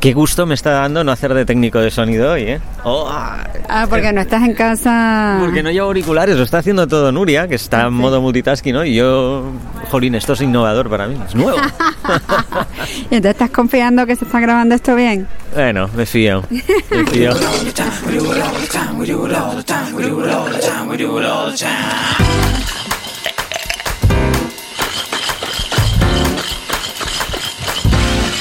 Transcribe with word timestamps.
Qué 0.00 0.12
gusto 0.12 0.46
me 0.46 0.54
está 0.54 0.70
dando 0.70 1.02
no 1.02 1.10
hacer 1.10 1.34
de 1.34 1.44
técnico 1.44 1.80
de 1.80 1.90
sonido 1.90 2.30
hoy, 2.30 2.42
¿eh? 2.42 2.60
Oh, 2.84 3.08
ah, 3.10 3.86
porque 3.90 4.12
no 4.12 4.20
estás 4.20 4.44
en 4.44 4.54
casa. 4.54 5.38
Porque 5.40 5.60
no 5.60 5.72
llevo 5.72 5.88
auriculares, 5.88 6.36
lo 6.36 6.44
está 6.44 6.58
haciendo 6.58 6.86
todo 6.86 7.10
Nuria, 7.10 7.48
que 7.48 7.56
está 7.56 7.86
en 7.86 7.94
modo 7.94 8.20
multitasking, 8.20 8.74
¿no? 8.74 8.84
Y 8.84 8.94
yo, 8.94 9.50
jolín, 9.90 10.14
esto 10.14 10.34
es 10.34 10.40
innovador 10.42 10.88
para 10.88 11.08
mí, 11.08 11.16
es 11.26 11.34
nuevo. 11.34 11.58
¿Y 13.10 13.16
entonces 13.16 13.32
estás 13.32 13.50
confiando 13.50 14.06
que 14.06 14.14
se 14.14 14.24
está 14.24 14.38
grabando 14.38 14.76
esto 14.76 14.94
bien? 14.94 15.26
Bueno, 15.52 15.90
me 15.96 16.06
fío, 16.06 16.44
me 16.48 17.04
fío. 17.06 17.32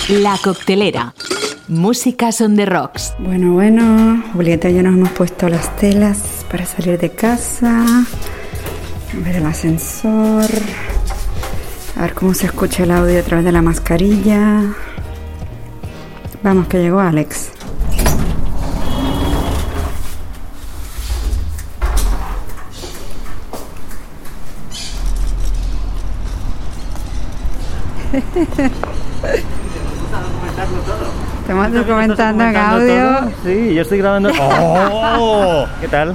La 0.09 0.37
coctelera. 0.37 1.13
Música 1.69 2.31
son 2.31 2.55
de 2.55 2.65
rocks. 2.65 3.13
Bueno, 3.19 3.51
bueno, 3.51 4.23
Julieta 4.31 4.69
y 4.69 4.75
yo 4.75 4.83
nos 4.83 4.93
hemos 4.93 5.09
puesto 5.09 5.49
las 5.49 5.75
telas 5.75 6.45
para 6.49 6.65
salir 6.65 6.97
de 6.97 7.09
casa. 7.09 7.83
A 7.83 9.19
ver 9.25 9.35
el 9.35 9.45
ascensor. 9.45 10.45
A 11.97 12.01
ver 12.03 12.13
cómo 12.13 12.33
se 12.33 12.45
escucha 12.45 12.83
el 12.83 12.91
audio 12.91 13.19
a 13.19 13.23
través 13.23 13.43
de 13.43 13.51
la 13.51 13.61
mascarilla. 13.61 14.61
Vamos, 16.41 16.67
que 16.69 16.79
llegó 16.79 17.01
Alex. 17.01 17.51
Estamos 31.47 31.71
documentando 31.71 32.43
en 32.43 32.57
audio. 32.57 33.31
Sí, 33.45 33.73
yo 33.73 33.81
estoy 33.81 33.99
grabando. 33.99 34.33
¡Oh! 34.41 35.65
¿Qué 35.79 35.87
tal? 35.87 36.13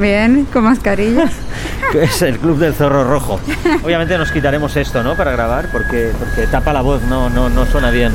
Bien, 0.00 0.46
con 0.50 0.64
mascarilla. 0.64 1.28
es 1.94 2.22
el 2.22 2.38
Club 2.38 2.56
del 2.56 2.72
Zorro 2.72 3.04
Rojo. 3.04 3.38
Obviamente 3.84 4.16
nos 4.16 4.32
quitaremos 4.32 4.74
esto, 4.76 5.02
¿no? 5.02 5.14
Para 5.14 5.32
grabar, 5.32 5.68
porque, 5.70 6.12
porque 6.18 6.46
tapa 6.46 6.72
la 6.72 6.80
voz, 6.80 7.02
no, 7.02 7.28
no, 7.28 7.50
no 7.50 7.66
suena 7.66 7.90
bien. 7.90 8.14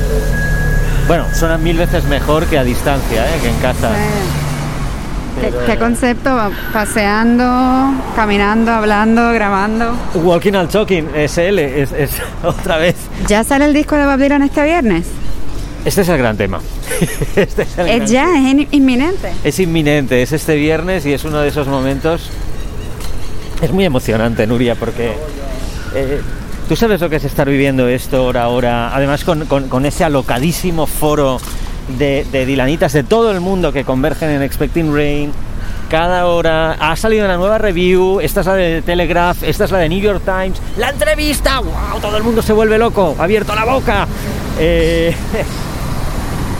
Bueno, 1.06 1.26
suena 1.32 1.58
mil 1.58 1.78
veces 1.78 2.02
mejor 2.06 2.44
que 2.46 2.58
a 2.58 2.64
distancia, 2.64 3.24
¿eh? 3.24 3.38
que 3.40 3.50
en 3.50 3.58
casa. 3.60 3.90
¿Qué, 5.64 5.76
concepto? 5.76 6.50
Paseando, 6.72 7.94
caminando, 8.16 8.72
hablando, 8.72 9.32
grabando. 9.32 9.94
Walking 10.12 10.54
and 10.54 10.70
Talking, 10.70 11.06
SL, 11.14 11.60
es, 11.60 11.92
es 11.92 12.10
otra 12.42 12.78
vez. 12.78 12.96
¿Ya 13.28 13.44
sale 13.44 13.66
el 13.66 13.74
disco 13.74 13.94
de 13.94 14.06
Bob 14.06 14.18
Dylan 14.18 14.42
este 14.42 14.64
viernes? 14.64 15.06
Este 15.84 16.02
es 16.02 16.08
el 16.08 16.18
gran 16.18 16.36
tema. 16.36 16.60
este 17.36 17.62
es, 17.62 17.78
el 17.78 17.88
es 17.88 18.10
ya, 18.10 18.28
es 18.38 18.66
inminente. 18.72 19.32
Es 19.44 19.58
inminente, 19.60 20.22
es 20.22 20.32
este 20.32 20.56
viernes 20.56 21.06
y 21.06 21.12
es 21.12 21.24
uno 21.24 21.40
de 21.40 21.48
esos 21.48 21.66
momentos. 21.68 22.30
Es 23.62 23.72
muy 23.72 23.84
emocionante, 23.84 24.46
Nuria, 24.46 24.74
porque 24.74 25.14
eh, 25.94 26.20
tú 26.68 26.76
sabes 26.76 27.00
lo 27.00 27.08
que 27.08 27.16
es 27.16 27.24
estar 27.24 27.48
viviendo 27.48 27.88
esto 27.88 28.24
hora 28.24 28.44
a 28.44 28.48
hora, 28.48 28.94
además 28.94 29.24
con, 29.24 29.46
con, 29.46 29.86
ese 29.86 30.04
alocadísimo 30.04 30.86
foro 30.86 31.40
de, 31.98 32.24
de 32.30 32.46
Dilanitas 32.46 32.92
de 32.92 33.02
todo 33.02 33.32
el 33.32 33.40
mundo 33.40 33.72
que 33.72 33.84
convergen 33.84 34.30
en 34.30 34.42
Expecting 34.42 34.94
Rain. 34.94 35.32
Cada 35.88 36.26
hora 36.26 36.72
ha 36.72 36.94
salido 36.96 37.24
una 37.24 37.38
nueva 37.38 37.56
review. 37.56 38.20
Esta 38.20 38.40
es 38.40 38.46
la 38.46 38.54
de 38.54 38.82
Telegraph, 38.82 39.42
esta 39.42 39.64
es 39.64 39.70
la 39.70 39.78
de 39.78 39.88
New 39.88 40.00
York 40.00 40.22
Times. 40.24 40.60
La 40.76 40.90
entrevista, 40.90 41.60
wow, 41.60 41.98
todo 42.00 42.16
el 42.16 42.22
mundo 42.22 42.42
se 42.42 42.52
vuelve 42.52 42.78
loco, 42.78 43.16
ha 43.18 43.24
abierto 43.24 43.54
la 43.54 43.64
boca. 43.64 44.06
Eh, 44.58 45.14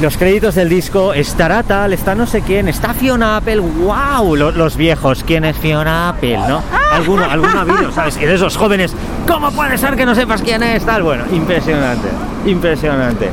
los 0.00 0.16
créditos 0.16 0.54
del 0.54 0.68
disco, 0.68 1.12
estará 1.12 1.62
tal, 1.64 1.92
está 1.92 2.14
no 2.14 2.27
sé 2.27 2.42
quién, 2.42 2.68
está 2.68 2.94
Fiona 2.94 3.36
Apple, 3.36 3.58
wow, 3.58 4.36
los, 4.36 4.77
viejos, 4.77 5.24
¿quién 5.24 5.44
es 5.44 5.56
Fiona 5.56 6.10
Apple? 6.10 6.38
¿No? 6.48 6.62
Alguno, 6.92 7.24
alguno 7.24 7.58
ha 7.58 7.60
habido, 7.62 7.91
¿sabes? 7.92 8.16
Y 8.16 8.25
de 8.25 8.34
esos 8.34 8.56
jóvenes, 8.56 8.94
¿cómo 9.26 9.50
puede 9.50 9.76
ser 9.76 9.97
que 9.97 10.06
no 10.06 10.14
sepas 10.14 10.42
quién 10.42 10.62
es? 10.62 10.84
Tal, 10.84 11.03
bueno, 11.03 11.25
impresionante, 11.32 12.09
impresionante. 12.47 13.31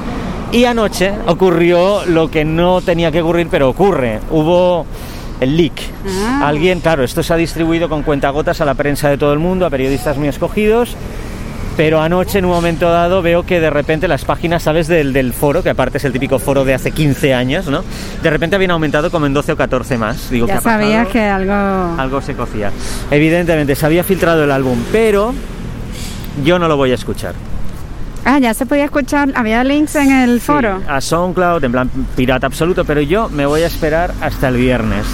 Y 0.52 0.66
anoche 0.66 1.14
ocurrió 1.28 2.06
lo 2.06 2.32
que 2.32 2.46
no 2.46 2.82
tenía 2.82 3.12
que 3.12 3.22
ocurrir, 3.22 3.48
pero 3.52 3.70
ocurre. 3.70 4.20
Hubo 4.32 4.86
el 5.40 5.58
leak. 5.58 5.74
Ah. 6.08 6.48
Alguien, 6.48 6.80
claro, 6.80 7.04
esto 7.04 7.22
se 7.22 7.34
ha 7.34 7.36
distribuido 7.36 7.90
con 7.90 8.04
cuentagotas 8.04 8.62
a 8.62 8.66
la 8.66 8.74
prensa 8.74 9.10
de 9.10 9.18
todo 9.18 9.34
el 9.34 9.40
mundo, 9.40 9.66
a 9.66 9.70
periodistas 9.70 10.18
muy 10.18 10.30
escogidos 10.30 10.96
pero 11.78 12.02
anoche 12.02 12.40
en 12.40 12.46
un 12.46 12.52
momento 12.52 12.90
dado 12.90 13.22
veo 13.22 13.46
que 13.46 13.60
de 13.60 13.70
repente 13.70 14.08
las 14.08 14.24
páginas, 14.24 14.64
¿sabes? 14.64 14.88
Del, 14.88 15.14
del, 15.14 15.34
foro, 15.34 15.62
que 15.62 15.70
aparte 15.70 15.98
es 15.98 16.06
el 16.06 16.14
típico 16.14 16.40
foro 16.40 16.64
de 16.64 16.74
hace 16.74 16.92
15 16.92 17.34
años, 17.34 17.68
¿no? 17.68 17.84
De 18.24 18.30
repente 18.30 18.56
habían 18.56 18.72
aumentado 18.72 19.12
como 19.12 19.26
en 19.26 19.34
12 19.34 19.54
o 19.54 19.58
14 19.58 19.98
más. 19.98 20.30
Digo, 20.30 20.48
ya 20.48 20.62
sabías 20.62 21.08
que 21.08 21.22
algo... 21.22 21.54
Algo 22.00 22.22
se 22.22 22.34
cocía. 22.34 22.72
Evidentemente, 23.12 23.76
se 23.76 23.86
había 23.86 24.04
filtrado 24.04 24.44
el 24.44 24.52
álbum, 24.52 24.80
pero 24.92 25.34
yo 26.44 26.60
no 26.60 26.68
lo 26.68 26.78
voy 26.78 26.92
a 26.92 26.96
escuchar. 26.96 27.34
Ah, 28.24 28.40
ya 28.40 28.54
se 28.54 28.66
podía 28.66 28.86
escuchar, 28.86 29.32
había 29.36 29.64
links 29.64 29.96
en 29.96 30.12
el 30.12 30.42
foro. 30.42 30.82
a 30.88 31.00
SoundCloud, 31.00 31.64
en 31.64 31.72
plan 31.72 31.90
pirata 32.16 32.48
absoluto, 32.48 32.84
pero 32.84 33.02
yo 33.02 33.30
me 33.30 33.46
voy 33.46 33.62
a 33.62 33.68
esperar 33.68 34.14
hasta 34.22 34.48
el 34.48 34.58
viernes. 34.58 35.06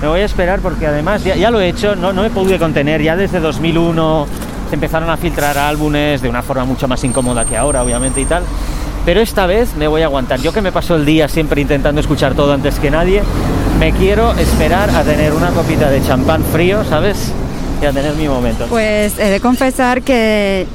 Me 0.00 0.06
voy 0.06 0.20
a 0.20 0.24
esperar 0.24 0.60
porque 0.60 0.86
además 0.86 1.24
ya, 1.24 1.34
ya 1.34 1.50
lo 1.50 1.60
he 1.60 1.68
hecho, 1.68 1.96
no, 1.96 2.12
no 2.12 2.22
me 2.22 2.30
pude 2.30 2.56
contener, 2.58 3.02
ya 3.02 3.16
desde 3.16 3.40
2001 3.40 4.28
empezaron 4.74 5.10
a 5.10 5.16
filtrar 5.16 5.58
álbumes 5.58 6.22
de 6.22 6.28
una 6.28 6.42
forma 6.42 6.64
mucho 6.64 6.88
más 6.88 7.02
incómoda 7.04 7.44
que 7.44 7.56
ahora, 7.56 7.82
obviamente 7.82 8.20
y 8.20 8.24
tal. 8.24 8.42
Pero 9.04 9.20
esta 9.20 9.46
vez 9.46 9.74
me 9.76 9.88
voy 9.88 10.02
a 10.02 10.04
aguantar. 10.04 10.40
Yo 10.40 10.52
que 10.52 10.60
me 10.60 10.70
paso 10.70 10.94
el 10.96 11.06
día 11.06 11.28
siempre 11.28 11.60
intentando 11.60 12.00
escuchar 12.00 12.34
todo 12.34 12.52
antes 12.52 12.78
que 12.78 12.90
nadie, 12.90 13.22
me 13.78 13.92
quiero 13.92 14.32
esperar 14.34 14.90
a 14.90 15.02
tener 15.02 15.32
una 15.32 15.48
copita 15.50 15.88
de 15.88 16.02
champán 16.02 16.44
frío, 16.44 16.84
¿sabes? 16.84 17.32
Y 17.80 17.86
a 17.86 17.92
tener 17.92 18.14
mi 18.16 18.28
momento. 18.28 18.66
Pues 18.66 19.18
he 19.18 19.30
de 19.30 19.40
confesar 19.40 20.02
que 20.02 20.66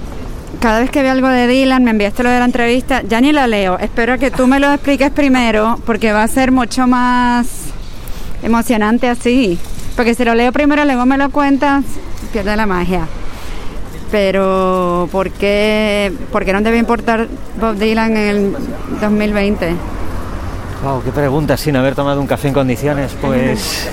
cada 0.59 0.79
vez 0.79 0.89
que 0.89 1.03
veo 1.03 1.11
algo 1.11 1.27
de 1.27 1.45
Dylan, 1.47 1.83
me 1.83 1.91
enviaste 1.91 2.23
lo 2.23 2.29
de 2.29 2.39
la 2.39 2.45
entrevista, 2.45 3.03
ya 3.07 3.21
ni 3.21 3.31
la 3.31 3.45
leo. 3.45 3.77
Espero 3.77 4.17
que 4.17 4.31
tú 4.31 4.47
me 4.47 4.59
lo 4.59 4.71
expliques 4.73 5.11
primero, 5.11 5.77
porque 5.85 6.11
va 6.11 6.23
a 6.23 6.27
ser 6.27 6.51
mucho 6.51 6.87
más 6.87 7.47
emocionante 8.41 9.09
así. 9.09 9.59
Porque 9.95 10.15
si 10.15 10.25
lo 10.25 10.33
leo 10.33 10.51
primero, 10.51 10.85
luego 10.85 11.05
me 11.05 11.17
lo 11.17 11.29
cuentas, 11.29 11.83
pierde 12.31 12.55
la 12.55 12.65
magia 12.65 13.07
pero 14.13 15.09
¿por 15.11 15.31
qué, 15.31 16.13
¿por 16.31 16.45
qué 16.45 16.53
no 16.53 16.61
debe 16.61 16.77
importar 16.77 17.27
Bob 17.59 17.77
Dylan 17.77 18.15
en 18.15 18.27
el 18.29 18.55
2020? 19.01 19.73
Wow, 20.83 21.01
qué 21.03 21.11
pregunta 21.11 21.57
sin 21.57 21.75
haber 21.75 21.95
tomado 21.95 22.21
un 22.21 22.27
café 22.27 22.49
en 22.49 22.53
condiciones. 22.53 23.17
Pues, 23.19 23.89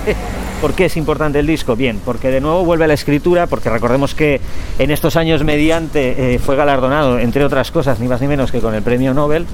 ¿por 0.62 0.72
qué 0.72 0.86
es 0.86 0.96
importante 0.96 1.38
el 1.38 1.46
disco? 1.46 1.76
Bien, 1.76 2.00
porque 2.02 2.30
de 2.30 2.40
nuevo 2.40 2.64
vuelve 2.64 2.86
a 2.86 2.88
la 2.88 2.94
escritura, 2.94 3.46
porque 3.46 3.68
recordemos 3.68 4.14
que 4.14 4.40
en 4.78 4.90
estos 4.90 5.16
años 5.16 5.44
mediante 5.44 6.36
eh, 6.36 6.38
fue 6.38 6.56
galardonado, 6.56 7.18
entre 7.18 7.44
otras 7.44 7.70
cosas, 7.70 8.00
ni 8.00 8.08
más 8.08 8.22
ni 8.22 8.26
menos 8.26 8.50
que 8.50 8.60
con 8.60 8.74
el 8.74 8.80
premio 8.80 9.12
Nobel, 9.12 9.44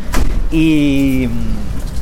y, 0.52 1.28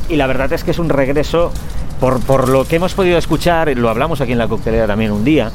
la 0.09 0.27
verdad 0.27 0.53
es 0.53 0.63
que 0.63 0.69
es 0.69 0.77
un 0.77 0.89
regreso, 0.89 1.51
por, 1.99 2.19
por, 2.19 2.47
lo 2.47 2.67
que 2.67 2.75
hemos 2.75 2.93
podido 2.93 3.17
escuchar, 3.17 3.75
lo 3.75 3.89
hablamos 3.89 4.21
aquí 4.21 4.33
en 4.33 4.37
la 4.37 4.47
coctelera 4.47 4.85
también 4.85 5.11
un 5.11 5.23
día, 5.23 5.51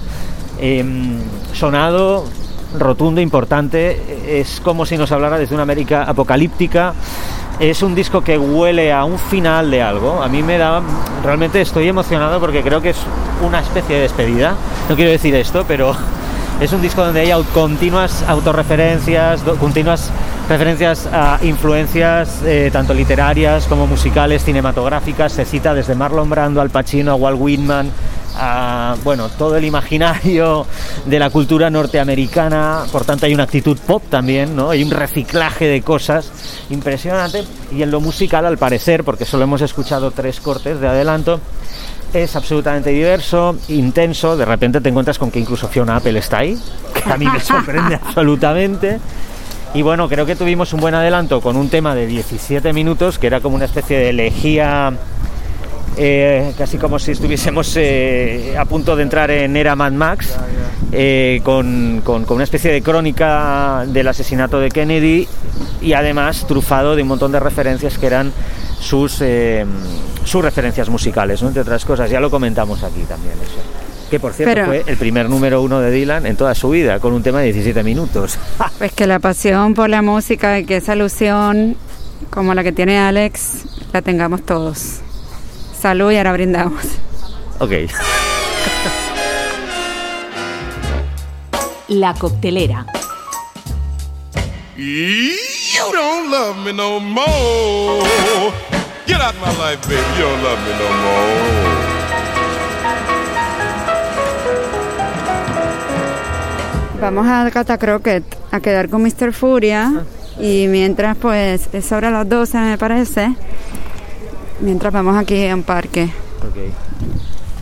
eh, 0.61 0.85
sonado 1.53 2.25
rotundo, 2.77 3.21
importante. 3.21 4.41
Es 4.41 4.61
como 4.61 4.87
si 4.87 4.97
nos 4.97 5.13
hablara 5.13 5.39
desde 5.39 5.55
una 5.55 5.63
América 5.63 6.05
apocalíptica. 6.05 6.95
Es 7.61 7.83
un 7.83 7.95
disco 7.95 8.23
que 8.23 8.39
huele 8.39 8.93
a 8.93 9.05
un 9.05 9.19
final 9.19 9.71
de 9.71 9.83
algo. 9.83 10.23
A 10.23 10.29
mí 10.29 10.43
me 10.43 10.59
da. 10.59 10.81
Realmente 11.25 11.61
estoy 11.61 11.89
emocionado 11.89 12.39
porque 12.41 12.63
creo 12.63 12.81
que 12.81 12.91
es 12.91 12.99
una 13.45 13.61
especie 13.61 13.97
de 13.97 14.03
despedida. 14.03 14.55
No 14.89 14.95
quiero 14.95 15.11
decir 15.11 15.35
esto, 15.35 15.65
pero 15.67 15.95
es 16.61 16.73
un 16.73 16.81
disco 16.81 17.05
donde 17.05 17.21
hay 17.21 17.43
continuas 17.55 18.23
autorreferencias, 18.29 19.43
continuas 19.59 20.11
referencias 20.49 21.09
a 21.13 21.39
influencias 21.43 22.41
eh, 22.45 22.71
tanto 22.73 22.95
literarias 22.95 23.67
como 23.67 23.87
musicales, 23.87 24.45
cinematográficas. 24.45 25.33
Se 25.33 25.45
cita 25.45 25.75
desde 25.75 25.95
Marlon 25.95 26.31
Brando, 26.31 26.61
Al 26.61 26.71
Pacino, 26.71 27.13
a 27.13 27.15
Walt 27.17 27.39
Whitman, 27.41 27.91
bueno, 29.05 29.29
todo 29.29 29.57
el 29.57 29.65
imaginario 29.65 30.67
de 31.07 31.19
la 31.19 31.31
cultura 31.31 31.71
norteamericana, 31.71 32.85
por 32.93 33.05
tanto 33.05 33.27
hay 33.27 33.35
una 33.35 33.45
actitud 33.45 33.79
pop 33.79 34.03
también, 34.09 34.55
¿no? 34.55 34.71
Hay 34.71 34.83
un 34.83 34.91
reciclaje 34.91 35.67
de 35.67 35.83
cosas 35.83 36.31
impresionante 36.71 37.45
y 37.73 37.83
en 37.83 37.91
lo 37.91 38.01
musical 38.01 38.47
al 38.47 38.59
parecer, 38.59 39.05
porque 39.05 39.25
solo 39.25 39.45
hemos 39.45 39.61
escuchado 39.63 40.11
tres 40.11 40.41
cortes 40.41 40.81
de 40.81 40.89
adelanto, 40.89 41.41
es 42.13 42.37
absolutamente 42.37 42.91
diverso, 42.91 43.57
intenso, 43.69 44.37
de 44.37 44.45
repente 44.45 44.81
te 44.81 44.89
encuentras 44.89 45.19
con 45.19 45.31
que 45.31 45.41
incluso 45.41 45.69
Fiona 45.69 45.97
Apple 45.97 46.19
está 46.19 46.39
ahí, 46.39 46.59
que 46.95 47.11
a 47.11 47.17
mí 47.17 47.27
me 47.27 47.41
sorprende 47.41 47.95
absolutamente. 48.03 48.99
Y 49.75 49.83
bueno, 49.83 50.09
creo 50.09 50.25
que 50.25 50.35
tuvimos 50.35 50.73
un 50.73 50.81
buen 50.81 50.95
adelanto 50.95 51.43
con 51.43 51.57
un 51.57 51.69
tema 51.69 51.95
de 51.95 52.07
17 52.07 52.73
minutos, 52.73 53.19
que 53.19 53.27
era 53.27 53.41
como 53.41 53.57
una 53.57 53.67
especie 53.67 53.99
de 53.99 54.09
elegía 54.11 54.95
eh, 55.99 56.53
casi 56.57 56.79
como 56.79 56.99
si 56.99 57.11
estuviésemos 57.13 57.75
eh, 57.77 58.55
a 58.59 58.65
punto 58.65 58.95
de 58.97 59.03
entrar 59.03 59.31
en 59.31 59.57
era 59.57 59.75
Mad 59.77 59.93
Max, 59.93 60.37
eh, 60.93 61.41
con, 61.45 62.01
con- 62.05 62.25
con 62.25 62.37
una 62.37 62.45
especie 62.45 62.73
de 62.73 62.81
crónica 62.83 63.85
del 63.87 64.09
asesinato 64.09 64.61
de 64.61 64.69
Kennedy 64.71 65.27
y 65.83 65.93
además 65.93 66.47
trufado 66.47 66.97
de 66.97 67.03
un 67.03 67.09
montón 67.09 67.33
de 67.33 67.41
referencias 67.41 67.99
que 67.99 68.07
eran 68.07 68.33
sus, 68.81 69.19
eh, 69.21 69.67
sus 70.25 70.43
referencias 70.43 70.89
musicales, 70.89 71.43
¿no? 71.43 71.49
entre 71.49 71.63
otras 71.63 71.85
cosas. 71.85 72.09
Ya 72.11 72.21
lo 72.21 72.31
comentamos 72.31 72.83
aquí 72.85 73.03
también 73.09 73.35
eso. 73.43 73.59
Que 74.11 74.19
por 74.21 74.33
cierto 74.33 74.55
Pero- 74.55 74.67
fue 74.67 74.85
el 74.87 74.97
primer 74.97 75.29
número 75.29 75.61
uno 75.61 75.81
de 75.81 75.91
Dylan 75.91 76.25
en 76.27 76.37
toda 76.37 76.55
su 76.55 76.71
vida, 76.71 76.99
con 77.01 77.13
un 77.13 77.23
tema 77.23 77.41
de 77.41 77.47
17 77.53 77.83
minutos. 77.83 78.39
Pues 78.79 78.93
que 78.93 79.07
la 79.09 79.19
pasión 79.19 79.75
por 79.75 79.91
la 79.91 80.01
música 80.03 80.59
y 80.61 80.65
que 80.65 80.77
esa 80.77 80.95
ilusión 80.95 81.77
como 82.31 82.55
la 82.55 82.63
que 82.63 82.71
tiene 82.73 82.99
Alex 82.99 83.65
la 83.93 84.01
tengamos 84.03 84.43
todos. 84.47 85.01
Salud 85.81 86.11
y 86.11 86.17
ahora 86.17 86.33
brindamos. 86.33 86.83
ok. 87.59 87.73
La 91.89 92.15
coctelera. 92.15 92.87
You 94.77 95.93
don't 95.93 96.31
love 96.31 96.57
me 96.65 96.73
no 96.73 97.01
more. 97.01 98.05
Get 99.07 99.21
out 99.21 99.35
my 99.41 99.51
life, 99.57 99.81
baby. 99.89 100.03
You 100.17 100.25
don't 100.25 100.43
love 100.43 100.59
me 100.67 100.73
no 100.79 100.89
more. 101.03 101.69
Vamos 107.01 107.27
a 107.29 107.49
Cata 107.53 107.79
Croquet 107.79 108.25
a 108.51 108.61
quedar 108.61 108.89
con 108.89 109.03
Mr. 109.03 109.33
Furia 109.33 110.03
y 110.41 110.67
mientras 110.69 111.17
pues 111.17 111.69
es 111.73 111.85
sobre 111.85 112.11
las 112.11 112.29
12 112.29 112.59
me 112.59 112.79
parece. 112.79 113.35
Mientras 114.61 114.93
vamos 114.93 115.17
aquí 115.17 115.47
a 115.49 115.55
un 115.55 115.63
parque. 115.63 116.05
Ok. 116.41 116.57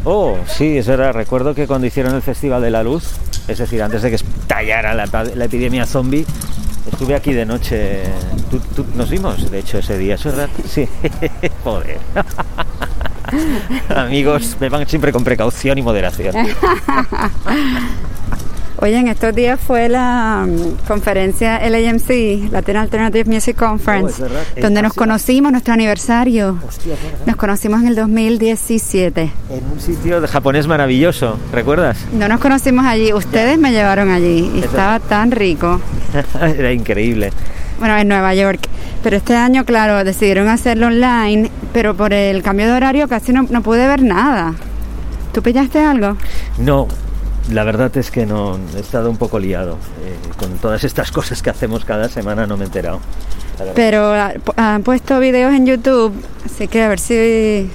Oh, 0.04 0.36
sí, 0.46 0.78
es 0.78 0.86
verdad. 0.86 1.12
Recuerdo 1.12 1.54
que 1.54 1.66
cuando 1.66 1.86
hicieron 1.86 2.14
el 2.14 2.22
Festival 2.22 2.62
de 2.62 2.70
la 2.70 2.82
Luz, 2.82 3.14
es 3.48 3.58
decir, 3.58 3.82
antes 3.82 4.02
de 4.02 4.10
que 4.10 4.16
estallara 4.16 4.94
la, 4.94 5.04
epidemia 5.44 5.84
zombie, 5.84 6.24
estuve 6.90 7.14
aquí 7.14 7.32
de 7.32 7.44
noche. 7.44 8.04
¿Tú- 8.50 8.60
tú- 8.74 8.86
nos 8.94 9.10
vimos, 9.10 9.50
de 9.50 9.58
hecho, 9.58 9.78
ese 9.78 9.98
día, 9.98 10.14
¿es 10.14 10.24
verdad? 10.24 10.48
Sí. 10.68 10.88
Joder. 11.64 11.98
Amigos, 13.96 14.56
beban 14.60 14.86
siempre 14.86 15.12
con 15.12 15.24
precaución 15.24 15.76
y 15.78 15.82
moderación. 15.82 16.34
Oye, 18.78 18.98
en 18.98 19.08
estos 19.08 19.34
días 19.34 19.58
fue 19.58 19.88
la 19.88 20.46
mm, 20.46 20.86
conferencia 20.86 21.58
LAMC, 21.66 22.50
Latin 22.52 22.76
Alternative 22.76 23.24
Music 23.30 23.56
Conference, 23.56 24.22
Oh, 24.22 24.60
donde 24.60 24.82
nos 24.82 24.92
conocimos, 24.92 25.50
nuestro 25.50 25.72
aniversario. 25.72 26.58
Hostia. 26.66 26.94
Nos 27.24 27.36
conocimos 27.36 27.80
en 27.80 27.88
el 27.88 27.94
2017. 27.96 29.32
En 29.50 29.64
un 29.72 29.80
sitio 29.80 30.20
de 30.20 30.28
japonés 30.28 30.66
maravilloso, 30.66 31.38
¿recuerdas? 31.52 31.96
No 32.12 32.28
nos 32.28 32.38
conocimos 32.40 32.84
allí, 32.84 33.12
ustedes 33.14 33.58
me 33.58 33.72
llevaron 33.72 34.10
allí 34.10 34.50
y 34.54 34.58
Es 34.58 34.66
estaba 34.66 35.00
tan 35.00 35.30
rico. 35.30 35.80
Era 36.40 36.72
increíble. 36.72 37.32
Bueno, 37.78 37.96
en 37.96 38.08
Nueva 38.08 38.34
York. 38.34 38.60
Pero 39.02 39.16
este 39.16 39.36
año, 39.36 39.64
claro, 39.64 40.04
decidieron 40.04 40.48
hacerlo 40.48 40.88
online, 40.88 41.50
pero 41.72 41.94
por 41.94 42.12
el 42.12 42.42
cambio 42.42 42.66
de 42.66 42.72
horario 42.72 43.08
casi 43.08 43.32
no, 43.32 43.42
no 43.48 43.62
pude 43.62 43.86
ver 43.86 44.02
nada. 44.02 44.54
¿Tú 45.32 45.42
pillaste 45.42 45.78
algo? 45.80 46.16
No, 46.58 46.88
la 47.50 47.64
verdad 47.64 47.96
es 47.96 48.10
que 48.10 48.26
no, 48.26 48.58
he 48.76 48.80
estado 48.80 49.10
un 49.10 49.16
poco 49.16 49.38
liado. 49.38 49.78
eh, 50.04 50.16
con 50.36 50.58
todas 50.58 50.84
estas 50.84 51.10
cosas 51.10 51.42
que 51.42 51.50
hacemos 51.50 51.84
cada 51.84 52.08
semana 52.08 52.46
no 52.46 52.56
me 52.56 52.64
he 52.64 52.66
enterado. 52.66 53.00
Pero 53.74 54.12
ah, 54.12 54.32
han 54.56 54.82
puesto 54.82 55.18
videos 55.18 55.54
en 55.54 55.66
YouTube, 55.66 56.12
así 56.44 56.68
que 56.68 56.82
a 56.82 56.88
ver 56.88 56.98
si, 56.98 57.70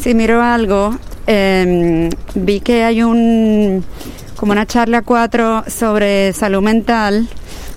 si 0.00 0.14
miro 0.14 0.42
algo. 0.42 0.96
Em, 1.26 2.08
vi 2.34 2.60
que 2.60 2.84
hay 2.84 3.02
un 3.02 3.84
como 4.36 4.52
una 4.52 4.66
charla 4.66 5.02
4 5.02 5.64
sobre 5.66 6.32
salud 6.32 6.62
mental, 6.62 7.26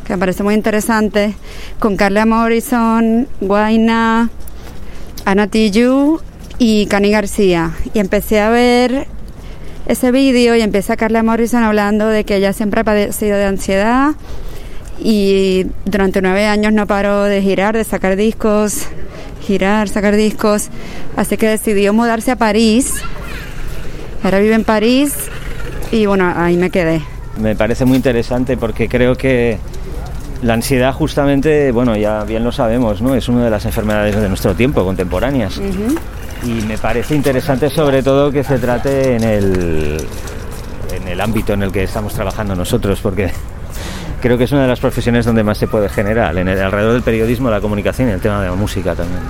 que 0.06 0.14
me 0.14 0.20
parece 0.20 0.44
muy 0.44 0.54
interesante, 0.54 1.36
con 1.80 1.96
Carla 1.96 2.26
Morrison, 2.26 3.28
Guaina, 3.42 4.30
Ana 5.26 5.50
y 6.60 6.86
Cani 6.88 7.12
García. 7.12 7.72
Y 7.94 8.00
empecé 8.00 8.42
a 8.42 8.50
ver 8.50 9.08
ese 9.89 10.12
vídeo 10.12 10.56
y 10.56 10.62
empieza 10.62 10.95
Carla 10.95 11.24
Morrison 11.24 11.63
hablando 11.63 12.07
de 12.07 12.24
que 12.24 12.36
ella 12.36 12.53
siempre 12.53 12.81
ha 12.81 12.83
padecido 12.83 13.38
de 13.38 13.45
ansiedad 13.45 14.12
y 15.00 15.65
durante 15.86 16.21
nueve 16.21 16.45
años 16.45 16.74
no 16.74 16.86
paró 16.86 17.24
de 17.24 17.41
girar, 17.41 17.75
de 17.75 17.83
sacar 17.83 18.15
discos, 18.15 18.83
girar, 19.41 19.89
sacar 19.89 20.15
discos, 20.15 20.69
así 21.18 21.38
que 21.38 21.47
decidió 21.47 21.91
mudarse 21.91 22.30
a 22.30 22.36
París. 22.36 23.01
Ahora 24.21 24.38
vive 24.38 24.53
en 24.53 24.63
París 24.63 25.15
y 25.91 26.06
bueno, 26.06 26.31
ahí 26.36 26.56
me 26.56 26.69
quedé. 26.69 27.01
Me 27.41 27.56
parece 27.56 27.83
muy 27.86 27.97
interesante 27.97 28.57
porque 28.57 28.88
creo 28.88 29.15
que 29.15 29.57
la 30.44 30.53
ansiedad 30.53 30.94
justamente, 30.94 31.71
bueno, 31.71 31.97
ya 31.97 32.24
bien 32.25 32.44
lo 32.44 32.51
sabemos, 32.51 33.01
¿no? 33.01 33.15
Es 33.15 33.27
una 33.27 33.45
de 33.45 33.50
las 33.50 33.65
enfermedades 33.65 34.15
de 34.15 34.30
nuestro 34.30 34.53
tiempo, 34.53 34.83
contemporáneas. 34.86 35.59
Y 36.44 36.62
me 36.62 36.77
parece 36.77 37.15
interesante 37.15 37.69
sobre 37.69 38.01
todo 38.01 38.31
que 38.31 38.44
se 38.44 38.57
trate 38.59 39.15
en 39.15 39.24
el, 39.24 40.07
en 40.94 41.07
el 41.07 41.21
ámbito 41.21 41.53
en 41.53 41.63
el 41.63 41.71
que 41.71 41.83
estamos 41.83 42.13
trabajando 42.13 42.56
nosotros, 42.56 43.00
porque 43.01 43.31
creo 44.21 44.38
que 44.38 44.45
es 44.45 44.51
una 44.51 44.63
de 44.63 44.68
las 44.69 44.80
profesiones 44.80 45.25
donde 45.25 45.44
más 45.44 45.57
se 45.57 45.68
puede 45.68 45.89
generar, 45.89 46.38
en 46.38 46.47
el, 46.47 46.62
alrededor 46.62 46.94
del 46.94 47.01
periodismo, 47.01 47.50
la 47.50 47.62
comunicación 47.62 48.09
y 48.09 48.12
el 48.12 48.21
tema 48.21 48.41
de 48.41 48.47
la 48.47 48.56
música 48.56 48.95
también. 48.95 49.21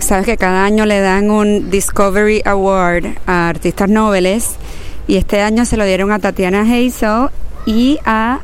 Sabes 0.00 0.26
que 0.26 0.36
cada 0.36 0.64
año 0.64 0.86
le 0.86 1.00
dan 1.00 1.30
un 1.30 1.70
Discovery 1.70 2.42
Award 2.44 3.04
a 3.26 3.48
artistas 3.48 3.88
nobles 3.88 4.56
y 5.06 5.16
este 5.16 5.42
año 5.42 5.64
se 5.64 5.76
lo 5.76 5.84
dieron 5.84 6.12
a 6.12 6.18
Tatiana 6.18 6.62
Hazel 6.62 7.28
y 7.66 7.98
a 8.04 8.40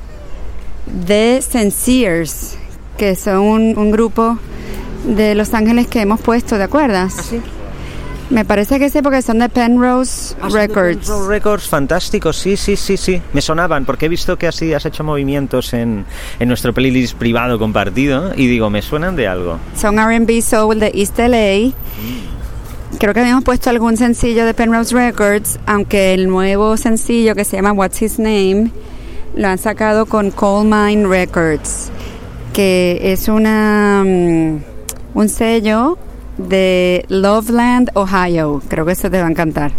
The 1.06 1.40
Sensiers, 1.42 2.58
que 2.96 3.14
son 3.14 3.38
un, 3.38 3.78
un 3.78 3.90
grupo 3.90 4.38
de 5.06 5.34
Los 5.34 5.54
Ángeles 5.54 5.86
que 5.86 6.00
hemos 6.00 6.20
puesto, 6.20 6.56
¿te 6.56 6.62
acuerdas? 6.62 7.32
Me 8.28 8.44
parece 8.44 8.78
que 8.78 8.90
sí, 8.90 9.02
porque 9.02 9.22
son 9.22 9.38
de 9.38 9.48
Penrose 9.48 10.34
Records. 10.50 10.98
Penrose 10.98 11.28
Records, 11.28 11.68
fantásticos, 11.68 12.36
sí, 12.36 12.56
sí, 12.56 12.76
sí, 12.76 12.96
sí. 12.96 13.22
Me 13.32 13.40
sonaban 13.40 13.84
porque 13.84 14.06
he 14.06 14.08
visto 14.08 14.36
que 14.36 14.48
así 14.48 14.74
has 14.74 14.84
hecho 14.84 15.04
movimientos 15.04 15.72
en, 15.74 16.04
en 16.40 16.48
nuestro 16.48 16.74
playlist 16.74 17.16
privado 17.16 17.58
compartido 17.58 18.32
y 18.34 18.48
digo, 18.48 18.68
me 18.68 18.82
suenan 18.82 19.14
de 19.14 19.28
algo. 19.28 19.58
Son 19.76 19.96
RB 19.96 20.42
Soul 20.42 20.80
de 20.80 20.90
East 20.94 21.18
LA. 21.18 21.72
Creo 22.98 23.14
que 23.14 23.20
habíamos 23.20 23.44
puesto 23.44 23.70
algún 23.70 23.96
sencillo 23.96 24.44
de 24.44 24.54
Penrose 24.54 24.94
Records, 24.94 25.60
aunque 25.66 26.14
el 26.14 26.28
nuevo 26.28 26.76
sencillo 26.76 27.34
que 27.34 27.44
se 27.44 27.56
llama 27.56 27.72
What's 27.72 28.02
His 28.02 28.18
Name 28.18 28.70
lo 29.36 29.48
han 29.48 29.58
sacado 29.58 30.06
con 30.06 30.30
Coal 30.30 30.64
Mine 30.64 31.06
Records, 31.06 31.90
que 32.52 32.98
es 33.02 33.28
una 33.28 34.02
mm, 34.04 34.58
un 35.14 35.28
sello 35.28 35.98
de 36.38 37.04
Loveland, 37.08 37.90
Ohio. 37.94 38.62
Creo 38.68 38.84
que 38.86 38.92
eso 38.92 39.10
te 39.10 39.20
va 39.20 39.26
a 39.26 39.30
encantar. 39.30 39.72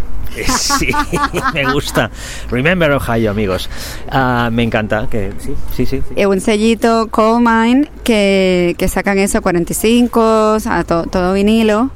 Sí, 0.47 0.89
me 1.53 1.71
gusta. 1.71 2.11
Remember 2.51 2.91
Ohio, 2.91 3.31
amigos. 3.31 3.69
Ah, 4.11 4.49
me 4.51 4.63
encanta 4.63 5.07
que 5.09 5.31
sí, 5.39 5.55
sí, 5.75 5.85
sí. 5.85 6.01
sí. 6.07 6.13
Es 6.15 6.25
un 6.27 6.39
sellito 6.41 7.07
Coal 7.09 7.41
Mine 7.41 7.89
que, 8.03 8.75
que 8.77 8.87
sacan 8.87 9.17
eso 9.17 9.41
45, 9.41 10.57
a 10.69 10.83
to- 10.83 11.05
todo 11.05 11.33
vinilo. 11.33 11.89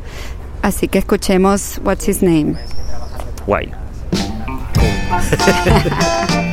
Así 0.62 0.88
que 0.88 1.00
escuchemos 1.00 1.80
What's 1.84 2.08
His 2.08 2.22
Name. 2.24 2.56
Guay. 3.46 3.72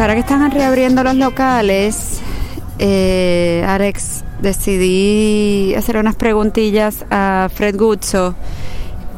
ahora 0.00 0.14
que 0.14 0.20
están 0.20 0.50
reabriendo 0.50 1.04
los 1.04 1.14
locales, 1.14 2.20
eh, 2.78 3.64
Alex, 3.68 4.24
decidí 4.40 5.74
hacer 5.74 5.98
unas 5.98 6.16
preguntillas 6.16 7.04
a 7.10 7.50
Fred 7.54 7.76
Guzzo, 7.76 8.34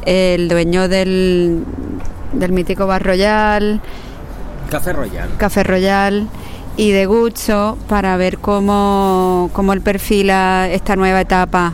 el 0.05 0.49
dueño 0.49 0.89
del, 0.89 1.63
del 2.33 2.51
mítico 2.51 2.85
Bar 2.85 3.01
Royal, 3.01 3.79
Café 4.69 4.91
Royal. 4.91 5.29
Café 5.37 5.63
Royal 5.63 6.27
y 6.75 6.91
de 6.91 7.05
Guzzo 7.05 7.77
para 7.87 8.17
ver 8.17 8.39
cómo, 8.39 9.49
cómo 9.53 9.71
él 9.71 9.81
perfila 9.81 10.67
esta 10.69 10.97
nueva 10.97 11.21
etapa 11.21 11.73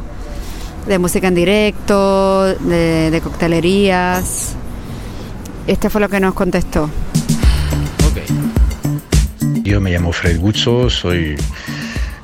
de 0.87 0.99
música 0.99 1.29
en 1.29 1.35
directo, 1.35 2.45
de, 2.45 3.09
de 3.09 3.21
coctelerías. 3.21 4.53
Este 5.65 5.89
fue 5.89 5.99
lo 5.99 6.09
que 6.09 6.19
nos 6.19 6.35
contestó. 6.35 6.89
Yo 9.69 9.79
me 9.79 9.91
llamo 9.91 10.11
Fred 10.11 10.39
Guzzo, 10.39 10.89
soy 10.89 11.35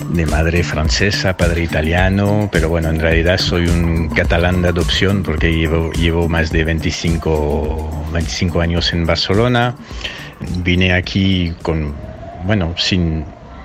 de 0.10 0.26
madre 0.26 0.64
francesa, 0.64 1.38
padre 1.38 1.62
italiano, 1.62 2.50
pero 2.52 2.70
bueno, 2.70 2.90
en 2.90 3.00
realidad 3.00 3.38
soy 3.38 3.68
un 3.68 4.10
catalán 4.10 4.64
de 4.64 4.70
adopción 4.70 5.22
porque 5.22 5.54
llevo, 5.54 5.92
llevo 5.92 6.28
más 6.28 6.52
de 6.52 6.64
25, 6.64 8.08
25 8.14 8.62
años 8.62 8.92
en 8.94 9.06
Barcelona. 9.06 9.76
Vine 10.64 10.94
aquí 10.94 11.54
con, 11.62 11.94
bueno, 12.46 12.74
sin, 12.78 13.24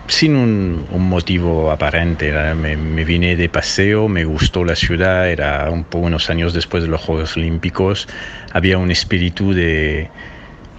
sin 0.08 0.36
un, 0.36 0.86
un 0.90 1.08
motivo 1.08 1.70
aparente. 1.70 2.34
Me, 2.54 2.76
me 2.76 3.02
vine 3.06 3.34
de 3.34 3.48
paseo, 3.48 4.08
me 4.08 4.26
gustó 4.26 4.62
la 4.62 4.76
ciudad, 4.76 5.26
era 5.30 5.70
un 5.70 5.84
poco 5.84 6.04
unos 6.04 6.28
años 6.28 6.52
después 6.52 6.82
de 6.82 6.90
los 6.90 7.00
Juegos 7.00 7.34
Olímpicos. 7.34 8.08
Había 8.52 8.76
un 8.76 8.90
espíritu 8.90 9.54
de, 9.54 10.10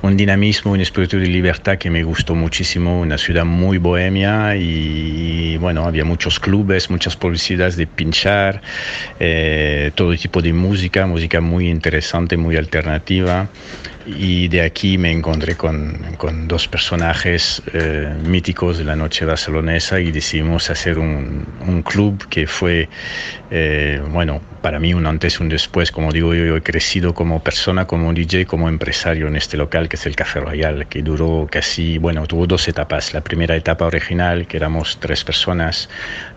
un 0.02 0.18
dinamismo, 0.18 0.72
un 0.72 0.82
espíritu 0.82 1.18
de 1.20 1.28
libertad 1.28 1.78
que 1.78 1.90
me 1.90 2.04
gustó 2.04 2.34
muchísimo, 2.34 3.00
una 3.00 3.18
ciudad 3.18 3.46
muy 3.46 3.78
bohemia 3.78 4.56
y, 4.56 5.58
bueno, 5.58 5.86
había 5.86 6.06
muchos 6.06 6.40
clubes, 6.40 6.90
muchas 6.90 7.16
publicidades 7.16 7.76
de 7.76 7.86
pinchar, 7.86 8.62
eh, 9.20 9.92
todo 9.94 10.16
tipo 10.16 10.42
de 10.42 10.54
música, 10.54 11.06
música 11.06 11.40
muy 11.40 11.70
interesante, 11.70 12.36
muy 12.36 12.56
alternativa. 12.58 13.48
Y 14.06 14.48
de 14.48 14.62
aquí 14.62 14.98
me 14.98 15.12
encontré 15.12 15.56
con, 15.56 16.16
con 16.18 16.48
dos 16.48 16.68
personajes 16.68 17.62
eh, 17.74 18.14
míticos 18.24 18.78
de 18.78 18.84
la 18.84 18.96
noche 18.96 19.26
barcelonesa 19.26 20.00
y 20.00 20.12
decidimos 20.12 20.70
hacer 20.70 20.98
un, 20.98 21.46
un 21.68 21.84
club 21.84 22.28
que 22.28 22.48
fue, 22.48 22.90
eh, 23.52 24.02
bueno, 24.10 24.42
para 24.62 24.80
mí 24.80 24.94
un 24.94 25.06
antes 25.06 25.40
y 25.40 25.44
un 25.44 25.50
después. 25.50 25.92
Como 25.92 26.12
digo, 26.12 26.34
yo 26.34 26.56
he 26.56 26.62
crecido 26.62 27.14
como 27.14 27.44
persona, 27.44 27.86
como 27.86 28.12
DJ, 28.14 28.46
como 28.46 28.70
empresario 28.70 29.28
en 29.28 29.36
este 29.36 29.58
local 29.58 29.88
que 29.88 29.98
es 29.98 30.06
el 30.06 30.16
Café 30.16 30.40
Royal, 30.40 30.88
que 30.88 31.02
duró 31.02 31.48
casi, 31.50 31.98
bueno, 31.98 32.26
tuvo 32.26 32.48
dos 32.48 32.68
etapas. 32.68 33.14
La 33.14 33.22
primera 33.22 33.56
etapa 33.56 33.86
original, 33.86 34.48
que 34.48 34.58
éramos 34.58 34.98
tres 35.00 35.24
personas 35.24 35.90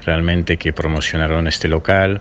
realmente 0.04 0.59
que 0.59 0.73
promocionaron 0.73 1.47
este 1.47 1.68
local 1.68 2.21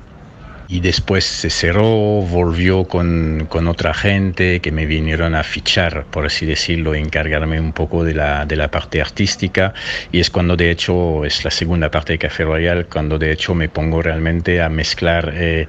y 0.73 0.79
después 0.79 1.23
se 1.23 1.51
cerró, 1.51 1.85
volvió 2.23 2.85
con, 2.85 3.45
con, 3.47 3.67
otra 3.67 3.93
gente 3.93 4.59
que 4.59 4.71
me 4.71 4.87
vinieron 4.87 5.35
a 5.35 5.43
fichar, 5.43 6.05
por 6.09 6.25
así 6.25 6.47
decirlo, 6.47 6.95
encargarme 6.95 7.59
un 7.59 7.73
poco 7.73 8.03
de 8.03 8.15
la, 8.15 8.47
de 8.47 8.55
la 8.55 8.71
parte 8.71 8.99
artística 8.99 9.75
y 10.11 10.19
es 10.19 10.31
cuando 10.31 10.57
de 10.57 10.71
hecho 10.71 11.25
es 11.25 11.43
la 11.43 11.51
segunda 11.51 11.91
parte 11.91 12.13
de 12.13 12.17
Café 12.17 12.45
Royal, 12.45 12.87
cuando 12.87 13.19
de 13.19 13.31
hecho 13.31 13.53
me 13.53 13.69
pongo 13.69 14.01
realmente 14.01 14.63
a 14.63 14.69
mezclar 14.69 15.31
eh, 15.35 15.67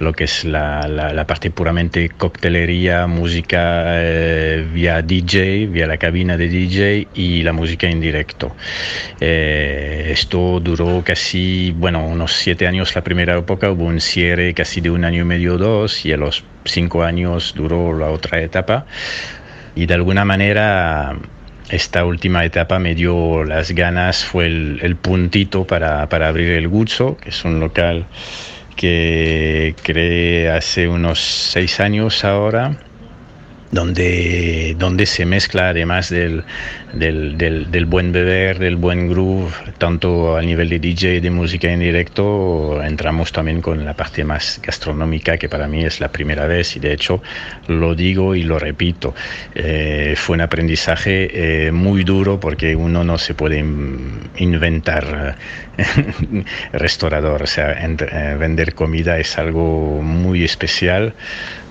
lo 0.00 0.14
que 0.14 0.24
es 0.24 0.46
la, 0.46 0.88
la, 0.88 1.12
la, 1.12 1.26
parte 1.26 1.50
puramente 1.50 2.08
coctelería, 2.08 3.06
música 3.06 3.82
eh, 4.00 4.66
vía 4.72 5.02
DJ, 5.02 5.66
vía 5.66 5.86
la 5.86 5.98
cabina 5.98 6.38
de 6.38 6.48
DJ 6.48 7.08
y 7.12 7.42
la 7.42 7.52
música 7.52 7.88
en 7.88 8.00
directo. 8.00 8.56
Eh, 9.20 10.08
esto 10.12 10.60
duró 10.60 11.02
casi, 11.04 11.74
bueno, 11.76 12.06
unos 12.06 12.32
siete 12.32 12.66
años 12.66 12.94
la 12.94 13.04
primera 13.04 13.36
época, 13.36 13.70
hubo 13.70 13.84
un 13.84 14.00
cierre 14.00 14.45
casi 14.54 14.80
de 14.80 14.90
un 14.90 15.04
año 15.04 15.22
y 15.22 15.24
medio 15.24 15.58
dos 15.58 16.04
y 16.04 16.12
a 16.12 16.16
los 16.16 16.44
cinco 16.64 17.02
años 17.02 17.54
duró 17.56 17.96
la 17.96 18.10
otra 18.10 18.40
etapa. 18.40 18.86
Y 19.74 19.86
de 19.86 19.94
alguna 19.94 20.24
manera 20.24 21.16
esta 21.68 22.04
última 22.04 22.44
etapa 22.44 22.78
me 22.78 22.94
dio 22.94 23.44
las 23.44 23.72
ganas, 23.72 24.24
fue 24.24 24.46
el, 24.46 24.78
el 24.82 24.96
puntito 24.96 25.66
para, 25.66 26.08
para, 26.08 26.28
abrir 26.28 26.52
el 26.52 26.68
Guzzo, 26.68 27.16
que 27.16 27.30
es 27.30 27.44
un 27.44 27.60
local 27.60 28.06
que 28.76 29.74
creé 29.82 30.50
hace 30.50 30.88
unos 30.88 31.18
seis 31.18 31.80
años 31.80 32.24
ahora 32.24 32.78
donde, 33.70 34.76
donde 34.78 35.06
se 35.06 35.26
mezcla 35.26 35.70
además 35.70 36.08
del, 36.10 36.44
del, 36.92 37.36
del, 37.36 37.86
buen 37.86 38.12
beber, 38.12 38.58
del 38.58 38.76
buen 38.76 39.08
groove, 39.08 39.52
tanto 39.78 40.36
a 40.36 40.42
nivel 40.42 40.68
de 40.68 40.78
DJ, 40.78 41.20
de 41.20 41.30
música 41.30 41.70
en 41.70 41.80
directo, 41.80 42.82
entramos 42.82 43.32
también 43.32 43.60
con 43.60 43.84
la 43.84 43.94
parte 43.94 44.24
más 44.24 44.60
gastronómica, 44.62 45.36
que 45.36 45.48
para 45.48 45.66
mí 45.66 45.84
es 45.84 46.00
la 46.00 46.08
primera 46.08 46.46
vez 46.46 46.76
y 46.76 46.80
de 46.80 46.92
hecho 46.92 47.22
lo 47.66 47.94
digo 47.94 48.34
y 48.34 48.42
lo 48.44 48.58
repito. 48.58 49.14
Eh, 49.54 50.14
fue 50.16 50.34
un 50.34 50.42
aprendizaje 50.42 51.66
eh, 51.66 51.72
muy 51.72 52.04
duro 52.04 52.38
porque 52.38 52.76
uno 52.76 53.02
no 53.04 53.18
se 53.18 53.34
puede 53.34 53.58
inventar 54.38 55.36
restaurador, 56.72 57.42
o 57.42 57.46
sea, 57.46 57.72
eh, 57.72 58.36
vender 58.38 58.74
comida 58.74 59.18
es 59.18 59.36
algo 59.38 60.00
muy 60.02 60.44
especial, 60.44 61.14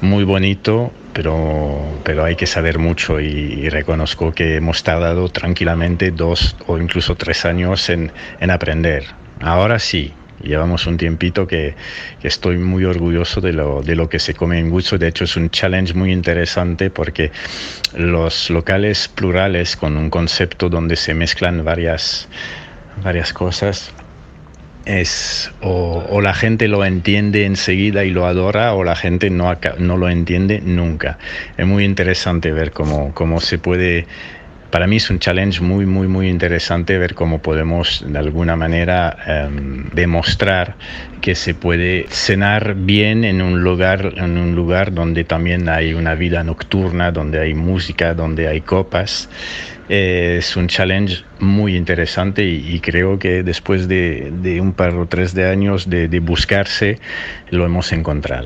muy 0.02 0.24
bonito 0.24 0.92
pero, 1.16 1.82
pero 2.04 2.26
hay 2.26 2.36
que 2.36 2.46
saber 2.46 2.78
mucho 2.78 3.22
y, 3.22 3.28
y, 3.28 3.70
reconozco 3.70 4.34
que 4.34 4.58
hemos 4.58 4.84
tardado 4.84 5.30
tranquilamente 5.30 6.12
dos 6.12 6.58
o 6.68 6.78
incluso 6.78 7.16
tres 7.16 7.46
años 7.46 7.90
en, 7.90 8.12
en 8.42 8.52
aprender. 8.52 9.06
Ahora 9.40 9.80
sí, 9.80 10.12
llevamos 10.44 10.86
un 10.88 10.98
tiempito 10.98 11.48
que, 11.48 11.74
que, 12.20 12.28
estoy 12.28 12.58
muy 12.58 12.84
orgulloso 12.84 13.40
de 13.40 13.54
lo, 13.54 13.82
de 13.82 13.96
lo 13.96 14.10
que 14.10 14.20
se 14.20 14.34
come 14.34 14.60
en 14.60 14.70
Guzzo. 14.70 14.98
De 14.98 15.08
hecho, 15.08 15.24
es 15.24 15.38
un 15.38 15.50
challenge 15.50 15.94
muy 15.94 16.12
interesante 16.12 16.90
porque 16.90 17.32
los 17.94 18.50
locales 18.50 19.08
plurales 19.08 19.78
con 19.78 19.96
un 19.96 20.10
concepto 20.10 20.68
donde 20.68 20.98
se 20.98 21.14
mezclan 21.14 21.64
varias, 21.64 22.28
varias 23.02 23.32
cosas 23.32 23.94
es 24.86 25.52
o, 25.62 26.04
o, 26.10 26.22
la 26.22 26.34
gente 26.34 26.68
lo 26.68 26.86
entiende 26.86 27.46
enseguida 27.46 28.04
y 28.06 28.12
lo 28.12 28.26
adora 28.26 28.74
o 28.74 28.84
la 28.84 28.96
gente 28.96 29.30
no, 29.30 29.56
no 29.80 29.98
lo 29.98 30.10
entiende 30.10 30.62
nunca. 30.64 31.18
Es 31.58 31.66
muy 31.66 31.84
interesante 31.84 32.52
ver 32.52 32.72
cómo, 32.72 33.14
cómo 33.14 33.42
se 33.42 33.58
puede 33.58 34.06
para 34.76 34.88
mí 34.88 34.98
es 34.98 35.10
un 35.10 35.20
challenge 35.20 35.62
muy, 35.62 35.86
muy, 35.86 36.10
muy 36.10 36.28
interesante 36.28 36.98
ver 36.98 37.16
cómo 37.16 37.42
podemos 37.42 38.04
de 38.06 38.20
alguna 38.20 38.58
manera 38.58 39.48
um, 39.48 39.90
demostrar 39.94 40.76
que 41.22 41.34
se 41.34 41.54
puede 41.54 42.08
cenar 42.10 42.76
bien 42.76 43.24
en 43.24 43.42
un 43.42 43.64
lugar, 43.64 44.16
en 44.18 44.38
un 44.38 44.54
lugar 44.54 44.94
donde 44.94 45.24
también 45.24 45.70
hay 45.70 45.94
una 45.94 46.14
vida 46.14 46.44
nocturna, 46.44 47.14
donde 47.14 47.40
hay 47.40 47.54
música, 47.54 48.14
donde 48.14 48.50
hay 48.50 48.60
copas. 48.60 49.30
Eh, 49.88 50.40
es 50.40 50.58
un 50.58 50.68
challenge 50.68 51.24
muy 51.40 51.78
interesante 51.78 52.44
y, 52.44 52.76
y 52.76 52.82
creo 52.82 53.18
que 53.18 53.44
después 53.44 53.88
de, 53.88 54.30
de, 54.42 54.60
un 54.60 54.74
par 54.74 54.94
o 54.96 55.06
tres 55.08 55.34
de 55.34 55.50
años 55.50 55.90
de, 55.90 56.10
de 56.10 56.20
buscarse, 56.20 57.00
lo 57.50 57.66
hemos 57.66 57.94
encontrado. 57.94 58.44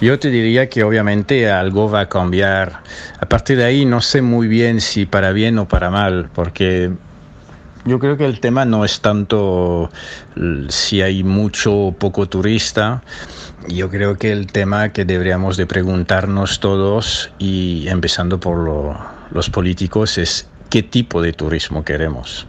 Yo 0.00 0.18
te 0.18 0.30
diría 0.30 0.68
que 0.68 0.84
obviamente 0.84 1.50
algo 1.50 1.90
va 1.90 2.00
a 2.00 2.08
cambiar. 2.08 2.82
A 3.20 3.26
partir 3.26 3.56
de 3.56 3.64
ahí 3.64 3.84
no 3.84 4.00
sé 4.00 4.22
muy 4.22 4.46
bien 4.46 4.80
si 4.80 5.06
para 5.06 5.32
bien 5.32 5.58
o 5.58 5.66
para 5.66 5.90
mal, 5.90 6.30
porque 6.34 6.92
yo 7.84 7.98
creo 7.98 8.16
que 8.16 8.24
el 8.24 8.38
tema 8.38 8.64
no 8.64 8.84
es 8.84 9.00
tanto 9.00 9.90
si 10.68 11.02
hay 11.02 11.24
mucho 11.24 11.74
o 11.74 11.92
poco 11.92 12.28
turista. 12.28 13.02
Yo 13.66 13.90
creo 13.90 14.16
que 14.16 14.30
el 14.30 14.46
tema 14.46 14.90
que 14.90 15.04
deberíamos 15.04 15.56
de 15.56 15.66
preguntarnos 15.66 16.60
todos, 16.60 17.32
y 17.38 17.88
empezando 17.88 18.38
por 18.38 18.58
lo, 18.58 18.96
los 19.32 19.50
políticos, 19.50 20.16
es 20.16 20.48
qué 20.70 20.84
tipo 20.84 21.22
de 21.22 21.32
turismo 21.32 21.84
queremos. 21.84 22.46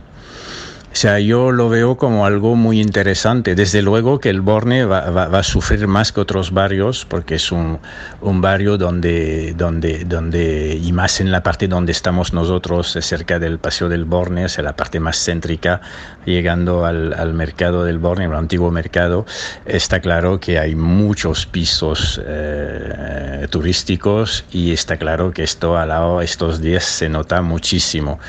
O 0.92 0.96
sea, 0.96 1.20
yo 1.20 1.52
lo 1.52 1.70
veo 1.70 1.98
como 1.98 2.26
algo 2.26 2.56
muy 2.56 2.82
interesante. 2.82 3.54
Desde 3.54 3.84
luego 3.84 4.20
que 4.20 4.30
el 4.30 4.42
Borne 4.42 4.86
va, 4.86 5.12
va, 5.12 5.28
va 5.28 5.40
a 5.40 5.44
sufrir 5.44 5.88
más 5.88 6.12
que 6.12 6.20
otros 6.20 6.52
barrios 6.52 7.06
porque 7.06 7.36
es 7.36 7.52
un, 7.52 7.80
un, 8.22 8.42
barrio 8.42 8.78
donde, 8.78 9.54
donde, 9.56 10.04
donde, 10.04 10.80
y 10.82 10.92
más 10.92 11.22
en 11.22 11.32
la 11.32 11.44
parte 11.44 11.68
donde 11.68 11.92
estamos 11.92 12.34
nosotros, 12.34 12.98
cerca 13.02 13.38
del 13.38 13.60
Paseo 13.60 13.88
del 13.88 14.06
Borne, 14.06 14.46
o 14.46 14.50
sea, 14.50 14.64
la 14.64 14.76
parte 14.76 15.00
más 15.00 15.24
céntrica, 15.24 15.80
llegando 16.26 16.86
al, 16.86 17.14
al 17.14 17.34
mercado 17.34 17.84
del 17.84 18.00
Borne, 18.00 18.26
el 18.26 18.34
antiguo 18.34 18.72
mercado, 18.72 19.28
está 19.66 20.00
claro 20.00 20.40
que 20.40 20.58
hay 20.58 20.74
muchos 20.74 21.46
pisos 21.46 22.20
eh, 22.26 23.48
turísticos 23.52 24.44
y 24.52 24.72
está 24.72 24.98
claro 24.98 25.32
que 25.32 25.44
esto 25.44 25.78
a 25.78 25.86
la, 25.86 26.24
estos 26.24 26.62
días 26.62 26.84
se 26.84 27.10
nota 27.10 27.44
muchísimo. 27.44 28.20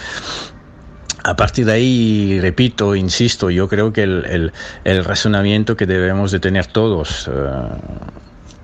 A 1.24 1.36
partir 1.36 1.66
de 1.66 1.72
ahí, 1.72 2.40
repito, 2.40 2.94
insisto, 2.94 3.50
yo 3.50 3.68
creo 3.68 3.92
que 3.92 4.02
el, 4.02 4.52
el, 4.84 5.04
razonamiento 5.04 5.76
que 5.76 5.86
debemos 5.86 6.30
de 6.30 6.40
tener 6.40 6.66
todos, 6.66 7.28
uh, 7.28 7.68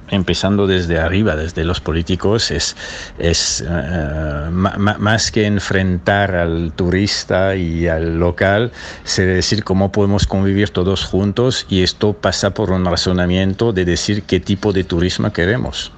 empezando 0.08 0.66
desde 0.66 0.98
arriba, 0.98 1.36
desde 1.36 1.64
los 1.64 1.80
políticos, 1.80 2.50
es, 2.50 2.76
es 3.18 3.64
uh, 3.66 4.50
más 4.50 5.30
que 5.30 5.46
enfrentar 5.46 6.34
al 6.34 6.72
turista 6.74 7.56
y 7.56 7.88
al 7.88 8.18
local, 8.18 8.72
es 9.04 9.16
decir 9.16 9.64
cómo 9.64 9.92
podemos 9.92 10.26
convivir 10.26 10.70
todos 10.70 11.04
juntos 11.04 11.66
y 11.68 11.82
esto 11.82 12.12
pasa 12.12 12.54
por 12.54 12.70
un 12.70 12.84
razonamiento 12.84 13.72
de 13.72 13.84
decir 13.84 14.22
qué 14.22 14.40
tipo 14.40 14.72
de 14.72 14.84
turismo 14.84 15.32
queremos. 15.32 15.92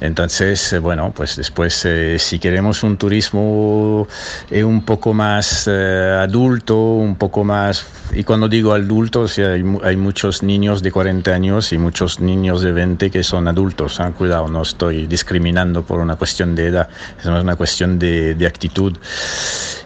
Entonces, 0.00 0.72
eh, 0.72 0.78
bueno, 0.78 1.12
pues 1.14 1.36
después, 1.36 1.84
eh, 1.84 2.18
si 2.18 2.38
queremos 2.38 2.82
un 2.82 2.96
turismo 2.96 4.06
eh, 4.50 4.64
un 4.64 4.82
poco 4.82 5.12
más 5.14 5.68
eh, 5.68 6.18
adulto, 6.20 6.76
un 6.76 7.16
poco 7.16 7.44
más... 7.44 7.86
Y 8.14 8.24
cuando 8.24 8.48
digo 8.48 8.72
adulto, 8.72 9.22
o 9.22 9.28
sea, 9.28 9.52
hay, 9.52 9.62
hay, 9.82 9.96
muchos 9.96 10.42
niños 10.42 10.82
de 10.82 10.90
40 10.90 11.30
años 11.30 11.72
y 11.72 11.78
muchos 11.78 12.20
niños 12.20 12.62
de 12.62 12.72
20 12.72 13.10
que 13.10 13.22
son 13.22 13.48
adultos. 13.48 14.00
¿eh? 14.00 14.10
Cuidado, 14.16 14.48
no 14.48 14.62
estoy 14.62 15.06
discriminando 15.06 15.82
por 15.82 16.00
una 16.00 16.16
cuestión 16.16 16.54
de 16.54 16.68
edad, 16.68 16.88
es 17.18 17.26
una 17.26 17.56
cuestión 17.56 17.98
de, 17.98 18.34
de 18.34 18.46
actitud. 18.46 18.96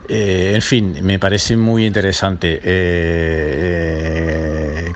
Eh, 0.09 0.52
en 0.54 0.62
fin, 0.62 0.99
me 1.02 1.19
parece 1.19 1.57
muy 1.57 1.87
interesante 1.87 2.61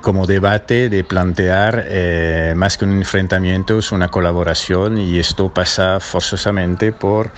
como 0.03 0.27
debate 0.27 0.89
de 0.89 1.03
plantear 1.03 2.55
más 2.55 2.77
que 2.77 2.85
un 2.85 2.93
enfrentamiento, 2.93 3.79
es 3.79 3.91
una 3.91 4.09
colaboración 4.09 4.99
y 4.99 5.06
esto 5.15 5.49
pasa 5.49 6.01
forzosamente 6.01 6.93
por 6.93 7.31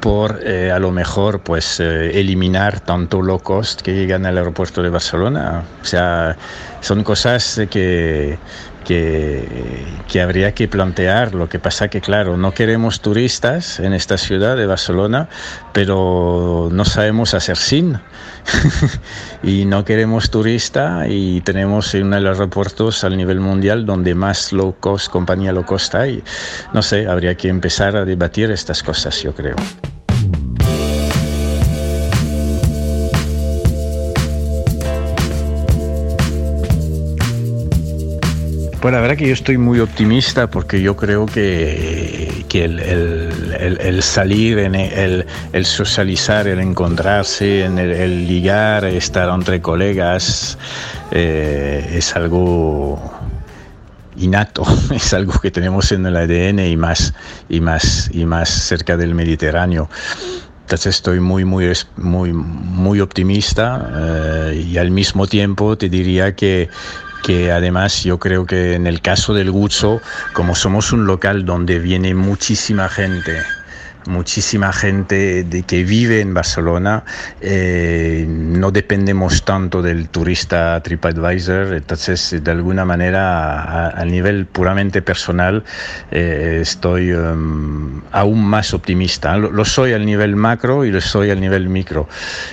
por 0.00 0.40
eh, 0.44 0.70
a 0.70 0.78
lo 0.78 0.92
mejor 0.92 1.40
pues 1.40 1.80
eh, 1.80 2.20
eliminar 2.20 2.78
tanto 2.80 3.22
low 3.22 3.40
cost 3.40 3.80
que 3.80 3.92
llegan 3.92 4.24
al 4.24 4.38
aeropuerto 4.38 4.82
de 4.82 4.90
Barcelona. 4.90 5.64
O 5.82 5.84
sea, 5.84 6.36
son 6.80 7.02
cosas 7.02 7.60
que, 7.70 8.38
que, 8.86 10.20
habría 10.22 10.54
que 10.54 10.68
plantear. 10.68 11.34
Lo 11.34 11.48
que 11.48 11.58
pasa 11.58 11.88
que, 11.88 12.00
claro, 12.00 12.36
no 12.36 12.52
queremos 12.52 13.00
turistas 13.00 13.80
en 13.80 13.92
esta 13.92 14.16
ciudad 14.16 14.56
de 14.56 14.66
Barcelona, 14.66 15.28
pero 15.72 16.68
no 16.72 16.84
sabemos 16.84 17.34
hacer 17.34 17.56
sin. 17.56 17.98
y 19.42 19.64
no 19.64 19.84
queremos 19.84 20.30
turista 20.30 21.06
y 21.08 21.40
tenemos 21.40 21.92
uno 21.94 22.16
de 22.16 22.22
los 22.22 22.38
aeropuertos 22.38 23.02
al 23.02 23.16
nivel 23.16 23.40
mundial 23.40 23.84
donde 23.84 24.14
más 24.14 24.52
low 24.52 24.76
cost, 24.78 25.10
compañía 25.10 25.52
low 25.52 25.64
cost 25.64 25.94
hay. 25.94 26.22
No 26.72 26.82
sé, 26.82 27.08
habría 27.08 27.34
que 27.34 27.48
empezar 27.48 27.96
a 27.96 28.04
debatir 28.04 28.50
estas 28.50 28.82
cosas, 28.82 29.20
yo 29.22 29.34
creo. 29.34 29.56
Pues 38.86 38.94
la 38.94 39.00
verdad 39.00 39.16
que 39.16 39.26
yo 39.26 39.32
estoy 39.34 39.58
muy 39.58 39.80
optimista 39.80 40.48
porque 40.48 40.80
yo 40.80 40.94
creo 40.94 41.26
que, 41.26 42.44
que 42.48 42.66
el, 42.66 42.78
el, 42.78 43.78
el, 43.80 44.00
salir, 44.00 44.60
en 44.60 44.76
el, 44.76 45.26
el, 45.52 45.64
socializar, 45.66 46.46
el 46.46 46.60
encontrarse, 46.60 47.64
en 47.64 47.80
el, 47.80 48.28
ligar, 48.28 48.84
estar 48.84 49.28
entre 49.28 49.60
colegas, 49.60 50.56
eh, 51.10 51.94
es 51.94 52.14
algo 52.14 53.02
innato, 54.18 54.62
es 54.94 55.12
algo 55.12 55.32
que 55.40 55.50
tenemos 55.50 55.90
en 55.90 56.06
el 56.06 56.16
ADN 56.16 56.60
y 56.60 56.76
más, 56.76 57.12
y 57.48 57.60
más, 57.60 58.08
y 58.12 58.24
más 58.24 58.48
cerca 58.48 58.96
del 58.96 59.16
Mediterráneo. 59.16 59.90
Entonces 60.60 60.94
estoy 60.94 61.18
muy, 61.18 61.44
muy, 61.44 61.72
muy, 61.96 62.32
muy 62.32 63.00
optimista 63.00 63.90
eh, 63.96 64.64
y 64.68 64.78
al 64.78 64.92
mismo 64.92 65.26
tiempo 65.26 65.76
te 65.76 65.88
diría 65.88 66.36
que 66.36 66.68
que 67.22 67.52
además 67.52 68.02
yo 68.04 68.18
creo 68.18 68.46
que 68.46 68.74
en 68.74 68.86
el 68.86 69.00
caso 69.00 69.34
del 69.34 69.50
Guzo, 69.50 70.00
como 70.32 70.54
somos 70.54 70.92
un 70.92 71.06
local 71.06 71.44
donde 71.44 71.78
viene 71.78 72.14
muchísima 72.14 72.88
gente, 72.88 73.42
muchísima 74.06 74.72
gente 74.72 75.44
de 75.44 75.62
que 75.62 75.84
vive 75.84 76.20
en 76.20 76.34
Barcelona, 76.34 77.04
eh, 77.40 78.24
no 78.28 78.70
dependemos 78.70 79.44
tanto 79.44 79.82
del 79.82 80.08
turista 80.08 80.80
TripAdvisor, 80.82 81.74
entonces 81.74 82.42
de 82.42 82.50
alguna 82.50 82.84
manera 82.84 83.88
a, 83.88 84.04
nivel 84.04 84.46
puramente 84.46 85.02
personal 85.02 85.64
eh, 86.10 86.58
estoy 86.62 87.12
um, 87.12 88.02
aún 88.12 88.44
más 88.44 88.72
optimista. 88.74 89.36
Lo, 89.36 89.64
soy 89.64 89.92
al 89.92 90.06
nivel 90.06 90.36
macro 90.36 90.84
y 90.84 90.92
lo 90.92 91.00
soy 91.00 91.30
al 91.30 91.40
nivel 91.40 91.68
micro 91.68 92.08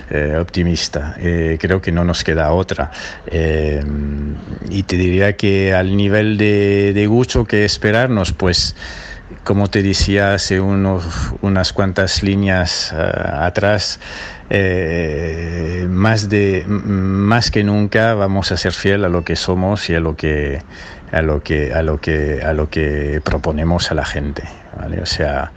eh, 0.10 0.38
optimista. 0.40 1.16
Creo 1.60 1.82
que 1.82 1.92
no 1.92 2.04
nos 2.04 2.24
queda 2.24 2.52
otra. 2.52 2.92
Y 3.32 4.84
te 4.84 4.98
diría 4.98 5.36
que 5.36 5.74
al 5.74 5.96
nivel 5.96 6.38
de, 6.38 6.94
de 6.94 7.08
Gucho 7.08 7.46
que 7.46 7.66
esperarnos, 7.66 8.32
pues 8.32 8.76
como 9.44 9.70
te 9.70 9.84
decía 9.84 10.34
hace 10.34 10.60
unos, 10.60 11.06
unas 11.42 11.74
cuantas 11.74 12.24
líneas 12.24 12.94
uh, 12.94 13.44
atrás, 13.44 14.00
eh, 14.50 15.86
más, 15.90 16.30
de, 16.30 16.64
más 16.68 17.52
que 17.52 17.64
nunca 17.64 18.14
vamos 18.14 18.52
a 18.52 18.58
ser 18.58 18.74
fiel 18.74 19.06
a 19.06 19.10
lo 19.10 19.24
que 19.24 19.36
somos 19.36 19.90
y 19.90 19.96
a 19.96 20.00
lo 20.00 20.16
que, 20.16 20.62
a 21.12 21.22
lo 21.22 21.42
que, 21.44 21.74
a 21.74 21.82
lo 21.82 22.00
que, 22.00 22.42
a 22.44 22.54
lo 22.54 22.70
que 22.70 23.22
proponemos 23.24 23.92
a 23.92 23.96
la 23.96 24.06
gente. 24.06 24.44
¿vale? 24.78 25.02
O 25.02 25.06
sea, 25.06 25.52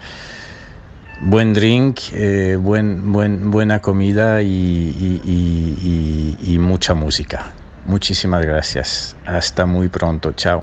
buen 1.20 1.54
drink, 1.54 2.00
eh, 2.12 2.56
buen, 2.58 3.12
buen, 3.12 3.50
buena 3.50 3.80
comida 3.80 4.42
y, 4.42 5.20
y, 5.24 6.36
y 6.40 6.58
mucha 6.58 6.94
música. 6.94 7.52
Muchísimas 7.86 8.44
gracias. 8.44 9.16
Hasta 9.24 9.64
muy 9.64 9.88
pronto. 9.88 10.32
Chao. 10.32 10.60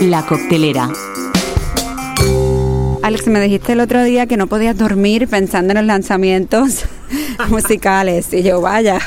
La 0.00 0.24
coctelera. 0.24 0.88
Alex, 3.02 3.26
me 3.26 3.40
dijiste 3.40 3.72
el 3.72 3.80
otro 3.80 4.04
día 4.04 4.26
que 4.26 4.36
no 4.36 4.46
podías 4.46 4.76
dormir 4.78 5.26
pensando 5.26 5.72
en 5.72 5.78
los 5.78 5.86
lanzamientos 5.86 6.84
musicales. 7.48 8.32
Y 8.32 8.44
yo, 8.44 8.60
vaya, 8.60 9.00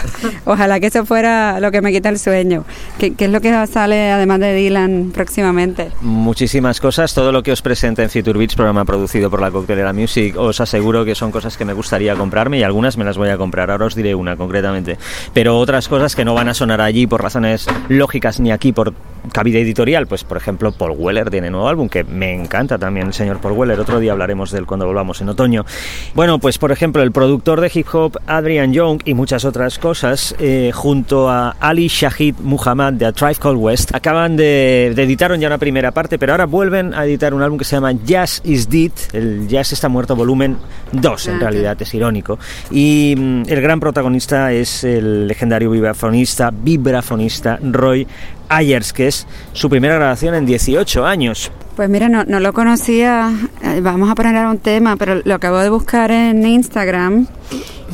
ojalá 0.43 0.81
que 0.81 0.87
eso 0.87 1.05
fuera 1.05 1.61
lo 1.61 1.71
que 1.71 1.81
me 1.81 1.93
quita 1.93 2.09
el 2.09 2.19
sueño. 2.19 2.65
¿Qué, 2.97 3.13
¿Qué, 3.13 3.25
es 3.25 3.31
lo 3.31 3.39
que 3.39 3.67
sale 3.67 4.11
además 4.11 4.41
de 4.41 4.53
Dylan 4.53 5.11
próximamente? 5.13 5.91
Muchísimas 6.01 6.81
cosas. 6.81 7.13
Todo 7.13 7.31
lo 7.31 7.41
que 7.41 7.53
os 7.53 7.61
presenta 7.61 8.03
en 8.03 8.09
Future 8.09 8.37
Beats, 8.37 8.55
programa 8.55 8.83
producido 8.83 9.29
por 9.29 9.39
la 9.39 9.49
Coctelera 9.49 9.93
Music, 9.93 10.35
os 10.37 10.59
aseguro 10.59 11.05
que 11.05 11.15
son 11.15 11.31
cosas 11.31 11.55
que 11.55 11.63
me 11.63 11.73
gustaría 11.73 12.15
comprarme 12.15 12.59
y 12.59 12.63
algunas 12.63 12.97
me 12.97 13.05
las 13.05 13.17
voy 13.17 13.29
a 13.29 13.37
comprar. 13.37 13.71
Ahora 13.71 13.85
os 13.85 13.95
diré 13.95 14.13
una 14.13 14.35
concretamente. 14.35 14.97
Pero 15.33 15.57
otras 15.57 15.87
cosas 15.87 16.17
que 16.17 16.25
no 16.25 16.33
van 16.33 16.49
a 16.49 16.53
sonar 16.53 16.81
allí 16.81 17.07
por 17.07 17.21
razones 17.21 17.67
lógicas 17.87 18.41
ni 18.41 18.51
aquí 18.51 18.73
por 18.73 18.93
cabida 19.31 19.59
editorial. 19.59 20.07
Pues, 20.07 20.23
por 20.23 20.37
ejemplo, 20.37 20.71
Paul 20.71 20.95
Weller 20.97 21.29
tiene 21.29 21.49
nuevo 21.49 21.67
álbum 21.67 21.89
que 21.89 22.03
me 22.03 22.33
encanta 22.33 22.77
también 22.77 23.07
el 23.07 23.13
señor 23.13 23.39
Paul 23.39 23.53
Weller. 23.53 23.79
Otro 23.79 23.99
día 23.99 24.11
hablaremos 24.11 24.51
de 24.51 24.59
él 24.59 24.65
cuando 24.65 24.85
volvamos 24.85 25.21
en 25.21 25.29
otoño. 25.29 25.65
Bueno, 26.13 26.39
pues, 26.39 26.57
por 26.57 26.71
ejemplo, 26.71 27.01
el 27.01 27.11
productor 27.11 27.61
de 27.61 27.71
hip 27.73 27.87
hop 27.93 28.17
Adrian 28.27 28.73
Young 28.73 29.01
y 29.05 29.13
muchas 29.13 29.45
otras 29.45 29.79
cosas, 29.79 30.35
eh, 30.39 30.71
junto 30.73 31.29
a 31.29 31.55
Ali 31.59 31.87
Shahid 31.87 32.35
Muhammad 32.39 32.93
de 32.93 33.05
A 33.05 33.11
Tribe 33.11 33.35
Called 33.35 33.57
West, 33.57 33.93
acaban 33.93 34.35
de, 34.35 34.93
de, 34.95 35.03
editaron 35.03 35.39
ya 35.39 35.47
una 35.47 35.57
primera 35.57 35.91
parte, 35.91 36.17
pero 36.17 36.33
ahora 36.33 36.45
vuelven 36.45 36.93
a 36.93 37.05
editar 37.05 37.33
un 37.33 37.41
álbum 37.41 37.57
que 37.57 37.65
se 37.65 37.75
llama 37.75 37.91
Jazz 37.91 38.41
is 38.43 38.69
Dead, 38.69 38.91
el 39.13 39.47
Jazz 39.47 39.73
está 39.73 39.89
muerto 39.89 40.15
volumen 40.15 40.57
2, 40.91 41.27
en 41.27 41.39
realidad 41.39 41.77
es 41.81 41.93
irónico. 41.93 42.39
Y 42.69 43.15
mm, 43.17 43.43
el 43.47 43.61
gran 43.61 43.79
protagonista 43.79 44.51
es 44.51 44.83
el 44.83 45.27
legendario 45.27 45.69
vibrafonista, 45.71 46.51
vibrafonista 46.51 47.59
Roy 47.61 48.07
Ayers, 48.51 48.93
que 48.93 49.07
es 49.07 49.25
su 49.53 49.69
primera 49.69 49.95
grabación 49.95 50.35
en 50.35 50.45
18 50.45 51.05
años. 51.05 51.51
Pues 51.75 51.89
mira, 51.89 52.09
no, 52.09 52.25
no 52.25 52.39
lo 52.39 52.53
conocía, 52.53 53.31
eh, 53.63 53.79
vamos 53.81 54.09
a 54.09 54.15
poner 54.15 54.45
un 54.45 54.59
tema, 54.59 54.97
pero 54.97 55.21
lo 55.23 55.35
acabo 55.35 55.57
de 55.59 55.69
buscar 55.69 56.11
en 56.11 56.45
Instagram 56.45 57.27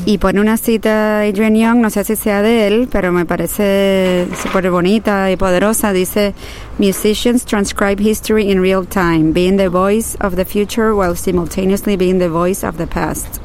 y 0.05 0.17
pone 0.17 0.41
una 0.41 0.57
cita 0.57 1.19
de 1.19 1.29
Adrian 1.29 1.55
Young, 1.55 1.77
no 1.79 1.89
sé 1.89 2.03
si 2.03 2.15
sea 2.15 2.41
de 2.41 2.67
él, 2.67 2.87
pero 2.91 3.11
me 3.11 3.25
parece 3.25 4.27
súper 4.41 4.71
bonita 4.71 5.31
y 5.31 5.35
poderosa. 5.35 5.93
Dice, 5.93 6.33
Musicians 6.79 7.45
transcribe 7.45 8.01
history 8.01 8.49
in 8.49 8.61
real 8.61 8.85
time, 8.85 9.31
being 9.31 9.57
the 9.57 9.69
voice 9.69 10.17
of 10.21 10.35
the 10.35 10.45
future 10.45 10.93
while 10.93 11.15
simultaneously 11.15 11.97
being 11.97 12.19
the 12.19 12.29
voice 12.29 12.65
of 12.65 12.77
the 12.77 12.87
past. 12.87 13.41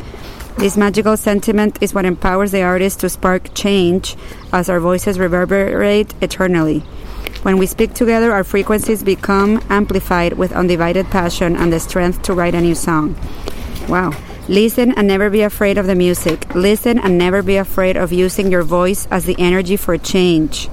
This 0.58 0.76
magical 0.76 1.16
sentiment 1.16 1.78
is 1.80 1.94
what 1.94 2.04
empowers 2.04 2.52
the 2.52 2.62
artist 2.62 3.00
to 3.00 3.08
spark 3.08 3.54
change 3.54 4.16
as 4.52 4.68
our 4.68 4.80
voices 4.80 5.18
reverberate 5.18 6.14
eternally. 6.20 6.84
When 7.42 7.58
we 7.58 7.66
speak 7.66 7.92
together, 7.94 8.32
our 8.32 8.44
frequencies 8.44 9.02
become 9.02 9.60
amplified 9.68 10.34
with 10.34 10.52
undivided 10.52 11.06
passion 11.06 11.56
and 11.56 11.72
the 11.72 11.80
strength 11.80 12.22
to 12.22 12.34
write 12.34 12.54
a 12.54 12.60
new 12.60 12.74
song. 12.74 13.16
Wow. 13.88 14.12
Listen 14.48 14.92
and 14.92 15.08
never 15.08 15.30
be 15.30 15.42
afraid 15.42 15.78
of 15.78 15.86
the 15.86 15.94
music. 15.94 16.54
Listen 16.54 16.98
and 16.98 17.16
never 17.16 17.42
be 17.42 17.56
afraid 17.56 17.96
of 17.96 18.12
using 18.12 18.50
your 18.50 18.62
voice 18.62 19.06
as 19.10 19.24
the 19.24 19.36
energy 19.38 19.76
for 19.76 19.96
change. 19.96 20.68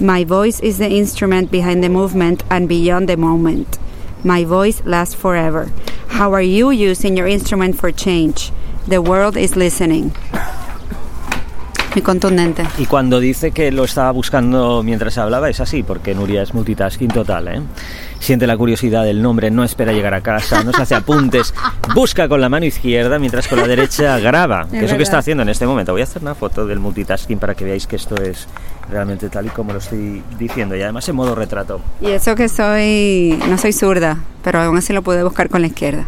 My 0.00 0.24
voice 0.24 0.58
is 0.60 0.78
the 0.78 0.90
instrument 0.90 1.50
behind 1.50 1.84
the 1.84 1.88
movement 1.88 2.42
and 2.50 2.68
beyond 2.68 3.08
the 3.08 3.16
moment. 3.16 3.78
My 4.24 4.44
voice 4.44 4.82
lasts 4.84 5.14
forever. 5.14 5.70
How 6.08 6.32
are 6.32 6.42
you 6.42 6.70
using 6.70 7.16
your 7.16 7.26
instrument 7.26 7.78
for 7.78 7.90
change? 7.90 8.52
The 8.86 9.02
world 9.02 9.36
is 9.36 9.56
listening. 9.56 10.14
Muy 11.94 12.02
contundente. 12.02 12.64
Y 12.78 12.86
cuando 12.86 13.20
dice 13.20 13.50
que 13.50 13.70
lo 13.70 13.84
estaba 13.84 14.10
buscando 14.12 14.82
mientras 14.82 15.18
hablaba, 15.18 15.50
es 15.50 15.60
así, 15.60 15.82
porque 15.82 16.14
Nuria 16.14 16.42
es 16.42 16.54
multitasking 16.54 17.08
total, 17.08 17.48
¿eh? 17.48 17.62
Siente 18.18 18.46
la 18.46 18.56
curiosidad 18.56 19.04
del 19.04 19.20
nombre, 19.20 19.50
no 19.50 19.62
espera 19.64 19.92
llegar 19.92 20.14
a 20.14 20.20
casa, 20.20 20.62
no 20.62 20.72
se 20.72 20.82
hace 20.82 20.94
apuntes, 20.94 21.52
busca 21.94 22.28
con 22.28 22.40
la 22.40 22.48
mano 22.48 22.64
izquierda 22.64 23.18
mientras 23.18 23.46
con 23.46 23.58
la 23.58 23.66
derecha 23.66 24.18
graba, 24.20 24.66
que 24.70 24.84
es, 24.84 24.90
lo 24.90 24.96
que 24.96 25.02
está 25.02 25.18
haciendo 25.18 25.42
en 25.42 25.50
este 25.50 25.66
momento. 25.66 25.92
Voy 25.92 26.00
a 26.00 26.04
hacer 26.04 26.22
una 26.22 26.34
foto 26.34 26.66
del 26.66 26.78
multitasking 26.78 27.38
para 27.38 27.54
que 27.54 27.64
veáis 27.64 27.86
que 27.86 27.96
esto 27.96 28.14
es 28.16 28.46
realmente 28.90 29.28
tal 29.28 29.46
y 29.46 29.50
como 29.50 29.72
lo 29.72 29.78
estoy 29.78 30.22
diciendo, 30.38 30.74
y 30.76 30.82
además 30.82 31.08
en 31.08 31.16
modo 31.16 31.34
retrato. 31.34 31.80
Y 32.00 32.10
eso 32.10 32.34
que 32.34 32.48
soy, 32.48 33.38
no 33.48 33.58
soy 33.58 33.72
zurda, 33.72 34.18
pero 34.42 34.60
aún 34.60 34.78
así 34.78 34.92
lo 34.92 35.02
pude 35.02 35.22
buscar 35.22 35.48
con 35.48 35.60
la 35.60 35.66
izquierda. 35.66 36.04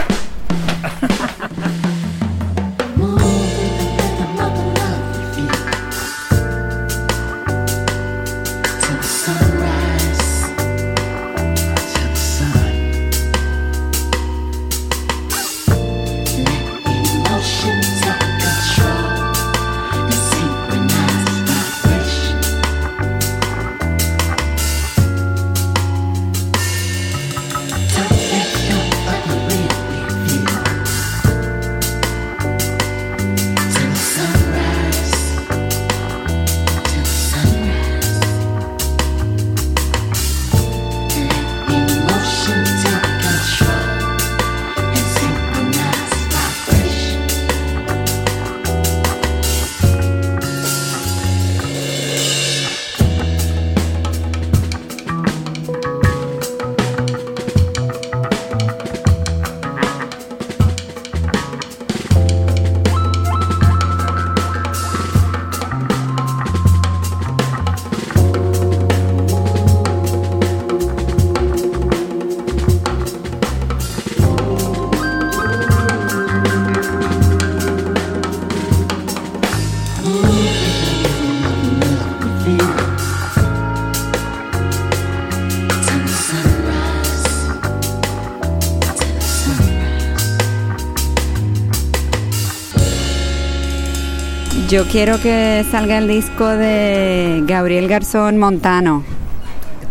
Yo 94.74 94.84
quiero 94.88 95.20
que 95.20 95.64
salga 95.70 95.98
el 95.98 96.08
disco 96.08 96.44
de 96.48 97.44
Gabriel 97.46 97.86
Garzón 97.86 98.38
Montano. 98.38 99.04